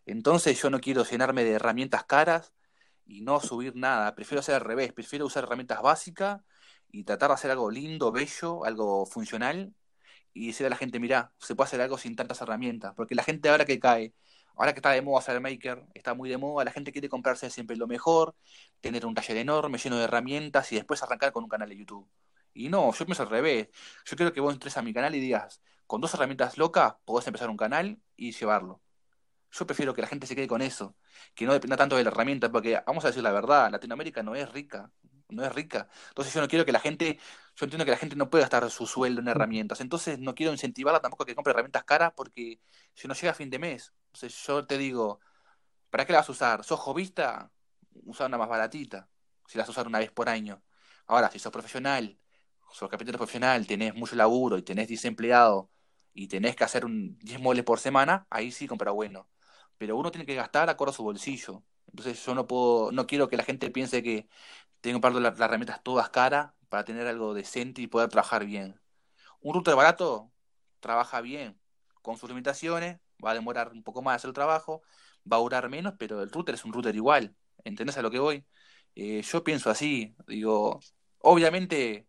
[0.06, 2.54] Entonces yo no quiero llenarme de herramientas caras
[3.06, 4.14] y no subir nada.
[4.16, 6.42] Prefiero hacer al revés, prefiero usar herramientas básicas
[6.92, 9.74] y tratar de hacer algo lindo, bello, algo funcional
[10.34, 12.94] y decir a la gente, mirá, se puede hacer algo sin tantas herramientas.
[12.96, 14.14] Porque la gente ahora que cae,
[14.56, 17.50] ahora que está de moda hacer maker, está muy de moda, la gente quiere comprarse
[17.50, 18.36] siempre lo mejor,
[18.82, 22.08] tener un taller enorme, lleno de herramientas y después arrancar con un canal de YouTube.
[22.54, 23.70] Y no, yo pienso al revés.
[24.06, 27.28] Yo quiero que vos entres a mi canal y digas, con dos herramientas locas podés
[27.28, 28.82] empezar un canal y llevarlo.
[29.52, 30.96] Yo prefiero que la gente se quede con eso,
[31.34, 34.36] que no dependa tanto de la herramienta, porque vamos a decir la verdad, Latinoamérica no
[34.36, 34.92] es rica,
[35.30, 35.90] no es rica.
[36.10, 37.20] Entonces yo no quiero que la gente,
[37.56, 40.52] yo entiendo que la gente no puede gastar su sueldo en herramientas, entonces no quiero
[40.54, 42.60] incentivarla tampoco a que compre herramientas caras porque
[42.94, 43.94] si no llega a fin de mes.
[44.08, 45.20] Entonces yo te digo,
[45.90, 46.64] ¿para qué la vas a usar?
[46.64, 47.52] ¿Sos jovista?
[48.06, 49.10] Usa una más baratita,
[49.48, 50.62] si la vas a usar una vez por año.
[51.08, 52.18] Ahora, si sos profesional,
[52.72, 55.68] sos carpintero profesional, tenés mucho laburo y tenés 10 empleados
[56.14, 59.30] y tenés que hacer un 10 muebles por semana, ahí sí compra bueno
[59.78, 61.64] pero uno tiene que gastar acorde a su bolsillo.
[61.88, 64.28] Entonces yo no puedo, no quiero que la gente piense que
[64.82, 68.80] tengo que las, las herramientas todas caras para tener algo decente y poder trabajar bien.
[69.42, 70.32] Un router barato
[70.80, 71.60] trabaja bien,
[72.02, 74.82] con sus limitaciones, va a demorar un poco más hacer el trabajo,
[75.32, 77.36] va a durar menos, pero el router es un router igual.
[77.64, 78.46] ¿Entendés a lo que voy?
[78.96, 80.80] Eh, yo pienso así, digo,
[81.20, 82.08] obviamente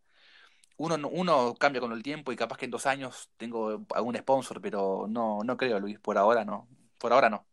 [0.79, 4.17] uno, no- uno cambia con el tiempo y capaz que en dos años tengo algún
[4.17, 6.69] sponsor, pero no, no creo, Luis, por ahora no.
[6.99, 7.47] Por ahora no.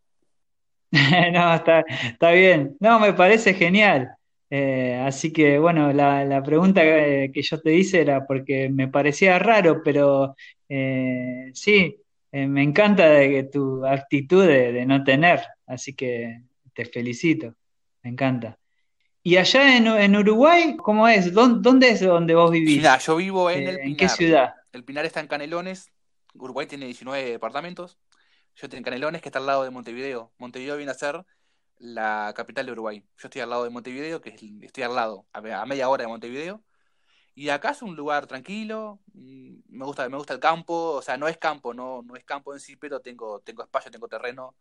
[1.32, 2.76] No, está, está bien.
[2.80, 4.16] No, me parece genial.
[4.50, 8.88] Eh, así que, bueno, la, la pregunta que, que yo te hice era porque me
[8.88, 10.36] parecía raro, pero
[10.68, 11.96] eh, sí,
[12.32, 16.42] eh, me encanta de que tu actitud de, de no tener, así que
[16.74, 17.54] te felicito,
[18.02, 18.58] me encanta.
[19.22, 21.32] ¿Y allá en, en Uruguay, cómo es?
[21.34, 23.04] ¿Dónde, dónde es donde vos vivís?
[23.04, 24.16] yo vivo en Eh, el ¿en qué Pinar.
[24.16, 24.54] ciudad?
[24.72, 25.92] El Pinar está en Canelones.
[26.34, 27.98] Uruguay tiene 19 departamentos.
[28.56, 30.32] Yo estoy en Canelones, que está al lado de Montevideo.
[30.38, 31.24] Montevideo viene a ser
[31.78, 33.00] la capital de Uruguay.
[33.18, 36.04] Yo estoy al lado de Montevideo, que es, estoy al lado, a, a media hora
[36.04, 36.64] de Montevideo.
[37.34, 39.00] Y acá es un lugar tranquilo.
[39.14, 40.74] mm, Me gusta, me gusta el campo.
[40.94, 43.90] O sea, no es campo, no, no es campo en sí, pero tengo, tengo espacio,
[43.90, 44.56] tengo terreno.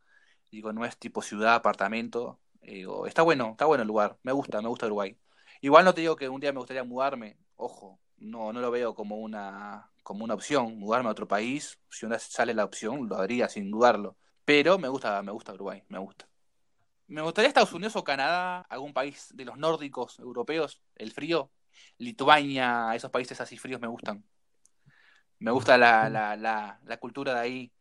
[0.51, 2.39] Digo, no es tipo ciudad, apartamento.
[2.61, 4.17] Eh, Digo, está bueno, está bueno el lugar.
[4.23, 5.17] Me gusta, me gusta Uruguay.
[5.61, 7.37] Igual no te digo que un día me gustaría mudarme.
[7.55, 11.79] Ojo, no, no lo veo como una, como una opción, mudarme a otro país.
[11.89, 14.17] Si una sale la opción, lo haría sin dudarlo.
[14.45, 16.27] Pero me gusta, me gusta Uruguay, me gusta.
[17.07, 21.51] Me gustaría Estados Unidos o Canadá, algún país de los nórdicos europeos, el frío.
[21.97, 24.23] Lituania, esos países así fríos me gustan.
[25.39, 27.71] Me gusta la, la, la, la cultura de ahí.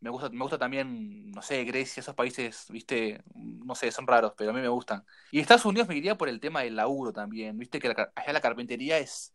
[0.00, 4.34] Me gusta, me gusta también, no sé, Grecia, esos países, viste, no sé, son raros,
[4.36, 5.04] pero a mí me gustan.
[5.32, 8.40] Y Estados Unidos me iría por el tema del laburo también, viste que allá la
[8.42, 9.34] carpintería es,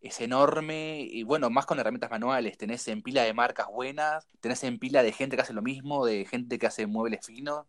[0.00, 4.64] es enorme y bueno, más con herramientas manuales, tenés en pila de marcas buenas, tenés
[4.64, 7.66] en pila de gente que hace lo mismo, de gente que hace muebles finos,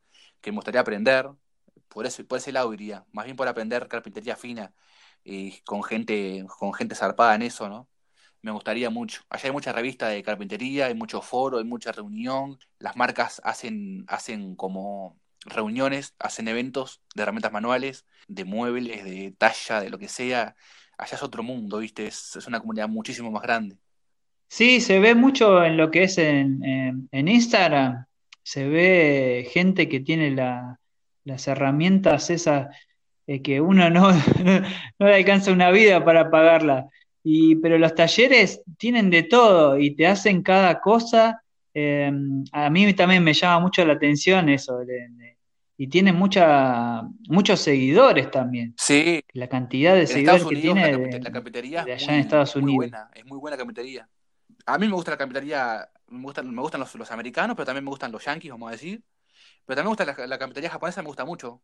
[0.52, 1.30] me gustaría aprender,
[1.90, 4.74] por eso, por ese lado iría, más bien por aprender carpintería fina
[5.24, 7.90] y con gente, con gente zarpada en eso, ¿no?
[8.42, 9.22] Me gustaría mucho.
[9.30, 12.60] Allá hay mucha revista de carpintería, hay mucho foro, hay mucha reunión.
[12.80, 19.82] Las marcas hacen, hacen como reuniones, hacen eventos de herramientas manuales, de muebles, de talla,
[19.82, 20.56] de lo que sea.
[20.98, 22.08] Allá es otro mundo, ¿viste?
[22.08, 23.78] Es, una comunidad muchísimo más grande.
[24.50, 26.62] Sí, se ve mucho en lo que es en-
[27.12, 28.06] en Instagram.
[28.48, 30.80] Se ve gente que tiene la-
[31.26, 32.68] las herramientas esas
[33.28, 34.18] eh, que uno no, no,
[35.00, 36.88] no le alcanza una vida para pagarla.
[37.22, 41.42] Y, pero los talleres tienen de todo y te hacen cada cosa.
[41.74, 42.10] Eh,
[42.54, 45.38] a mí también me llama mucho la atención eso, de, de-
[45.78, 48.74] y tiene mucha, muchos seguidores también.
[48.78, 51.42] Sí, La cantidad de en seguidores que Unidos la, tiene de, la
[51.84, 52.92] de es allá en Estados es muy Unidos.
[52.92, 54.08] buena, es muy buena carpintería.
[54.66, 57.84] A mí me gusta la carpintería, me gustan, me gustan los, los americanos, pero también
[57.86, 59.04] me gustan los yankees, vamos a decir.
[59.66, 61.62] Pero también me gusta la, la japonesa, me gusta mucho.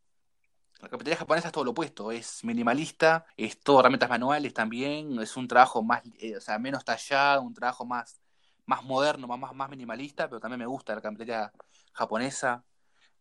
[0.82, 5.38] La carpintería japonesa es todo lo opuesto, es minimalista, es todo herramientas manuales también, es
[5.38, 8.20] un trabajo más, eh, o sea, menos tallado, un trabajo más,
[8.66, 11.54] más moderno, más, más, minimalista, pero también me gusta la carpintería
[11.94, 12.66] japonesa,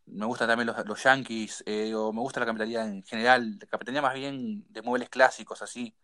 [0.06, 3.66] me gustan también los, los yankees, eh, o me gusta la carpintería en general, la
[3.66, 5.94] carpintería más bien de muebles clásicos, así,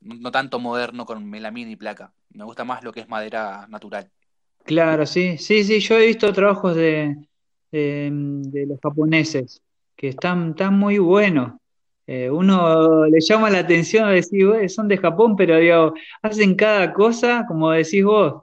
[0.00, 3.66] no, no tanto moderno con melamina y placa, me gusta más lo que es madera
[3.68, 4.10] natural.
[4.64, 7.16] Claro, sí, sí, sí, yo he visto trabajos de,
[7.72, 9.62] de, de los japoneses
[9.96, 11.54] que están, están muy buenos.
[12.06, 16.92] Eh, uno le llama la atención decir, "Güey, son de Japón, pero digo, hacen cada
[16.92, 18.42] cosa, como decís vos,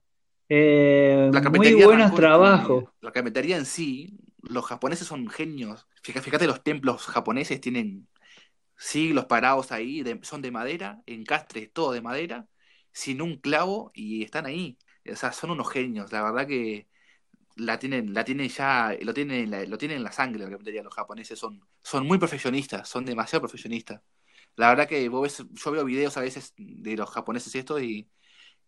[0.50, 2.86] eh, La muy buenos trabajos.
[3.02, 5.86] la carpintería en sí, los japoneses son genios.
[6.02, 8.08] Fíjate, fíjate, los templos japoneses tienen
[8.78, 12.48] siglos parados ahí, son de madera, encastres todo de madera,
[12.94, 14.78] sin un clavo y están ahí.
[15.12, 16.12] O sea, son unos genios.
[16.12, 16.88] La verdad que
[17.56, 20.48] la tienen, la tienen ya, lo tienen, en la- lo tienen en la sangre.
[20.84, 24.02] Los japoneses son, son muy profesionistas, son demasiado profesionistas.
[24.56, 28.10] La verdad que vos ves, yo veo videos a veces de los japoneses estos y,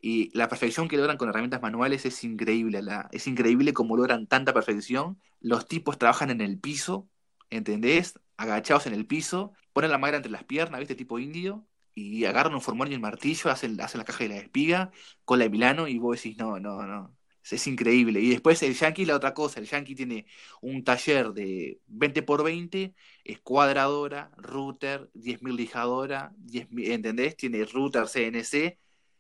[0.02, 2.81] y la perfección que logran con herramientas manuales es increíble.
[3.11, 5.22] Es increíble cómo logran tanta perfección.
[5.41, 7.10] Los tipos trabajan en el piso,
[7.49, 8.19] ¿entendés?
[8.38, 10.95] Agachados en el piso, ponen la madera entre las piernas, ¿viste?
[10.95, 14.38] Tipo indio, y agarran un formón y el martillo, hacen, hacen la caja de la
[14.38, 14.91] espiga
[15.26, 17.15] con la de Milano y vos decís, no, no, no.
[17.43, 18.21] Es, es increíble.
[18.21, 20.26] Y después el Yankee, la otra cosa, el Yankee tiene
[20.61, 22.93] un taller de 20 por 20,
[23.23, 27.35] escuadradora, router, 10.000 lijadora, 10.000, ¿entendés?
[27.35, 28.77] Tiene router CNC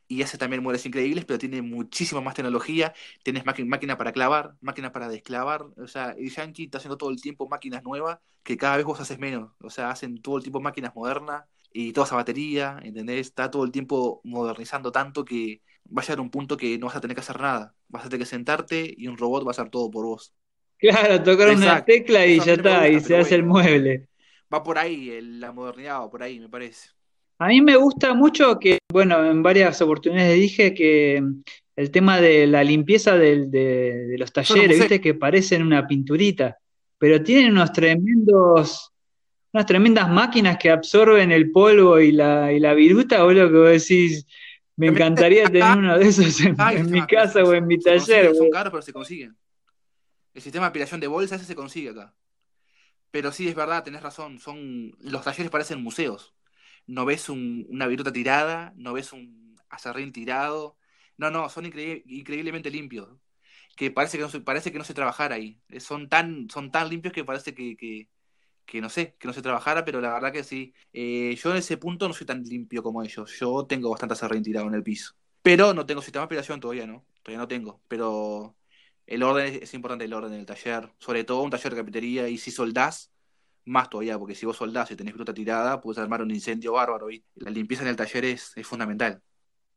[0.09, 2.93] y hace también muebles increíbles, pero tiene muchísima más tecnología.
[3.23, 5.63] Tienes máquina, para clavar, máquina para desclavar.
[5.77, 8.99] O sea, el Yankee está haciendo todo el tiempo máquinas nuevas que cada vez vos
[8.99, 9.51] haces menos.
[9.61, 13.27] O sea, hacen todo el tiempo máquinas modernas y toda esa batería, ¿entendés?
[13.27, 15.61] Está todo el tiempo modernizando tanto que
[15.95, 17.75] va a llegar un punto que no vas a tener que hacer nada.
[17.87, 20.33] Vas a tener que sentarte y un robot va a hacer todo por vos.
[20.77, 24.07] Claro, tocar una tecla y Eso ya está, y se hace el mueble.
[24.53, 26.89] Va por ahí el- la modernidad, va por ahí, me parece.
[27.39, 31.23] A mí me gusta mucho que, bueno, en varias oportunidades dije que
[31.77, 36.57] el tema de la limpieza de, de los talleres, viste, que parecen una pinturita,
[36.97, 38.91] pero tienen unos tremendos,
[39.53, 43.87] unas tremendas máquinas que absorben el polvo y la, y la viruta, boludo, que vos
[43.87, 44.27] decís,
[44.75, 48.49] me encantaría tener uno de esos en, mi casa o en mi taller, consiguen, son
[48.49, 49.37] caros, pero se consiguen.
[50.33, 52.13] El sistema de aspiración de bolsa ese se consigue acá.
[53.11, 54.39] Pero sí, es verdad, tenés razón.
[54.39, 56.35] Son, los talleres parecen museos.
[56.95, 60.77] No ves un- una viruta tirada, no ves un acerrín tirado.
[61.17, 63.09] No, no, son increí- increíblemente limpios.
[63.75, 65.59] Que parece que no se, parece que no se trabajara ahí.
[65.69, 68.09] Eh, Son tan, son tan limpios que parece que, que,
[68.65, 70.73] que no sé, que no se trabajara, pero la verdad que sí.
[70.93, 73.37] Eh, yo en ese punto no soy tan limpio como ellos.
[73.39, 75.13] Yo tengo bastante acerrín tirado en el piso.
[75.41, 77.05] Pero no tengo sistema de aspiración todavía, ¿no?
[77.23, 77.81] Todavía no tengo.
[77.87, 78.55] Pero
[79.07, 80.91] el orden es, es importante, el orden del taller.
[80.99, 82.27] Sobre todo un taller de carpintería.
[82.29, 83.11] Y si soldás,
[83.65, 87.09] más todavía, porque si vos soldás y tenés fruta tirada, puedes armar un incendio bárbaro.
[87.11, 89.21] Y la limpieza en el taller es, es fundamental.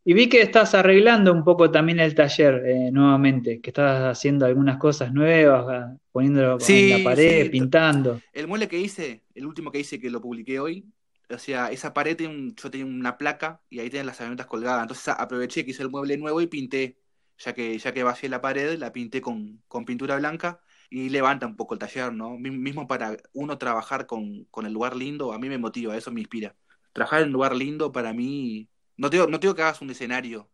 [0.04, 4.46] Y vi que estás arreglando un poco también el taller eh, nuevamente, que estás haciendo
[4.46, 7.50] algunas cosas nuevas, ah, poniéndolo en la pared, sí.
[7.50, 8.20] pintando.
[8.32, 10.92] El mueble que hice, el último que hice que lo publiqué hoy,
[11.30, 14.46] o sea, esa pared tiene un- yo tenía una placa y ahí tienen las herramientas
[14.46, 14.82] colgadas.
[14.82, 16.98] Entonces aproveché que hice el mueble nuevo y pinté,
[17.38, 20.60] ya que, ya que vacié la pared, la pinté con, con pintura blanca
[20.92, 22.38] y levanta un poco el taller, ¿no?
[22.38, 26.10] Mi- Mismo para uno trabajar con, con el lugar lindo, a mí me motiva, eso
[26.12, 26.56] me inspira.
[26.92, 30.50] Trabajar en un lugar lindo para mí, no te digo, no que hagas un escenario,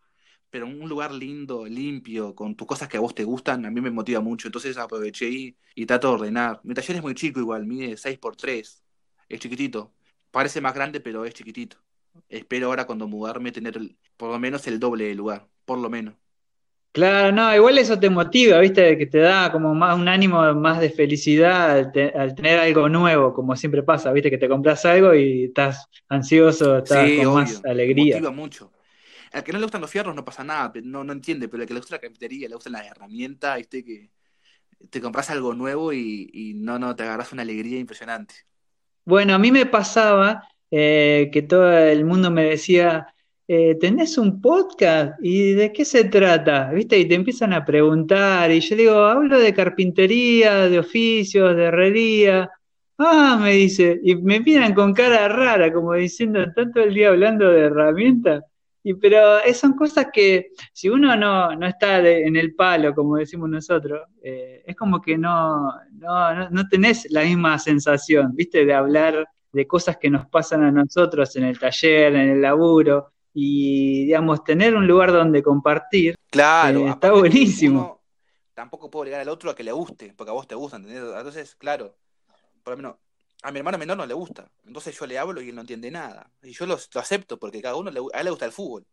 [0.51, 3.81] pero un lugar lindo, limpio, con tus cosas que a vos te gustan, a mí
[3.81, 4.48] me motiva mucho.
[4.48, 6.60] Entonces aproveché y, y trato de ordenar.
[6.65, 8.82] Mi taller es muy chico igual, mide 6 por 3
[9.28, 9.94] es chiquitito.
[10.31, 11.78] Parece más grande, pero es chiquitito.
[12.28, 15.90] Espero ahora cuando mudarme tener el- por lo menos el doble de lugar, por lo
[15.90, 16.15] menos.
[16.93, 18.98] Claro, no, igual eso te motiva, ¿viste?
[18.98, 22.89] Que te da como más un ánimo más de felicidad al, te- al tener algo
[22.89, 24.31] nuevo, como siempre pasa, ¿viste?
[24.31, 28.24] Que te compras algo y estás ansioso, estás Sí, con más alegría.
[28.24, 28.73] motiva mucho.
[29.32, 31.69] Al que no le gustan los fierros no pasa nada, no, no entiende, pero al
[31.69, 34.10] que le gusta la carpintería, le gustan las herramientas, viste que
[34.90, 38.35] te compras algo nuevo y, y no, no, te agarras una alegría impresionante.
[39.05, 43.15] Bueno, a mí me pasaba eh, que todo el mundo me decía,
[43.50, 45.18] eh, ¿tenés un podcast?
[45.22, 46.70] ¿Y de qué se trata?
[46.70, 46.98] ¿Viste?
[46.98, 52.50] Y te empiezan a preguntar, y yo digo, hablo de carpintería, de oficios, de herrería.
[52.98, 57.48] Ah, me dice, y me miran con cara rara, como diciendo, tanto el día hablando
[57.50, 58.44] de herramientas.
[58.82, 63.48] Y, pero son cosas que si uno no, no está en el palo, como decimos
[63.48, 68.66] nosotros, eh, es como que no, no, no, tenés la misma sensación, ¿viste?
[68.66, 73.12] De hablar de cosas que nos pasan a nosotros en el taller, en el laburo,
[73.40, 76.16] y, digamos, tener un lugar donde compartir.
[76.28, 78.02] Claro, eh, está buenísimo.
[78.52, 81.05] tampoco puedo obligar al otro a que le guste, porque a vos te gusta, ¿entendés?
[81.05, 81.97] Entonces, claro,
[82.65, 82.97] por lo menos
[83.43, 84.51] a mi hermano menor no le gusta.
[84.65, 86.32] Entonces yo le hablo y él no entiende nada.
[86.43, 88.85] Y yo lo, acepto porque cada uno, le, a él le gusta el fútbol.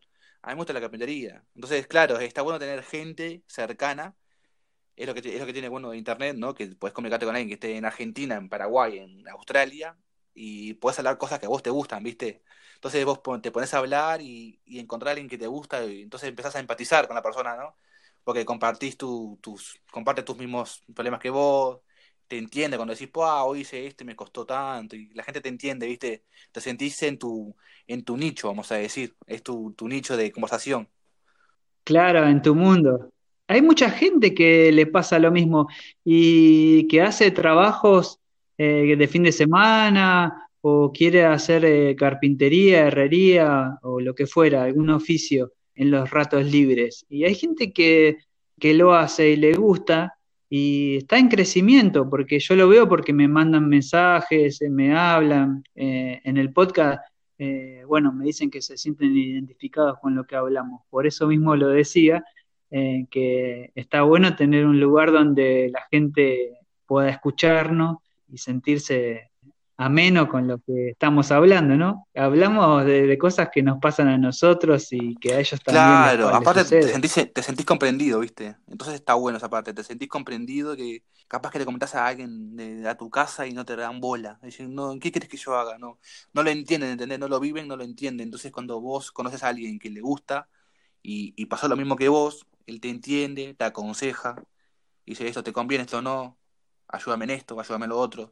[0.44, 1.44] A mí me gusta la carpintería.
[1.56, 4.16] Entonces, claro, está bueno tener gente cercana.
[4.96, 6.54] Es lo que, es lo que tiene bueno de internet, ¿no?
[6.54, 9.98] Que puedes comunicarte con alguien que esté en Argentina, en Paraguay, en Australia,
[10.36, 12.44] y puedes hablar cosas que a vos te gustan, ¿viste?
[12.76, 16.30] Entonces vos te pones a hablar y, encontrar a alguien que te gusta, y entonces
[16.30, 17.76] empezás a empatizar con la persona, ¿no?
[18.24, 21.80] Porque compartís tus, comparte tus mismos problemas que vos,
[22.28, 25.42] te entiende cuando decís, ah, hoy hice esto y me costó tanto, y la gente
[25.42, 26.24] te entiende, ¿viste?
[26.52, 27.56] Te sentís en tu,
[27.88, 30.90] en tu nicho, vamos a decir, es tu, tu nicho de conversación.
[31.84, 33.12] Claro, en tu mundo.
[33.48, 35.68] Hay mucha gente que le pasa lo mismo
[36.04, 38.20] y que hace trabajos
[38.58, 44.64] eh, de fin de semana o quiere hacer eh, carpintería, herrería o lo que fuera,
[44.64, 47.06] algún oficio en los ratos libres.
[47.08, 48.18] Y hay gente que,
[48.60, 50.16] que lo hace y le gusta
[50.50, 55.64] y está en crecimiento, porque yo lo veo porque me mandan mensajes, eh, me hablan
[55.76, 57.00] eh, en el podcast,
[57.86, 60.82] bueno, me dicen que se sienten identificados con lo que hablamos.
[60.90, 62.24] Por eso mismo lo decía,
[62.72, 67.98] que está bueno tener un lugar donde la gente pueda escucharnos
[68.28, 69.30] y sentirse
[69.78, 72.08] ameno con lo que estamos hablando, ¿no?
[72.16, 75.86] Hablamos de, cosas que nos pasan a nosotros y que a ellos también.
[75.86, 78.56] Claro, aparte te sentís, te sentís, comprendido, ¿viste?
[78.68, 82.56] Entonces está bueno esa parte, te sentís comprendido que capaz que le comentás a alguien
[82.56, 84.40] de, a tu casa y no te dan bola.
[84.42, 85.78] Dicen, no, ¿qué quieres que yo haga?
[85.78, 86.00] No,
[86.34, 87.20] no lo entienden, ¿entendés?
[87.20, 88.28] No lo viven, no lo entienden.
[88.28, 90.48] Entonces cuando vos conoces a alguien que le gusta
[91.02, 94.42] y, y pasó lo mismo que vos, él te entiende, te aconseja,
[95.06, 96.38] dice esto te conviene, esto no,
[96.88, 98.32] ayúdame en esto, ayúdame en lo otro.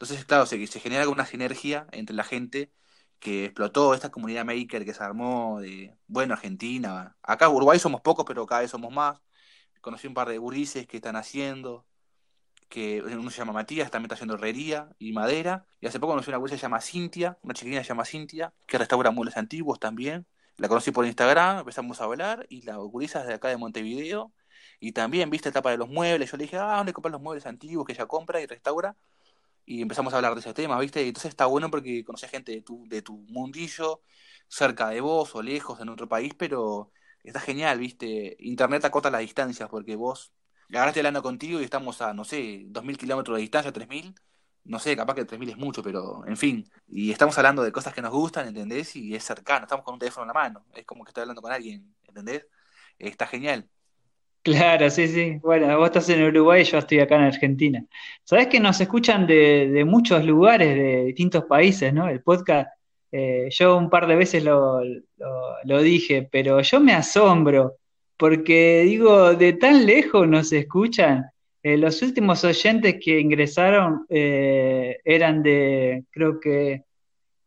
[0.00, 2.72] Entonces, claro, se, se genera una sinergia entre la gente
[3.18, 7.16] que explotó esta comunidad maker que se armó de, bueno, Argentina.
[7.22, 9.20] Acá Uruguay somos pocos, pero cada vez somos más.
[9.80, 11.84] Conocí un par de gurises que están haciendo,
[12.68, 15.66] que uno se llama Matías, también está haciendo herrería y madera.
[15.80, 18.54] Y hace poco conocí una gurisa que se llama Cintia, una chiquilina se llama Cintia,
[18.66, 20.26] que restaura muebles antiguos también.
[20.56, 24.32] La conocí por Instagram, empezamos a hablar y la gurisa es de acá de Montevideo.
[24.80, 26.30] Y también viste etapa de los muebles.
[26.30, 28.96] Yo le dije, ah, ¿dónde comprar los muebles antiguos que ella compra y restaura?
[29.68, 31.02] Y empezamos a hablar de ese tema, ¿viste?
[31.04, 34.02] Y entonces está bueno porque conoces gente de tu, de tu mundillo,
[34.48, 36.90] cerca de vos o lejos en otro país, pero
[37.22, 38.36] está genial, ¿viste?
[38.40, 40.32] Internet acota las distancias porque vos
[40.70, 44.14] agarraste hablando contigo y estamos a, no sé, 2.000 kilómetros de distancia, 3.000,
[44.64, 46.70] no sé, capaz que 3.000 es mucho, pero en fin.
[46.86, 48.96] Y estamos hablando de cosas que nos gustan, ¿entendés?
[48.96, 51.42] Y es cercano, estamos con un teléfono en la mano, es como que estoy hablando
[51.42, 52.46] con alguien, ¿entendés?
[52.98, 53.68] Está genial.
[54.48, 55.38] Claro, sí, sí.
[55.42, 57.84] Bueno, vos estás en Uruguay y yo estoy acá en Argentina.
[58.24, 62.08] Sabés que nos escuchan de, muchos lugares, de distintos países, ¿no?
[62.08, 62.70] El podcast,
[63.12, 64.80] eh, yo un par de veces lo,
[65.82, 67.74] dije, pero yo me asombro,
[68.16, 71.26] porque digo, de tan lejos nos escuchan.
[71.62, 76.84] Eh, los últimos oyentes que ingresaron eh, eran de, creo que,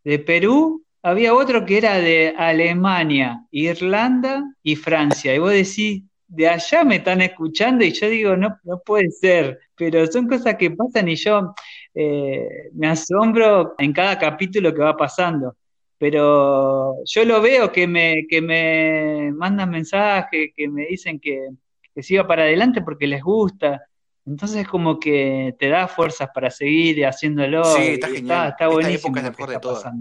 [0.03, 5.33] de Perú, había otro que era de Alemania, Irlanda y Francia.
[5.33, 9.59] Y vos decís, de allá me están escuchando y yo digo, no, no puede ser,
[9.75, 11.53] pero son cosas que pasan y yo
[11.93, 15.57] eh, me asombro en cada capítulo que va pasando.
[15.97, 21.49] Pero yo lo veo que me, que me mandan mensajes, que me dicen que,
[21.97, 23.85] siga para adelante porque les gusta.
[24.25, 27.65] Entonces es como que te da fuerzas para seguir haciéndolo.
[27.65, 28.49] Sí, está genial.
[28.51, 28.95] Está, buenísimo.
[28.95, 29.93] Esta época es la mejor de todas.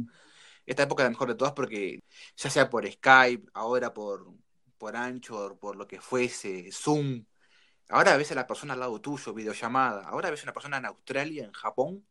[0.65, 2.01] Esta época es la mejor de todas porque
[2.37, 4.27] ya sea por Skype, ahora por,
[4.81, 7.27] por Anchor, por lo que fuese, Zoom.
[7.91, 10.03] Ahora ves a la persona al lado tuyo, videollamada.
[10.09, 12.07] Ahora ves a una persona en Australia, en Japón,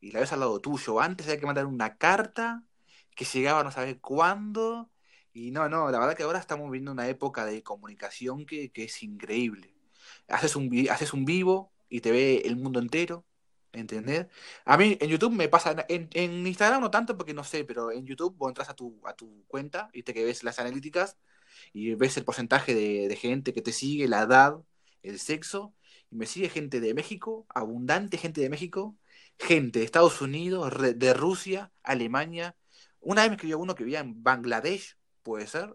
[0.00, 1.00] y la ves al lado tuyo.
[1.00, 2.64] Antes había que mandar una carta
[3.14, 4.90] que llegaba no sabes cuándo.
[5.32, 9.02] Y no, no, la verdad que ahora estamos viviendo una época de comunicación que, es
[9.02, 9.74] increíble.
[10.28, 13.26] Haces un, haces un vivo y te ve el mundo entero.
[13.72, 14.28] ¿Entendés?
[14.64, 17.92] A mí en YouTube me pasa, en, en, Instagram no tanto porque no sé, pero
[17.92, 21.18] en YouTube vos entras a tu, a tu cuenta y te que ves las analíticas
[21.72, 24.58] y ves el porcentaje de, gente que te sigue, la edad,
[25.02, 25.74] el sexo,
[26.10, 28.96] y me sigue gente de México, abundante gente de México,
[29.38, 32.56] gente de Estados Unidos, de Rusia, Alemania.
[33.00, 35.74] Una vez me escribió uno que vivía en Bangladesh, puede ser.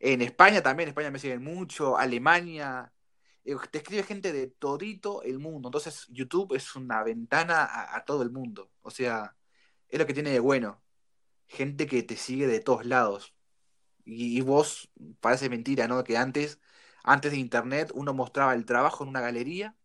[0.00, 2.92] En España también, España me siguen mucho, Alemania.
[3.44, 5.68] Eh, te escribe gente de todito el mundo.
[5.68, 8.70] Entonces YouTube es una ventana a todo el mundo.
[8.82, 9.36] O sea,
[9.88, 10.82] es lo que tiene de bueno.
[11.48, 13.34] Gente que te sigue de todos lados
[14.04, 16.02] Y, vos, parece mentira, ¿no?
[16.04, 16.60] Que antes,
[17.04, 19.76] antes de internet, uno mostraba el trabajo en una galería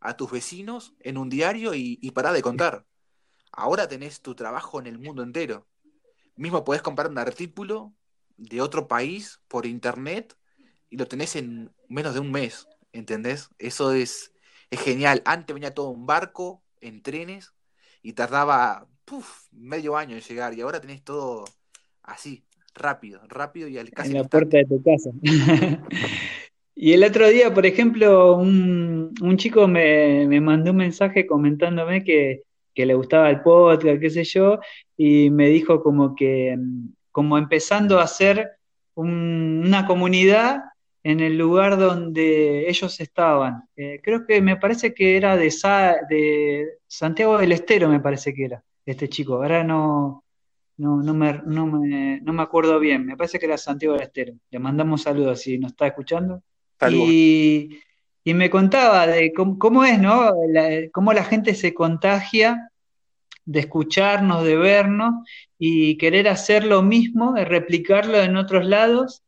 [0.00, 2.86] a tus vecinos en un diario y, y pará de contar.
[3.52, 5.66] Ahora tenés tu trabajo en el mundo entero.
[6.36, 7.94] Mismo podés comprar un artículo
[8.36, 10.36] de otro país por internet
[10.90, 13.50] y lo tenés en menos de un mes, ¿entendés?
[13.58, 14.32] Eso es,
[14.70, 15.22] es genial.
[15.24, 17.54] Antes venía todo en barco, en trenes,
[18.02, 18.88] y tardaba
[19.50, 21.44] medio año en llegar, y ahora tenés todo
[22.02, 22.44] así,
[22.74, 25.10] rápido, rápido y al casi en la puerta de tu casa.
[26.74, 32.02] Y el otro día, por ejemplo, un, un chico me, me mandó un mensaje comentándome
[32.02, 32.42] que,
[32.74, 34.58] que le gustaba el podcast, qué sé yo,
[34.96, 36.58] y me dijo como que,
[37.12, 38.52] como empezando a hacer
[38.94, 40.60] un- una comunidad
[41.04, 43.64] en el lugar donde ellos estaban.
[43.76, 48.32] Eh, creo que me parece que era de, Sa- de Santiago del Estero, me parece
[48.32, 49.34] que era este chico.
[49.34, 50.24] Ahora no,
[50.76, 54.04] no, no me, no me, no me acuerdo bien, me parece que era Santiago del
[54.04, 54.34] Estero.
[54.50, 56.42] Le mandamos saludos si nos está escuchando.
[56.78, 57.08] Saludos.
[57.08, 57.78] Y,
[58.24, 60.32] y me contaba de cómo, cómo es, ¿no?
[60.48, 62.70] La- cómo la gente se contagia
[63.44, 65.14] de escucharnos, de vernos
[65.58, 69.22] y querer hacer lo mismo, de replicarlo en otros lados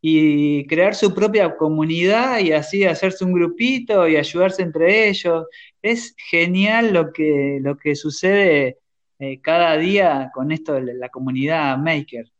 [0.00, 5.46] y crear su propia comunidad y así hacerse un grupito y ayudarse entre ellos.
[5.82, 8.78] Es genial lo que, lo que sucede
[9.18, 12.30] eh, cada día con esto de la comunidad maker.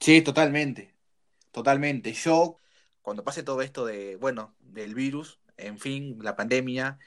[0.00, 0.94] Sí, totalmente,
[1.50, 2.12] totalmente.
[2.12, 2.58] Yo,
[3.02, 6.98] cuando pase todo esto de, bueno, del virus, en fin, la pandemia,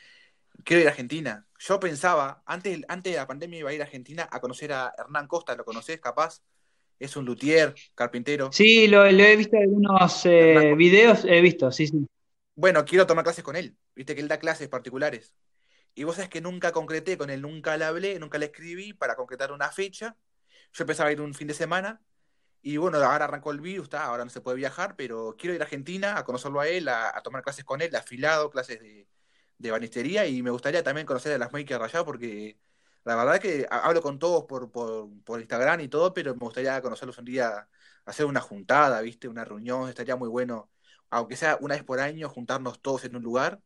[0.63, 1.45] quiero ir a Argentina.
[1.59, 4.93] Yo pensaba, antes, antes de la pandemia iba a ir a Argentina a conocer a
[4.97, 6.41] Hernán Costa, ¿lo conocés capaz?
[6.99, 8.51] Es un luthier, carpintero.
[8.51, 12.05] Sí, lo, lo he visto en algunos eh, videos, he visto, sí, sí.
[12.55, 13.77] Bueno, quiero tomar clases con él.
[13.95, 15.33] Viste que él da clases particulares.
[15.95, 19.15] Y vos sabés que nunca concreté con él, nunca le hablé, nunca le escribí para
[19.15, 20.15] concretar una fecha.
[20.73, 22.01] Yo pensaba ir un fin de semana.
[22.61, 25.61] Y bueno, ahora arrancó el virus, está, ahora no se puede viajar, pero quiero ir
[25.61, 29.07] a Argentina a conocerlo a él, a, tomar clases con él, afilado, clases de,
[29.57, 30.25] de banistería.
[30.27, 32.59] Y me gustaría también conocer a las makers allá porque
[33.05, 36.39] la verdad que ha- hablo con todos por, por, por Instagram y todo, pero me
[36.41, 37.67] gustaría conocerlos un día,
[38.05, 39.27] hacer una juntada, ¿viste?
[39.27, 40.69] Una reunión, estaría muy bueno,
[41.09, 43.61] aunque sea una vez por año, juntarnos todos en un lugar,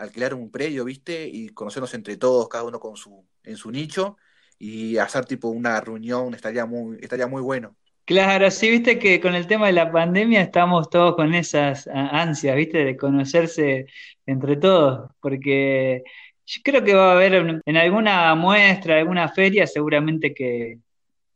[0.00, 1.28] alquilar un predio, ¿viste?
[1.28, 4.16] Y conocernos entre todos, cada uno con su, en su nicho,
[4.58, 7.76] y hacer tipo una reunión, estaría muy, estaría muy bueno.
[8.04, 12.20] Claro, sí, viste que con el tema de la pandemia estamos todos con esas a-
[12.22, 13.86] ansias, viste, de conocerse
[14.26, 16.02] entre todos, porque
[16.44, 20.78] yo creo que va a haber en alguna muestra, alguna feria, seguramente que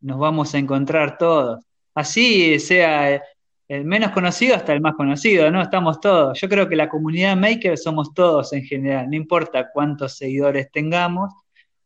[0.00, 1.64] nos vamos a encontrar todos.
[1.94, 3.22] Así sea
[3.76, 5.60] el menos conocido hasta el más conocido, ¿no?
[5.62, 6.40] Estamos todos.
[6.40, 11.32] Yo creo que la comunidad maker somos todos en general, no importa cuántos seguidores tengamos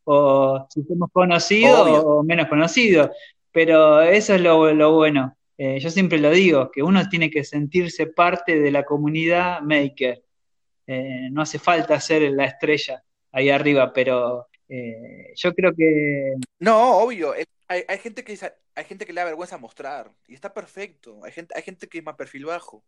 [0.03, 2.01] o si somos conocidos Obvio.
[2.01, 3.09] o menos conocidos,
[3.51, 5.35] pero eso es lo, lo bueno.
[5.57, 10.21] Eh, yo siempre lo digo, que uno tiene que sentirse parte de la comunidad maker.
[10.87, 16.99] Eh, no hace falta ser la estrella ahí arriba, pero eh, yo creo que No,
[17.03, 17.33] obvio.
[17.35, 18.37] es- Hay, hay gente que
[18.75, 21.21] hay gente que le da vergüenza mostrar y está perfecto.
[21.23, 22.83] Hay gente, hay gente que es más perfil bajo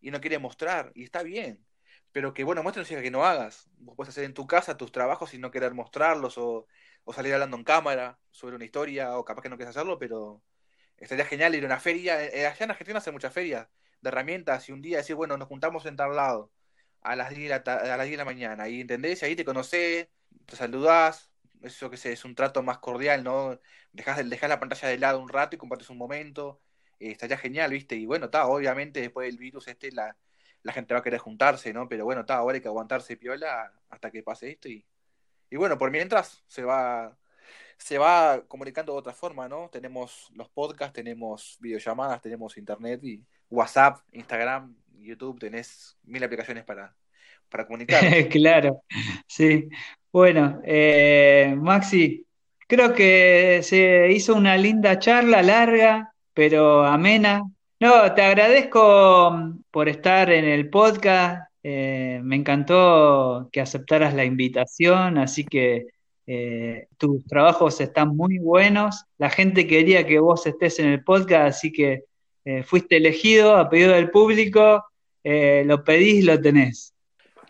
[0.00, 1.64] y no quiere mostrar y está bien.
[2.12, 3.68] Pero que bueno, muestra no significa que no hagas.
[3.78, 6.66] Vos puedes hacer en tu casa tus trabajos y no querer mostrarlos o,
[7.14, 10.42] salir hablando en cámara sobre una historia o capaz que no quieres hacerlo, pero
[10.98, 12.22] estaría genial ir a una feria.
[12.24, 13.68] Eh, allá en Argentina hacen muchas ferias
[14.00, 16.52] de herramientas y un día decir, bueno, nos juntamos en tal lado
[17.02, 19.44] a las 10 de la, a las 10 de la mañana y entendés, ahí te
[19.44, 20.08] conocés,
[20.46, 21.31] te saludás,
[21.62, 23.58] eso que sé, es un trato más cordial, ¿no?
[23.92, 26.60] Dejás, dejás la pantalla de lado un rato y compartes un momento,
[26.98, 27.96] eh, estaría genial, ¿viste?
[27.96, 30.16] Y bueno, está, obviamente después del virus este la,
[30.62, 31.88] la gente va a querer juntarse, ¿no?
[31.88, 34.86] Pero bueno, está, ahora hay que aguantarse piola hasta que pase esto y,
[35.50, 37.16] y bueno, por mientras se va,
[37.78, 39.68] se va comunicando de otra forma, ¿no?
[39.70, 46.94] Tenemos los podcasts, tenemos videollamadas, tenemos internet y WhatsApp, Instagram, YouTube, tenés mil aplicaciones para,
[47.52, 48.28] para comunicarte.
[48.30, 48.82] Claro,
[49.28, 49.68] sí.
[50.12, 52.26] Bueno, eh, Maxi,
[52.68, 57.42] creo que se hizo una linda charla, larga, pero amena.
[57.80, 61.48] No, te agradezco mm, por estar en el podcast.
[61.64, 65.86] eh, me encantó que aceptaras la invitación, así que
[66.26, 69.04] eh, tus trabajos están muy buenos.
[69.18, 72.04] La gente quería que vos estés en el podcast, así que
[72.64, 74.84] fuiste elegido a pedido del público.
[75.24, 76.91] lo pedís, lo tenés.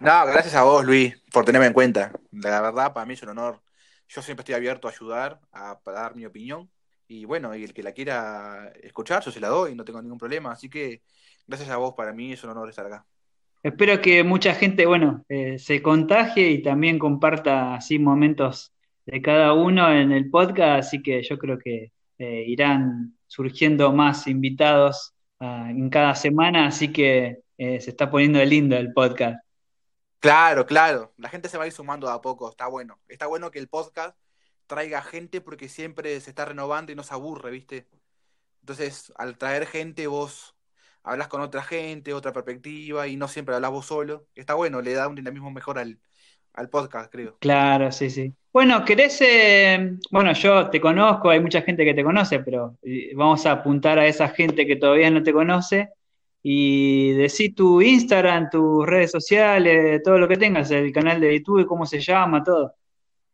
[0.02, 2.10] No, gracias a vos, Luis, por tenerme en cuenta.
[2.32, 3.62] La verdad, para mí es un honor.
[4.08, 6.68] Yo siempre estoy abierto a ayudar, a, dar mi opinión.
[7.06, 10.18] Y bueno, y el que la quiera escuchar, yo se la doy, no tengo ningún
[10.18, 10.50] problema.
[10.50, 11.02] Así que
[11.46, 13.06] gracias a vos, para mí es un honor estar acá.
[13.62, 18.72] Espero que mucha gente, bueno, eh, se contagie y también comparta así momentos
[19.06, 24.26] de cada uno en el podcast, así que yo creo que eh, irán surgiendo más
[24.26, 29.41] invitados en cada semana, así que eh, se está poniendo lindo el podcast.
[30.22, 31.12] Claro, claro.
[31.16, 33.00] La gente se va a ir sumando a poco, está bueno.
[33.08, 34.16] Está bueno que el podcast
[34.68, 37.88] traiga gente porque siempre se está renovando y no se aburre, ¿viste?
[38.60, 40.54] Entonces, al traer gente, vos
[41.02, 44.28] hablas con otra gente, otra perspectiva, y no siempre hablas vos solo.
[44.36, 45.98] Está bueno, le da un dinamismo mejor al,
[46.52, 47.36] al podcast, creo.
[47.40, 48.32] Claro, sí, sí.
[48.52, 49.20] Bueno, ¿querés?
[49.22, 53.50] Eh, bueno, yo te conozco, hay mucha gente que te conoce, pero eh, vamos a
[53.50, 55.90] apuntar a esa gente que todavía no te conoce
[56.42, 61.66] y decir tu Instagram, tus redes sociales, todo lo que tengas, el canal de YouTube,
[61.66, 62.74] cómo se llama, todo.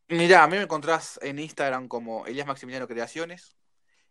[0.08, 3.56] Mira, a mí me encontrás en Instagram como Elías Maximiliano Creaciones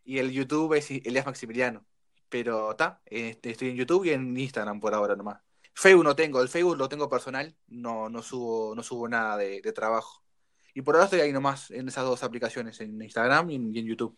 [0.04, 1.86] y el YouTube es Elías Maximiliano.
[2.30, 5.42] Pero está, estoy en YouTube y en Instagram por ahora nomás.
[5.74, 9.62] Facebook no tengo, el Facebook lo tengo personal, no, no subo, no subo nada de,
[9.74, 10.24] trabajo.
[10.74, 14.18] Y por ahora estoy ahí nomás en esas dos aplicaciones, en Instagram y en, YouTube.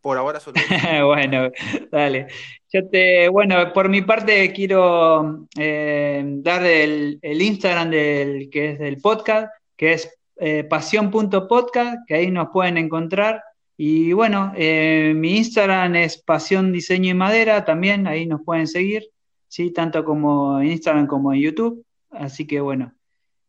[0.00, 0.56] Por ahora solo.
[1.06, 1.50] bueno,
[1.90, 2.28] dale.
[2.72, 8.98] Yo te, bueno, por mi parte quiero eh, dar el, Instagram del que es del
[8.98, 13.42] podcast, que es eh, pasión.podcast, que ahí nos pueden encontrar.
[13.76, 19.08] Y bueno, eh, mi Instagram es Pasión Diseño y Madera, también ahí nos pueden seguir.
[19.48, 19.72] ¿sí?
[19.72, 21.84] tanto como en Instagram como en YouTube.
[22.10, 22.94] Así que bueno.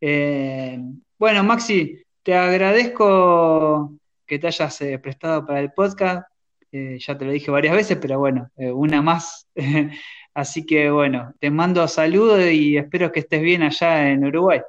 [0.00, 0.80] Eh,
[1.18, 3.92] bueno, Maxi, te agradezco
[4.26, 6.26] que te hayas eh, prestado para el podcast.
[6.72, 9.48] Eh, ya te lo dije varias veces, pero bueno, una más.
[10.34, 14.60] Así que bueno, te mando saludos y espero que estés bien allá en Uruguay.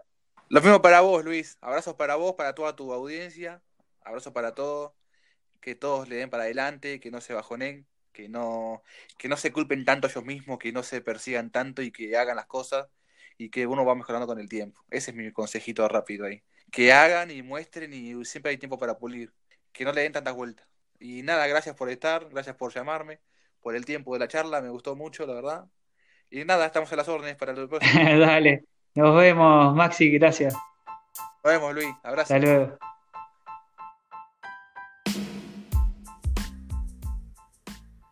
[0.50, 1.58] Lo mismo para vos, Luis.
[1.62, 3.62] Abrazos para vos, para toda tu audiencia.
[4.04, 4.92] Abrazos para todos.
[5.60, 8.84] Que todos le den para adelante, que no se bajonen que no,
[9.18, 12.36] que no se culpen tanto ellos mismos, que no se persigan tanto y que hagan
[12.36, 12.88] las cosas
[13.38, 14.82] y que uno va mejorando con el tiempo.
[14.90, 16.44] Ese es mi consejito rápido ahí.
[16.72, 19.34] Que hagan y muestren y siempre hay tiempo para pulir.
[19.72, 20.68] Que no le den tantas vueltas.
[21.02, 23.20] Y nada, gracias por estar, gracias por llamarme,
[23.60, 25.66] por el tiempo de la charla, me gustó mucho, la verdad.
[26.30, 28.04] Y nada, estamos a las órdenes para el próximo.
[28.20, 30.54] Dale, nos vemos, Maxi, gracias.
[31.44, 32.36] Nos vemos, Luis, abrazo.
[32.36, 32.78] Hasta luego.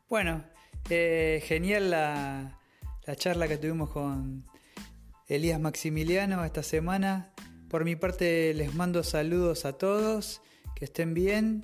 [0.09, 0.43] Bueno,
[0.89, 2.57] eh, genial la,
[3.05, 4.47] la charla que tuvimos con
[5.27, 7.33] Elías Maximiliano esta semana.
[7.69, 10.41] Por mi parte les mando saludos a todos,
[10.75, 11.63] que estén bien